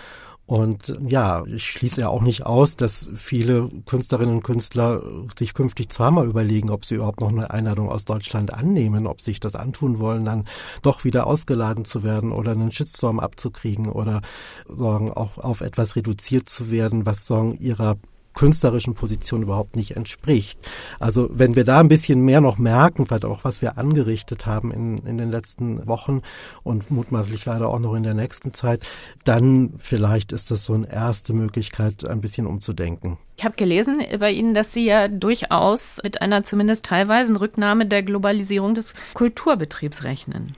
Und 0.47 0.95
ja, 1.07 1.43
ich 1.47 1.71
schließe 1.71 2.01
ja 2.01 2.09
auch 2.09 2.21
nicht 2.21 2.45
aus, 2.45 2.77
dass 2.77 3.09
viele 3.15 3.67
Künstlerinnen 3.87 4.35
und 4.35 4.43
Künstler 4.43 5.01
sich 5.37 5.55
künftig 5.55 5.89
zweimal 5.89 6.27
überlegen, 6.27 6.69
ob 6.69 6.85
sie 6.85 6.95
überhaupt 6.95 7.19
noch 7.21 7.31
eine 7.31 7.49
Einladung 7.49 7.89
aus 7.89 8.05
Deutschland 8.05 8.53
annehmen, 8.53 9.07
ob 9.07 9.21
sie 9.21 9.31
sich 9.31 9.39
das 9.39 9.55
antun 9.55 9.97
wollen, 9.97 10.23
dann 10.23 10.45
doch 10.83 11.03
wieder 11.03 11.25
ausgeladen 11.25 11.83
zu 11.83 12.03
werden 12.03 12.31
oder 12.31 12.51
einen 12.51 12.71
Shitstorm 12.71 13.19
abzukriegen 13.19 13.89
oder 13.89 14.21
sagen 14.67 15.11
auch 15.11 15.39
auf 15.39 15.61
etwas 15.61 15.95
reduziert 15.95 16.47
zu 16.47 16.69
werden, 16.69 17.07
was 17.07 17.25
sagen 17.25 17.57
ihrer 17.59 17.97
künstlerischen 18.35 18.93
Position 18.93 19.41
überhaupt 19.41 19.75
nicht 19.75 19.95
entspricht. 19.95 20.59
Also 20.99 21.29
wenn 21.31 21.55
wir 21.55 21.63
da 21.63 21.79
ein 21.79 21.87
bisschen 21.87 22.21
mehr 22.21 22.41
noch 22.41 22.57
merken, 22.57 23.05
vielleicht 23.05 23.25
auch 23.25 23.43
was 23.43 23.61
wir 23.61 23.77
angerichtet 23.77 24.45
haben 24.45 24.71
in, 24.71 24.97
in 24.99 25.17
den 25.17 25.31
letzten 25.31 25.87
Wochen 25.87 26.21
und 26.63 26.91
mutmaßlich 26.91 27.45
leider 27.45 27.69
auch 27.69 27.79
noch 27.79 27.95
in 27.95 28.03
der 28.03 28.13
nächsten 28.13 28.53
Zeit, 28.53 28.81
dann 29.23 29.73
vielleicht 29.79 30.31
ist 30.31 30.51
das 30.51 30.65
so 30.65 30.73
eine 30.73 30.91
erste 30.91 31.33
Möglichkeit, 31.33 32.07
ein 32.07 32.21
bisschen 32.21 32.45
umzudenken. 32.45 33.17
Ich 33.37 33.43
habe 33.43 33.55
gelesen 33.55 34.01
bei 34.19 34.31
Ihnen, 34.31 34.53
dass 34.53 34.73
Sie 34.73 34.85
ja 34.85 35.07
durchaus 35.07 35.99
mit 36.03 36.21
einer 36.21 36.43
zumindest 36.43 36.85
teilweisen 36.85 37.35
Rücknahme 37.35 37.85
der 37.85 38.03
Globalisierung 38.03 38.75
des 38.75 38.93
Kulturbetriebs 39.13 40.03
rechnen. 40.03 40.53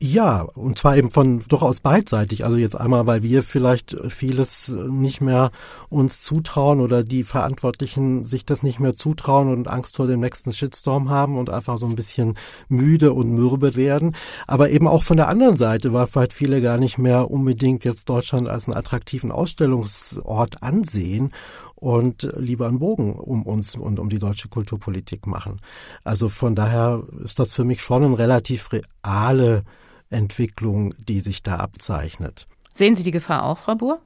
Ja, 0.00 0.42
und 0.42 0.78
zwar 0.78 0.96
eben 0.96 1.10
von 1.10 1.40
durchaus 1.48 1.80
beidseitig. 1.80 2.44
Also 2.44 2.56
jetzt 2.56 2.76
einmal, 2.76 3.08
weil 3.08 3.24
wir 3.24 3.42
vielleicht 3.42 3.96
vieles 4.08 4.68
nicht 4.68 5.20
mehr 5.20 5.50
uns 5.88 6.20
zutrauen 6.20 6.80
oder 6.80 7.02
die 7.02 7.24
Verantwortlichen 7.24 8.24
sich 8.24 8.46
das 8.46 8.62
nicht 8.62 8.78
mehr 8.78 8.94
zutrauen 8.94 9.48
und 9.48 9.66
Angst 9.66 9.96
vor 9.96 10.06
dem 10.06 10.20
nächsten 10.20 10.52
Shitstorm 10.52 11.10
haben 11.10 11.36
und 11.36 11.50
einfach 11.50 11.78
so 11.78 11.86
ein 11.86 11.96
bisschen 11.96 12.34
müde 12.68 13.12
und 13.12 13.32
mürbe 13.32 13.74
werden. 13.74 14.14
Aber 14.46 14.70
eben 14.70 14.86
auch 14.86 15.02
von 15.02 15.16
der 15.16 15.26
anderen 15.26 15.56
Seite, 15.56 15.92
weil 15.92 16.06
vielleicht 16.06 16.32
viele 16.32 16.62
gar 16.62 16.78
nicht 16.78 16.98
mehr 16.98 17.28
unbedingt 17.28 17.84
jetzt 17.84 18.08
Deutschland 18.08 18.48
als 18.48 18.68
einen 18.68 18.76
attraktiven 18.76 19.32
Ausstellungsort 19.32 20.62
ansehen 20.62 21.32
und 21.74 22.32
lieber 22.36 22.68
einen 22.68 22.78
Bogen 22.78 23.14
um 23.14 23.42
uns 23.42 23.74
und 23.74 23.98
um 23.98 24.08
die 24.08 24.20
deutsche 24.20 24.48
Kulturpolitik 24.48 25.26
machen. 25.26 25.60
Also 26.04 26.28
von 26.28 26.54
daher 26.54 27.02
ist 27.24 27.40
das 27.40 27.52
für 27.52 27.64
mich 27.64 27.82
schon 27.82 28.04
ein 28.04 28.14
relativ 28.14 28.70
reale 28.72 29.64
Entwicklung, 30.10 30.94
die 30.98 31.20
sich 31.20 31.42
da 31.42 31.56
abzeichnet. 31.56 32.46
Sehen 32.74 32.96
Sie 32.96 33.02
die 33.02 33.10
Gefahr 33.10 33.44
auch, 33.44 33.58
Frau 33.58 33.74
Buhr? 33.74 34.00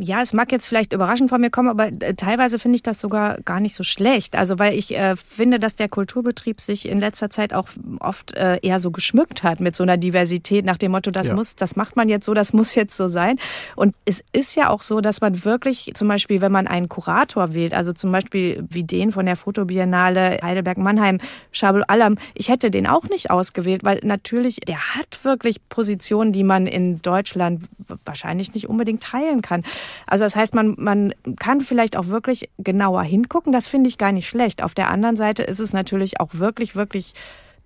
Ja, 0.00 0.22
es 0.22 0.32
mag 0.32 0.50
jetzt 0.52 0.68
vielleicht 0.68 0.92
überraschend 0.92 1.30
von 1.30 1.40
mir 1.40 1.50
kommen, 1.50 1.68
aber 1.68 1.86
äh, 1.86 2.14
teilweise 2.14 2.58
finde 2.58 2.76
ich 2.76 2.82
das 2.82 3.00
sogar 3.00 3.40
gar 3.42 3.60
nicht 3.60 3.74
so 3.74 3.82
schlecht. 3.82 4.36
Also 4.36 4.58
weil 4.58 4.74
ich 4.74 4.96
äh, 4.96 5.16
finde, 5.16 5.58
dass 5.58 5.76
der 5.76 5.88
Kulturbetrieb 5.88 6.60
sich 6.60 6.88
in 6.88 6.98
letzter 6.98 7.30
Zeit 7.30 7.52
auch 7.52 7.68
oft 8.00 8.34
äh, 8.34 8.58
eher 8.62 8.78
so 8.80 8.90
geschmückt 8.90 9.42
hat 9.42 9.60
mit 9.60 9.76
so 9.76 9.82
einer 9.82 9.96
Diversität 9.96 10.64
nach 10.64 10.78
dem 10.78 10.92
Motto, 10.92 11.10
das 11.10 11.28
ja. 11.28 11.34
muss, 11.34 11.56
das 11.56 11.76
macht 11.76 11.96
man 11.96 12.08
jetzt 12.08 12.24
so, 12.24 12.34
das 12.34 12.52
muss 12.52 12.74
jetzt 12.74 12.96
so 12.96 13.08
sein. 13.08 13.38
Und 13.76 13.94
es 14.04 14.24
ist 14.32 14.54
ja 14.56 14.70
auch 14.70 14.82
so, 14.82 15.00
dass 15.00 15.20
man 15.20 15.44
wirklich 15.44 15.92
zum 15.94 16.08
Beispiel, 16.08 16.40
wenn 16.40 16.52
man 16.52 16.66
einen 16.66 16.88
Kurator 16.88 17.54
wählt, 17.54 17.74
also 17.74 17.92
zum 17.92 18.12
Beispiel 18.12 18.64
wie 18.68 18.84
den 18.84 19.12
von 19.12 19.26
der 19.26 19.36
Fotobiennale 19.36 20.38
Heidelberg-Mannheim, 20.42 21.18
Schabel 21.52 21.84
Alam, 21.86 22.16
ich 22.34 22.48
hätte 22.48 22.70
den 22.70 22.86
auch 22.86 23.04
nicht 23.04 23.30
ausgewählt, 23.30 23.84
weil 23.84 24.00
natürlich 24.02 24.56
der 24.60 24.96
hat 24.96 25.24
wirklich 25.24 25.66
Positionen, 25.68 26.32
die 26.32 26.44
man 26.44 26.66
in 26.66 27.00
Deutschland 27.02 27.62
wahrscheinlich 28.04 28.54
nicht 28.54 28.68
unbedingt 28.68 29.02
teilen 29.02 29.42
kann. 29.42 29.62
Also 30.06 30.24
das 30.24 30.36
heißt, 30.36 30.54
man, 30.54 30.74
man 30.78 31.14
kann 31.38 31.60
vielleicht 31.60 31.96
auch 31.96 32.08
wirklich 32.08 32.50
genauer 32.58 33.02
hingucken. 33.02 33.52
Das 33.52 33.68
finde 33.68 33.88
ich 33.88 33.98
gar 33.98 34.12
nicht 34.12 34.28
schlecht. 34.28 34.62
Auf 34.62 34.74
der 34.74 34.90
anderen 34.90 35.16
Seite 35.16 35.42
ist 35.42 35.60
es 35.60 35.72
natürlich 35.72 36.20
auch 36.20 36.30
wirklich, 36.32 36.76
wirklich 36.76 37.14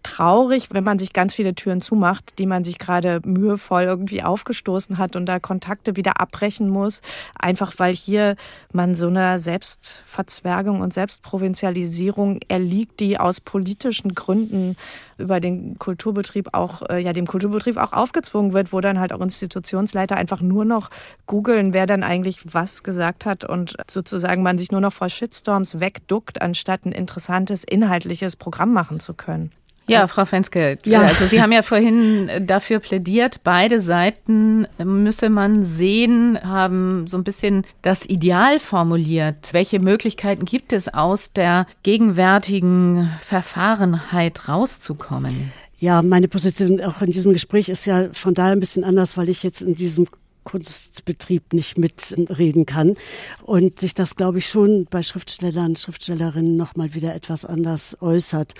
traurig, 0.02 0.68
wenn 0.72 0.84
man 0.84 0.98
sich 0.98 1.12
ganz 1.12 1.34
viele 1.34 1.54
Türen 1.54 1.80
zumacht, 1.80 2.38
die 2.38 2.46
man 2.46 2.64
sich 2.64 2.78
gerade 2.78 3.20
mühevoll 3.24 3.82
irgendwie 3.82 4.22
aufgestoßen 4.22 4.98
hat 4.98 5.16
und 5.16 5.26
da 5.26 5.38
Kontakte 5.38 5.96
wieder 5.96 6.20
abbrechen 6.20 6.68
muss, 6.68 7.02
einfach 7.38 7.74
weil 7.78 7.94
hier 7.94 8.36
man 8.72 8.94
so 8.94 9.08
einer 9.08 9.38
Selbstverzwergung 9.38 10.80
und 10.80 10.94
Selbstprovinzialisierung 10.94 12.40
erliegt, 12.48 13.00
die 13.00 13.18
aus 13.18 13.40
politischen 13.40 14.14
Gründen 14.14 14.76
über 15.18 15.40
den 15.40 15.78
Kulturbetrieb 15.78 16.50
auch, 16.52 16.82
äh, 16.88 16.98
ja, 16.98 17.12
dem 17.12 17.26
Kulturbetrieb 17.26 17.76
auch 17.76 17.92
aufgezwungen 17.92 18.52
wird, 18.52 18.72
wo 18.72 18.80
dann 18.80 18.98
halt 18.98 19.12
auch 19.12 19.20
Institutionsleiter 19.20 20.16
einfach 20.16 20.40
nur 20.40 20.64
noch 20.64 20.90
googeln, 21.26 21.72
wer 21.72 21.86
dann 21.86 22.02
eigentlich 22.02 22.54
was 22.54 22.82
gesagt 22.82 23.26
hat 23.26 23.44
und 23.44 23.76
sozusagen 23.88 24.42
man 24.42 24.58
sich 24.58 24.72
nur 24.72 24.80
noch 24.80 24.92
vor 24.92 25.08
Shitstorms 25.08 25.80
wegduckt, 25.80 26.42
anstatt 26.42 26.84
ein 26.86 26.92
interessantes 26.92 27.64
inhaltliches 27.64 28.36
Programm 28.36 28.72
machen 28.72 29.00
zu 29.00 29.14
können. 29.14 29.52
Ja, 29.90 30.06
Frau 30.06 30.24
Fenske, 30.24 30.78
ja. 30.84 31.02
also 31.02 31.24
Sie 31.26 31.42
haben 31.42 31.52
ja 31.52 31.62
vorhin 31.62 32.30
dafür 32.40 32.78
plädiert, 32.78 33.40
beide 33.44 33.80
Seiten 33.80 34.66
müsse 34.82 35.30
man 35.30 35.64
sehen, 35.64 36.38
haben 36.42 37.06
so 37.06 37.16
ein 37.16 37.24
bisschen 37.24 37.64
das 37.82 38.06
Ideal 38.06 38.58
formuliert. 38.58 39.52
Welche 39.52 39.80
Möglichkeiten 39.80 40.44
gibt 40.44 40.72
es 40.72 40.92
aus 40.92 41.32
der 41.32 41.66
gegenwärtigen 41.82 43.10
Verfahrenheit 43.22 44.48
rauszukommen? 44.48 45.52
Ja, 45.78 46.02
meine 46.02 46.28
Position 46.28 46.80
auch 46.82 47.00
in 47.00 47.10
diesem 47.10 47.32
Gespräch 47.32 47.70
ist 47.70 47.86
ja 47.86 48.08
von 48.12 48.34
daher 48.34 48.52
ein 48.52 48.60
bisschen 48.60 48.84
anders, 48.84 49.16
weil 49.16 49.30
ich 49.30 49.42
jetzt 49.42 49.62
in 49.62 49.74
diesem 49.74 50.06
Kunstbetrieb 50.44 51.52
nicht 51.52 51.78
mitreden 51.78 52.66
kann 52.66 52.94
und 53.42 53.80
sich 53.80 53.94
das, 53.94 54.16
glaube 54.16 54.38
ich, 54.38 54.48
schon 54.48 54.86
bei 54.90 55.02
Schriftstellern, 55.02 55.76
Schriftstellerinnen 55.76 56.56
nochmal 56.56 56.94
wieder 56.94 57.14
etwas 57.14 57.44
anders 57.44 57.96
äußert. 58.00 58.54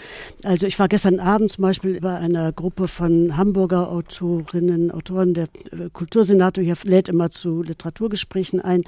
Also 0.45 0.66
ich 0.66 0.78
war 0.78 0.89
gestern 0.89 1.20
Abend 1.20 1.53
zum 1.53 1.62
Beispiel 1.62 2.01
bei 2.01 2.16
einer 2.16 2.53
Gruppe 2.53 2.89
von 2.89 3.37
Hamburger 3.37 3.91
Autorinnen, 3.91 4.91
Autoren, 4.91 5.35
der 5.35 5.49
Kultursenator 5.93 6.62
hier 6.62 6.76
lädt 6.85 7.09
immer 7.09 7.31
zu 7.31 7.62
Literaturgesprächen 7.62 8.61
ein 8.61 8.83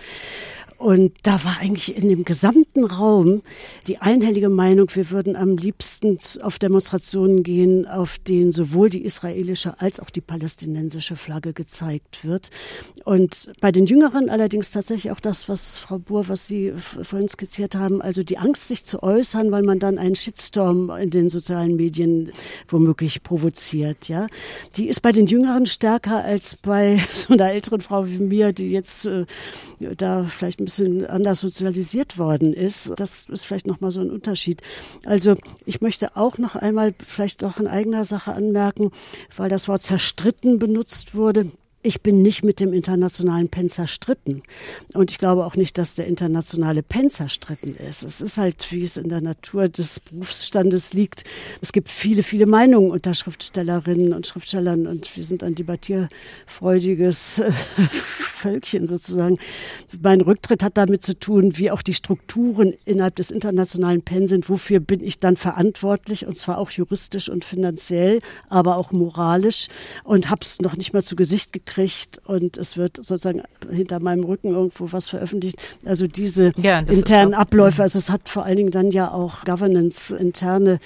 und 0.83 1.13
da 1.23 1.45
war 1.45 1.59
eigentlich 1.61 1.97
in 1.97 2.09
dem 2.09 2.25
gesamten 2.25 2.85
Raum 2.85 3.43
die 3.87 3.99
einhellige 3.99 4.49
Meinung, 4.49 4.89
wir 4.93 5.11
würden 5.11 5.37
am 5.37 5.57
liebsten 5.57 6.19
auf 6.43 6.59
Demonstrationen 6.59 7.45
gehen, 7.45 7.87
auf 7.87 8.19
denen 8.19 8.51
sowohl 8.51 8.91
die 8.91 9.05
israelische 9.05 9.81
als 9.81 10.01
auch 10.01 10.11
die 10.11 10.21
palästinensische 10.21 11.15
Flagge 11.15 11.53
gezeigt 11.53 12.25
wird. 12.25 12.51
Und 13.05 13.53
bei 13.61 13.71
den 13.71 13.87
Jüngeren 13.87 14.29
allerdings 14.29 14.73
tatsächlich 14.73 15.13
auch 15.13 15.21
das, 15.21 15.49
was 15.49 15.79
Frau 15.79 16.01
Buhr, 16.01 16.29
was 16.29 16.49
Sie 16.49 16.73
vorhin 16.77 17.29
skizziert 17.29 17.77
haben, 17.77 18.03
also 18.03 18.25
die 18.25 18.39
Angst, 18.39 18.67
sich 18.67 18.85
zu 18.85 19.05
äußern, 19.05 19.53
weil 19.53 19.63
man 19.63 19.79
dann 19.79 19.99
einen 19.99 20.17
Shitstorm 20.17 20.91
in 20.91 21.11
den 21.11 21.29
sozialen 21.29 21.77
Medien 21.77 22.33
womöglich 22.67 23.23
provoziert, 23.23 24.09
ja. 24.09 24.27
Die 24.77 24.89
ist 24.89 25.01
bei 25.01 25.13
den 25.13 25.27
Jüngeren 25.27 25.67
stärker 25.67 26.25
als 26.25 26.57
bei 26.57 26.99
so 27.13 27.35
einer 27.35 27.53
älteren 27.53 27.81
Frau 27.81 28.09
wie 28.09 28.19
mir, 28.19 28.53
die 28.53 28.73
jetzt 28.73 29.07
äh, 29.07 29.27
da 29.97 30.25
vielleicht 30.25 30.61
ein 30.61 30.65
bisschen 30.65 30.72
anders 30.81 31.41
sozialisiert 31.41 32.19
worden 32.19 32.53
ist. 32.53 32.93
Das 32.97 33.27
ist 33.27 33.45
vielleicht 33.45 33.67
nochmal 33.67 33.91
so 33.91 34.01
ein 34.01 34.11
Unterschied. 34.11 34.63
Also 35.05 35.37
ich 35.67 35.81
möchte 35.81 36.17
auch 36.17 36.39
noch 36.39 36.57
einmal 36.57 36.95
vielleicht 37.05 37.45
auch 37.45 37.59
in 37.59 37.67
eigener 37.67 38.05
Sache 38.05 38.33
anmerken, 38.33 38.91
weil 39.37 39.49
das 39.49 39.69
Wort 39.69 39.83
zerstritten 39.83 40.59
benutzt 40.59 41.15
wurde. 41.15 41.51
Ich 41.85 42.01
bin 42.01 42.23
nicht 42.23 42.45
mit 42.45 42.61
dem 42.61 42.73
internationalen 42.73 43.49
Pen 43.49 43.69
zerstritten. 43.69 44.45
Und 44.95 45.11
ich 45.11 45.19
glaube 45.19 45.45
auch 45.45 45.57
nicht, 45.57 45.79
dass 45.79 45.97
der 45.97 46.07
internationale 46.07 46.85
Pen 46.85 47.11
zerstritten 47.11 47.75
ist. 47.75 48.05
Es 48.05 48.21
ist 48.21 48.39
halt, 48.39 48.71
wie 48.71 48.85
es 48.85 48.97
in 48.97 49.09
der 49.09 49.21
Natur 49.21 49.69
des 49.69 49.99
Berufsstandes 49.99 50.93
liegt. 50.93 51.25
Es 51.61 51.73
gibt 51.73 51.89
viele, 51.89 52.23
viele 52.23 52.47
Meinungen 52.47 52.93
unter 52.93 53.15
Schriftstellerinnen 53.15 54.13
und 54.13 54.29
Schriftstellern 54.29 54.87
und 54.87 55.17
wir 55.17 55.25
sind 55.25 55.43
ein 55.43 55.57
debattierfreudiges 55.57 57.43
Völkchen 57.89 58.87
sozusagen. 58.87 59.39
Mein 60.01 60.21
Rücktritt 60.21 60.63
hat 60.63 60.79
damit 60.79 61.03
zu 61.03 61.19
tun, 61.19 61.59
wie 61.59 61.73
auch 61.73 61.83
die 61.83 61.95
Strukturen 61.95 62.75
innerhalb 62.85 63.17
des 63.17 63.33
internationalen 63.33 64.03
Pen 64.03 64.29
sind. 64.29 64.49
Wofür 64.49 64.79
bin 64.79 65.03
ich 65.03 65.19
dann 65.19 65.35
verantwortlich? 65.35 66.27
Und 66.27 66.39
zwar 66.39 66.59
auch 66.59 66.71
juristisch 66.71 67.29
und 67.29 67.45
finanziell, 67.45 68.21
aber 68.49 68.77
auch 68.77 68.93
moralisch 68.93 69.67
und 70.05 70.31
habe 70.31 70.43
es 70.43 70.61
noch 70.61 70.77
nicht 70.77 70.93
mal 70.93 71.03
zu 71.03 71.17
Gesicht 71.17 71.53
gekriegt 71.53 71.72
kriegt 71.73 72.21
und 72.27 72.59
es 72.59 72.77
wird 72.77 72.97
sozusagen 72.97 73.43
hinter 73.71 74.01
meinem 74.01 74.25
Rücken 74.25 74.49
irgendwo 74.49 74.93
was 74.93 75.09
veröffentlicht. 75.09 75.57
Also 75.85 76.07
diese 76.07 76.53
ja, 76.57 76.81
internen 76.81 77.35
Abläufe, 77.35 77.83
also 77.83 77.99
es 77.99 78.11
hat 78.11 78.29
vor 78.29 78.45
allen 78.45 78.57
Dingen 78.57 78.71
dann 78.71 78.91
ja 78.91 79.11
auch 79.11 79.45
Governance 79.45 80.15
interne 80.15 80.81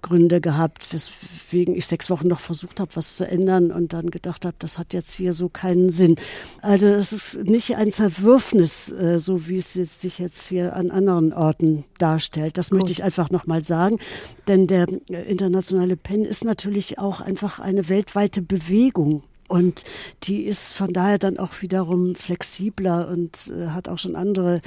Gründe 0.00 0.40
gehabt, 0.40 0.92
weswegen 0.92 1.74
ich 1.74 1.86
sechs 1.86 2.08
Wochen 2.08 2.28
noch 2.28 2.38
versucht 2.38 2.78
habe, 2.78 2.94
was 2.94 3.16
zu 3.16 3.26
ändern 3.26 3.70
und 3.72 3.92
dann 3.92 4.10
gedacht 4.10 4.44
habe, 4.46 4.54
das 4.60 4.78
hat 4.78 4.94
jetzt 4.94 5.12
hier 5.12 5.32
so 5.32 5.48
keinen 5.48 5.90
Sinn. 5.90 6.16
Also 6.62 6.86
es 6.86 7.12
ist 7.12 7.44
nicht 7.44 7.76
ein 7.76 7.90
Zerwürfnis, 7.90 8.92
äh, 8.92 9.18
so 9.18 9.48
wie 9.48 9.56
es 9.56 9.74
sich 9.74 10.18
jetzt 10.18 10.46
hier 10.46 10.76
an 10.76 10.90
anderen 10.92 11.32
Orten 11.32 11.84
darstellt. 11.98 12.58
Das 12.58 12.70
cool. 12.70 12.78
möchte 12.78 12.92
ich 12.92 13.02
einfach 13.02 13.30
nochmal 13.30 13.64
sagen, 13.64 13.98
denn 14.46 14.66
der 14.68 14.86
äh, 15.10 15.22
internationale 15.28 15.96
PEN 15.96 16.24
ist 16.24 16.44
natürlich 16.44 16.98
auch 16.98 17.20
einfach 17.20 17.58
eine 17.58 17.88
weltweite 17.88 18.40
Bewegung. 18.40 19.24
Und 19.48 19.82
die 20.24 20.42
ist 20.44 20.72
von 20.74 20.92
daher 20.92 21.18
dann 21.18 21.38
auch 21.38 21.62
wiederum 21.62 22.14
flexibler 22.14 23.08
und 23.08 23.52
äh, 23.52 23.68
hat 23.68 23.88
auch 23.88 23.98
schon 23.98 24.14
andere 24.14 24.60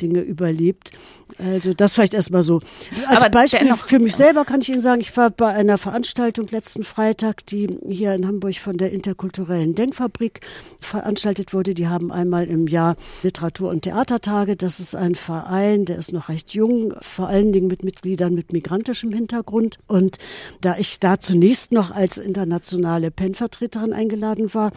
Dinge 0.00 0.20
überlebt. 0.20 0.92
Also 1.36 1.74
das 1.74 1.94
vielleicht 1.94 2.14
erstmal 2.14 2.42
so. 2.42 2.60
Als 3.06 3.22
Aber 3.22 3.30
Beispiel 3.30 3.60
dennoch, 3.60 3.78
für 3.78 3.98
mich 3.98 4.16
selber 4.16 4.44
kann 4.44 4.60
ich 4.60 4.70
Ihnen 4.70 4.80
sagen, 4.80 5.00
ich 5.00 5.14
war 5.16 5.30
bei 5.30 5.48
einer 5.48 5.76
Veranstaltung 5.76 6.46
letzten 6.46 6.84
Freitag, 6.84 7.44
die 7.46 7.68
hier 7.86 8.14
in 8.14 8.26
Hamburg 8.26 8.56
von 8.56 8.76
der 8.76 8.92
interkulturellen 8.92 9.74
Denkfabrik 9.74 10.40
veranstaltet 10.80 11.52
wurde. 11.52 11.74
Die 11.74 11.88
haben 11.88 12.10
einmal 12.10 12.46
im 12.46 12.66
Jahr 12.66 12.96
Literatur- 13.22 13.70
und 13.70 13.82
Theatertage. 13.82 14.56
Das 14.56 14.80
ist 14.80 14.96
ein 14.96 15.14
Verein, 15.14 15.84
der 15.84 15.98
ist 15.98 16.12
noch 16.12 16.28
recht 16.28 16.54
jung, 16.54 16.94
vor 17.00 17.28
allen 17.28 17.52
Dingen 17.52 17.66
mit 17.66 17.82
Mitgliedern 17.82 18.34
mit 18.34 18.52
migrantischem 18.52 19.12
Hintergrund. 19.12 19.78
Und 19.86 20.16
da 20.60 20.76
ich 20.78 20.98
da 21.00 21.18
zunächst 21.18 21.72
noch 21.72 21.90
als 21.90 22.18
internationale 22.18 23.10
PEN-Vertreterin 23.10 23.92
eingeladen 23.92 24.27
eingeladen 24.28 24.54
war, 24.54 24.70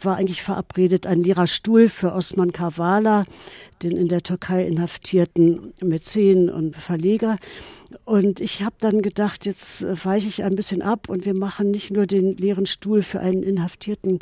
war 0.00 0.16
eigentlich 0.16 0.42
verabredet 0.42 1.06
ein 1.06 1.20
leerer 1.20 1.46
Stuhl 1.46 1.88
für 1.88 2.12
Osman 2.12 2.52
Kavala, 2.52 3.24
den 3.84 3.96
in 3.96 4.08
der 4.08 4.22
Türkei 4.22 4.66
inhaftierten 4.66 5.72
Mäzen 5.82 6.50
und 6.50 6.76
Verleger. 6.76 7.38
Und 8.04 8.40
ich 8.40 8.62
habe 8.62 8.74
dann 8.80 9.02
gedacht, 9.02 9.46
jetzt 9.46 9.86
weiche 10.04 10.28
ich 10.28 10.42
ein 10.42 10.56
bisschen 10.56 10.82
ab 10.82 11.08
und 11.08 11.24
wir 11.24 11.38
machen 11.38 11.70
nicht 11.70 11.90
nur 11.92 12.06
den 12.06 12.36
leeren 12.36 12.66
Stuhl 12.66 13.02
für 13.02 13.20
einen 13.20 13.42
inhaftierten 13.42 14.18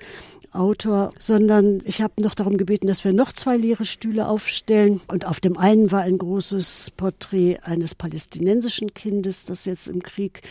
Autor, 0.52 1.12
sondern 1.18 1.80
ich 1.84 2.02
habe 2.02 2.22
noch 2.22 2.34
darum 2.34 2.58
gebeten, 2.58 2.86
dass 2.86 3.04
wir 3.04 3.14
noch 3.14 3.32
zwei 3.32 3.56
leere 3.56 3.86
Stühle 3.86 4.28
aufstellen. 4.28 5.00
Und 5.08 5.24
auf 5.24 5.40
dem 5.40 5.56
einen 5.56 5.90
war 5.90 6.02
ein 6.02 6.18
großes 6.18 6.92
Porträt 6.96 7.58
eines 7.62 7.94
palästinensischen 7.94 8.92
Kindes, 8.92 9.46
das 9.46 9.64
jetzt 9.64 9.88
im 9.88 10.02
Krieg 10.02 10.42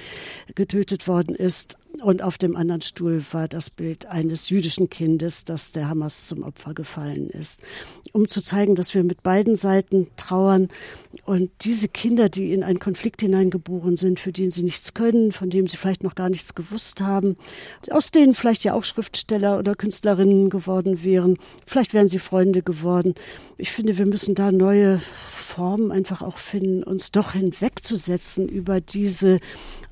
getötet 0.56 1.08
worden 1.08 1.36
ist. 1.36 1.78
Und 2.02 2.24
auf 2.24 2.40
dem 2.40 2.56
anderen 2.56 2.82
Stuhl 2.82 3.22
war 3.32 3.48
das 3.48 3.70
Bild 3.70 4.08
eines 4.08 4.50
jüdischen 4.50 4.90
Kindes, 4.90 5.46
das 5.46 5.72
der 5.72 5.88
Hamas 5.88 6.28
zum 6.28 6.42
Opfer 6.42 6.74
gefallen 6.74 7.30
ist. 7.30 7.62
Um 8.12 8.28
zu 8.28 8.42
zeigen, 8.42 8.74
dass 8.76 8.96
wir 8.96 9.01
mit 9.04 9.24
beiden 9.24 9.56
Seiten 9.56 10.08
trauern 10.18 10.70
und 11.26 11.52
diese 11.62 11.88
Kinder, 11.88 12.30
die 12.30 12.54
in 12.54 12.64
einen 12.64 12.80
Konflikt 12.80 13.22
hineingeboren 13.22 13.98
sind, 13.98 14.20
für 14.20 14.32
den 14.32 14.50
sie 14.50 14.64
nichts 14.64 14.94
können, 14.94 15.32
von 15.32 15.50
dem 15.50 15.68
sie 15.68 15.78
vielleicht 15.78 16.04
noch 16.04 16.16
gar 16.16 16.30
nichts 16.30 16.56
gewusst 16.56 17.02
haben, 17.02 17.38
aus 17.90 18.12
denen 18.12 18.34
vielleicht 18.34 18.64
ja 18.64 18.74
auch 18.74 18.84
Schriftsteller 18.84 19.60
oder 19.60 19.76
Künstlerinnen 19.76 20.50
geworden 20.50 21.04
wären, 21.04 21.38
vielleicht 21.66 21.94
wären 21.94 22.08
sie 22.08 22.20
Freunde 22.20 22.62
geworden. 22.62 23.16
Ich 23.58 23.72
finde, 23.72 23.98
wir 23.98 24.08
müssen 24.08 24.36
da 24.36 24.52
neue 24.52 25.00
Formen 25.00 25.92
einfach 25.92 26.22
auch 26.22 26.38
finden, 26.38 26.84
uns 26.84 27.12
doch 27.12 27.34
hinwegzusetzen 27.34 28.48
über 28.48 28.82
diese 28.82 29.40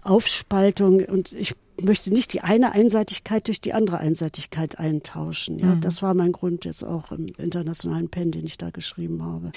Aufspaltung. 0.02 1.02
Und 1.02 1.34
ich 1.34 1.56
möchte 1.82 2.12
nicht 2.12 2.34
die 2.34 2.42
eine 2.42 2.74
Einseitigkeit 2.74 3.48
durch 3.48 3.62
die 3.62 3.74
andere 3.74 3.98
Einseitigkeit 3.98 4.80
eintauschen. 4.80 5.60
Ja, 5.60 5.76
mhm. 5.76 5.82
das 5.82 6.02
war 6.02 6.14
mein 6.14 6.32
Grund 6.32 6.66
jetzt 6.66 6.84
auch 6.84 7.12
im 7.12 7.28
internationalen 7.38 8.10
Pen, 8.10 8.32
den 8.32 8.46
ich 8.46 8.58
da 8.58 8.70
geschrieben 8.70 9.24
habe. 9.24 9.52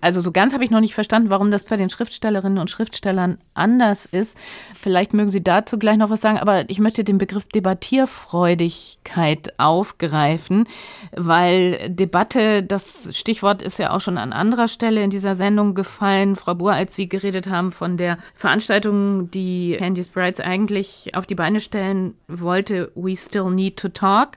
Also 0.00 0.20
so 0.20 0.32
ganz 0.32 0.52
habe 0.52 0.64
ich 0.64 0.70
noch 0.70 0.80
nicht 0.80 0.94
verstanden, 0.94 1.30
warum 1.30 1.50
das 1.50 1.64
bei 1.64 1.76
den 1.76 1.90
Schriftstellerinnen 1.90 2.58
und 2.58 2.70
Schriftstellern 2.70 3.38
anders 3.54 4.06
ist. 4.06 4.36
Vielleicht 4.74 5.14
mögen 5.14 5.30
Sie 5.30 5.42
dazu 5.42 5.78
gleich 5.78 5.96
noch 5.96 6.10
was 6.10 6.20
sagen, 6.20 6.38
aber 6.38 6.68
ich 6.68 6.78
möchte 6.78 7.04
den 7.04 7.18
Begriff 7.18 7.44
Debattierfreudigkeit 7.46 9.58
aufgreifen, 9.58 10.66
weil 11.12 11.90
Debatte, 11.90 12.62
das 12.62 13.08
Stichwort 13.12 13.62
ist 13.62 13.78
ja 13.78 13.90
auch 13.90 14.00
schon 14.00 14.18
an 14.18 14.32
anderer 14.32 14.68
Stelle 14.68 15.02
in 15.02 15.10
dieser 15.10 15.34
Sendung 15.34 15.74
gefallen. 15.74 16.36
Frau 16.36 16.54
Buhr, 16.54 16.72
als 16.72 16.96
Sie 16.96 17.08
geredet 17.08 17.48
haben 17.48 17.72
von 17.72 17.96
der 17.96 18.18
Veranstaltung, 18.34 19.30
die 19.30 19.74
Candy 19.78 20.04
Sprites 20.04 20.40
eigentlich 20.40 21.14
auf 21.14 21.26
die 21.26 21.34
Beine 21.34 21.60
stellen 21.64 22.14
wollte, 22.28 22.92
We 22.94 23.16
Still 23.16 23.50
Need 23.50 23.76
to 23.78 23.88
Talk. 23.88 24.36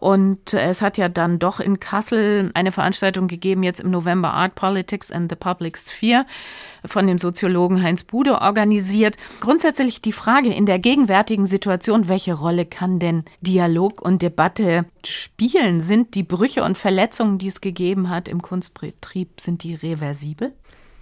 Und 0.00 0.54
es 0.54 0.80
hat 0.80 0.96
ja 0.96 1.10
dann 1.10 1.38
doch 1.38 1.60
in 1.60 1.78
Kassel 1.78 2.50
eine 2.54 2.72
Veranstaltung 2.72 3.28
gegeben, 3.28 3.62
jetzt 3.62 3.80
im 3.80 3.90
November 3.90 4.32
Art 4.32 4.54
Politics 4.54 5.10
and 5.10 5.30
the 5.30 5.36
Public 5.36 5.76
Sphere 5.76 6.24
von 6.86 7.06
dem 7.06 7.18
Soziologen 7.18 7.82
Heinz 7.82 8.02
Bude 8.02 8.40
organisiert. 8.40 9.18
Grundsätzlich 9.40 10.00
die 10.00 10.12
Frage 10.12 10.54
in 10.54 10.64
der 10.64 10.78
gegenwärtigen 10.78 11.44
Situation, 11.44 12.08
welche 12.08 12.32
Rolle 12.32 12.64
kann 12.64 12.98
denn 12.98 13.24
Dialog 13.42 14.00
und 14.00 14.22
Debatte 14.22 14.86
spielen? 15.04 15.82
Sind 15.82 16.14
die 16.14 16.22
Brüche 16.22 16.64
und 16.64 16.78
Verletzungen, 16.78 17.36
die 17.36 17.48
es 17.48 17.60
gegeben 17.60 18.08
hat 18.08 18.26
im 18.26 18.40
Kunstbetrieb, 18.40 19.38
sind 19.38 19.62
die 19.64 19.74
reversibel? 19.74 20.54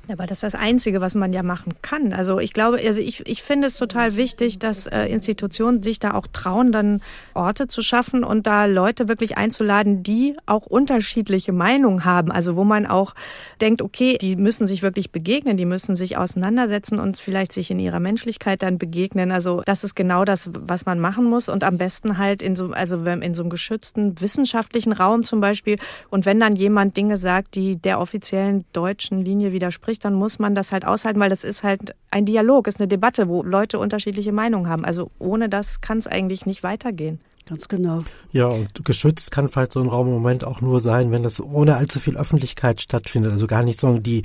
Ja, 0.09 0.15
aber 0.15 0.25
das 0.25 0.39
ist 0.39 0.55
das 0.55 0.55
Einzige, 0.55 1.03
was 1.03 1.15
man 1.15 1.35
ja 1.35 1.43
machen 1.43 1.75
kann. 1.83 2.15
Also 2.15 2.41
ich 2.41 2.55
glaube, 2.55 2.79
also 2.83 2.99
ich, 2.99 3.27
ich 3.27 3.43
finde 3.43 3.67
es 3.67 3.77
total 3.77 4.17
wichtig, 4.17 4.59
dass 4.59 4.87
äh, 4.87 5.05
Institutionen 5.05 5.83
sich 5.83 5.99
da 5.99 6.15
auch 6.15 6.27
trauen, 6.33 6.73
dann 6.73 7.03
Orte 7.35 7.69
zu 7.69 7.83
schaffen 7.83 8.25
und 8.25 8.47
da 8.47 8.65
Leute 8.65 9.07
wirklich 9.07 9.37
einzuladen, 9.37 10.03
die 10.03 10.35
auch 10.47 10.65
unterschiedliche 10.65 11.53
Meinungen 11.53 12.07
haben. 12.07 12.33
Also 12.33 12.57
wo 12.57 12.65
man 12.65 12.87
auch 12.87 13.15
denkt, 13.61 13.83
okay, 13.83 14.17
die 14.19 14.37
müssen 14.37 14.67
sich 14.67 14.81
wirklich 14.81 15.13
begegnen, 15.13 15.59
die 15.59 15.67
müssen 15.67 15.95
sich 15.95 16.17
auseinandersetzen 16.17 16.99
und 16.99 17.19
vielleicht 17.19 17.53
sich 17.53 17.71
in 17.71 17.79
ihrer 17.79 18.01
Menschlichkeit 18.01 18.63
dann 18.63 18.79
begegnen. 18.79 19.31
Also 19.31 19.61
das 19.67 19.85
ist 19.85 19.95
genau 19.95 20.25
das, 20.25 20.49
was 20.55 20.87
man 20.87 21.01
machen 21.01 21.27
muss 21.27 21.51
und 21.51 21.65
am 21.65 21.77
besten 21.77 22.17
halt 22.17 22.41
in 22.41 22.57
so, 22.57 22.73
also 22.73 22.97
in 23.05 23.35
so 23.35 23.43
einem 23.43 23.51
geschützten 23.51 24.19
wissenschaftlichen 24.23 24.93
Raum 24.95 25.23
zum 25.23 25.43
Beispiel. 25.43 25.77
Und 26.09 26.25
wenn 26.25 26.41
dann 26.41 26.57
jemand 26.57 26.97
Dinge 26.97 27.19
sagt, 27.19 27.57
die 27.57 27.77
der 27.77 28.01
offiziellen 28.01 28.65
deutschen 28.73 29.23
Linie 29.23 29.53
widerspricht, 29.53 29.98
nicht, 29.99 30.05
dann 30.05 30.15
muss 30.15 30.39
man 30.39 30.55
das 30.55 30.73
halt 30.73 30.85
aushalten, 30.85 31.21
weil 31.21 31.31
das 31.31 31.45
ist 31.45 31.63
halt 31.63 31.95
ein 32.11 32.25
Dialog, 32.25 32.67
ist 32.67 32.81
eine 32.81 32.89
Debatte, 32.89 33.29
wo 33.29 33.43
Leute 33.43 33.79
unterschiedliche 33.79 34.33
Meinungen 34.33 34.69
haben. 34.69 34.85
Also 34.85 35.11
ohne 35.19 35.49
das 35.49 35.81
kann 35.81 35.99
es 35.99 36.07
eigentlich 36.07 36.47
nicht 36.47 36.63
weitergehen. 36.63 37.21
Ganz 37.47 37.67
genau. 37.69 38.05
Ja, 38.31 38.47
und 38.47 38.85
geschützt 38.85 39.31
kann 39.31 39.49
vielleicht 39.49 39.73
so 39.73 39.81
ein 39.81 39.89
Raum 39.89 40.09
im 40.09 40.13
Moment 40.13 40.45
auch 40.45 40.61
nur 40.61 40.81
sein, 40.81 41.11
wenn 41.11 41.23
das 41.23 41.41
ohne 41.41 41.77
allzu 41.77 41.99
viel 41.99 42.17
Öffentlichkeit 42.17 42.81
stattfindet. 42.81 43.33
Also 43.33 43.47
gar 43.47 43.65
nicht 43.65 43.81
so 43.81 43.99
die, 43.99 44.23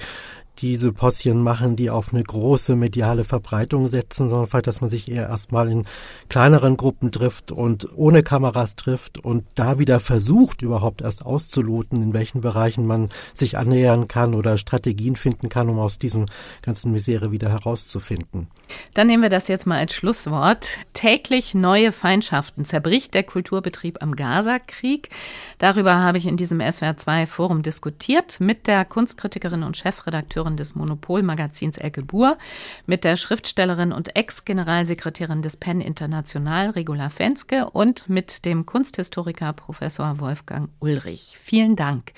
die 0.59 0.77
Symposien 0.77 1.41
machen, 1.41 1.75
die 1.75 1.89
auf 1.89 2.13
eine 2.13 2.23
große 2.23 2.75
mediale 2.75 3.23
Verbreitung 3.23 3.87
setzen, 3.87 4.29
sondern 4.29 4.47
vielleicht, 4.47 4.67
dass 4.67 4.81
man 4.81 4.89
sich 4.89 5.09
eher 5.09 5.27
erstmal 5.27 5.69
in 5.69 5.85
kleineren 6.29 6.77
Gruppen 6.77 7.11
trifft 7.11 7.51
und 7.51 7.89
ohne 7.95 8.23
Kameras 8.23 8.75
trifft 8.75 9.17
und 9.17 9.45
da 9.55 9.79
wieder 9.79 9.99
versucht, 9.99 10.61
überhaupt 10.61 11.01
erst 11.01 11.25
auszuloten, 11.25 12.01
in 12.01 12.13
welchen 12.13 12.41
Bereichen 12.41 12.85
man 12.85 13.09
sich 13.33 13.57
annähern 13.57 14.07
kann 14.07 14.35
oder 14.35 14.57
Strategien 14.57 15.15
finden 15.15 15.49
kann, 15.49 15.69
um 15.69 15.79
aus 15.79 15.97
diesem 15.97 16.27
ganzen 16.61 16.91
Misere 16.91 17.31
wieder 17.31 17.49
herauszufinden. 17.49 18.47
Dann 18.93 19.07
nehmen 19.07 19.23
wir 19.23 19.29
das 19.29 19.47
jetzt 19.47 19.65
mal 19.65 19.79
als 19.79 19.93
Schlusswort. 19.93 20.79
Täglich 20.93 21.55
neue 21.55 21.91
Feindschaften 21.91 22.63
zerbricht 22.63 23.13
der 23.13 23.23
Kulturbetrieb 23.23 24.01
am 24.01 24.15
Gaza-Krieg. 24.15 25.09
Darüber 25.57 25.95
habe 25.95 26.17
ich 26.17 26.27
in 26.27 26.37
diesem 26.37 26.59
SWR2-Forum 26.59 27.63
diskutiert 27.63 28.39
mit 28.39 28.67
der 28.67 28.85
Kunstkritikerin 28.85 29.63
und 29.63 29.77
Chefredakteurin 29.77 30.42
des 30.51 30.75
Monopolmagazins 30.75 31.77
Elke 31.77 32.03
Buhr, 32.03 32.37
mit 32.85 33.03
der 33.03 33.15
Schriftstellerin 33.15 33.91
und 33.91 34.15
Ex-Generalsekretärin 34.15 35.41
des 35.41 35.57
PEN 35.57 35.81
International 35.81 36.69
Regula 36.71 37.09
Fenske 37.09 37.69
und 37.69 38.09
mit 38.09 38.45
dem 38.45 38.65
Kunsthistoriker 38.65 39.53
Professor 39.53 40.19
Wolfgang 40.19 40.69
Ulrich. 40.79 41.37
Vielen 41.41 41.75
Dank. 41.75 42.13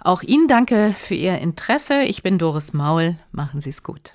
Auch 0.00 0.22
Ihnen 0.22 0.46
danke 0.48 0.94
für 0.96 1.14
Ihr 1.14 1.38
Interesse. 1.38 2.02
Ich 2.02 2.22
bin 2.22 2.38
Doris 2.38 2.72
Maul. 2.72 3.16
Machen 3.32 3.60
Sie 3.60 3.70
es 3.70 3.82
gut. 3.82 4.00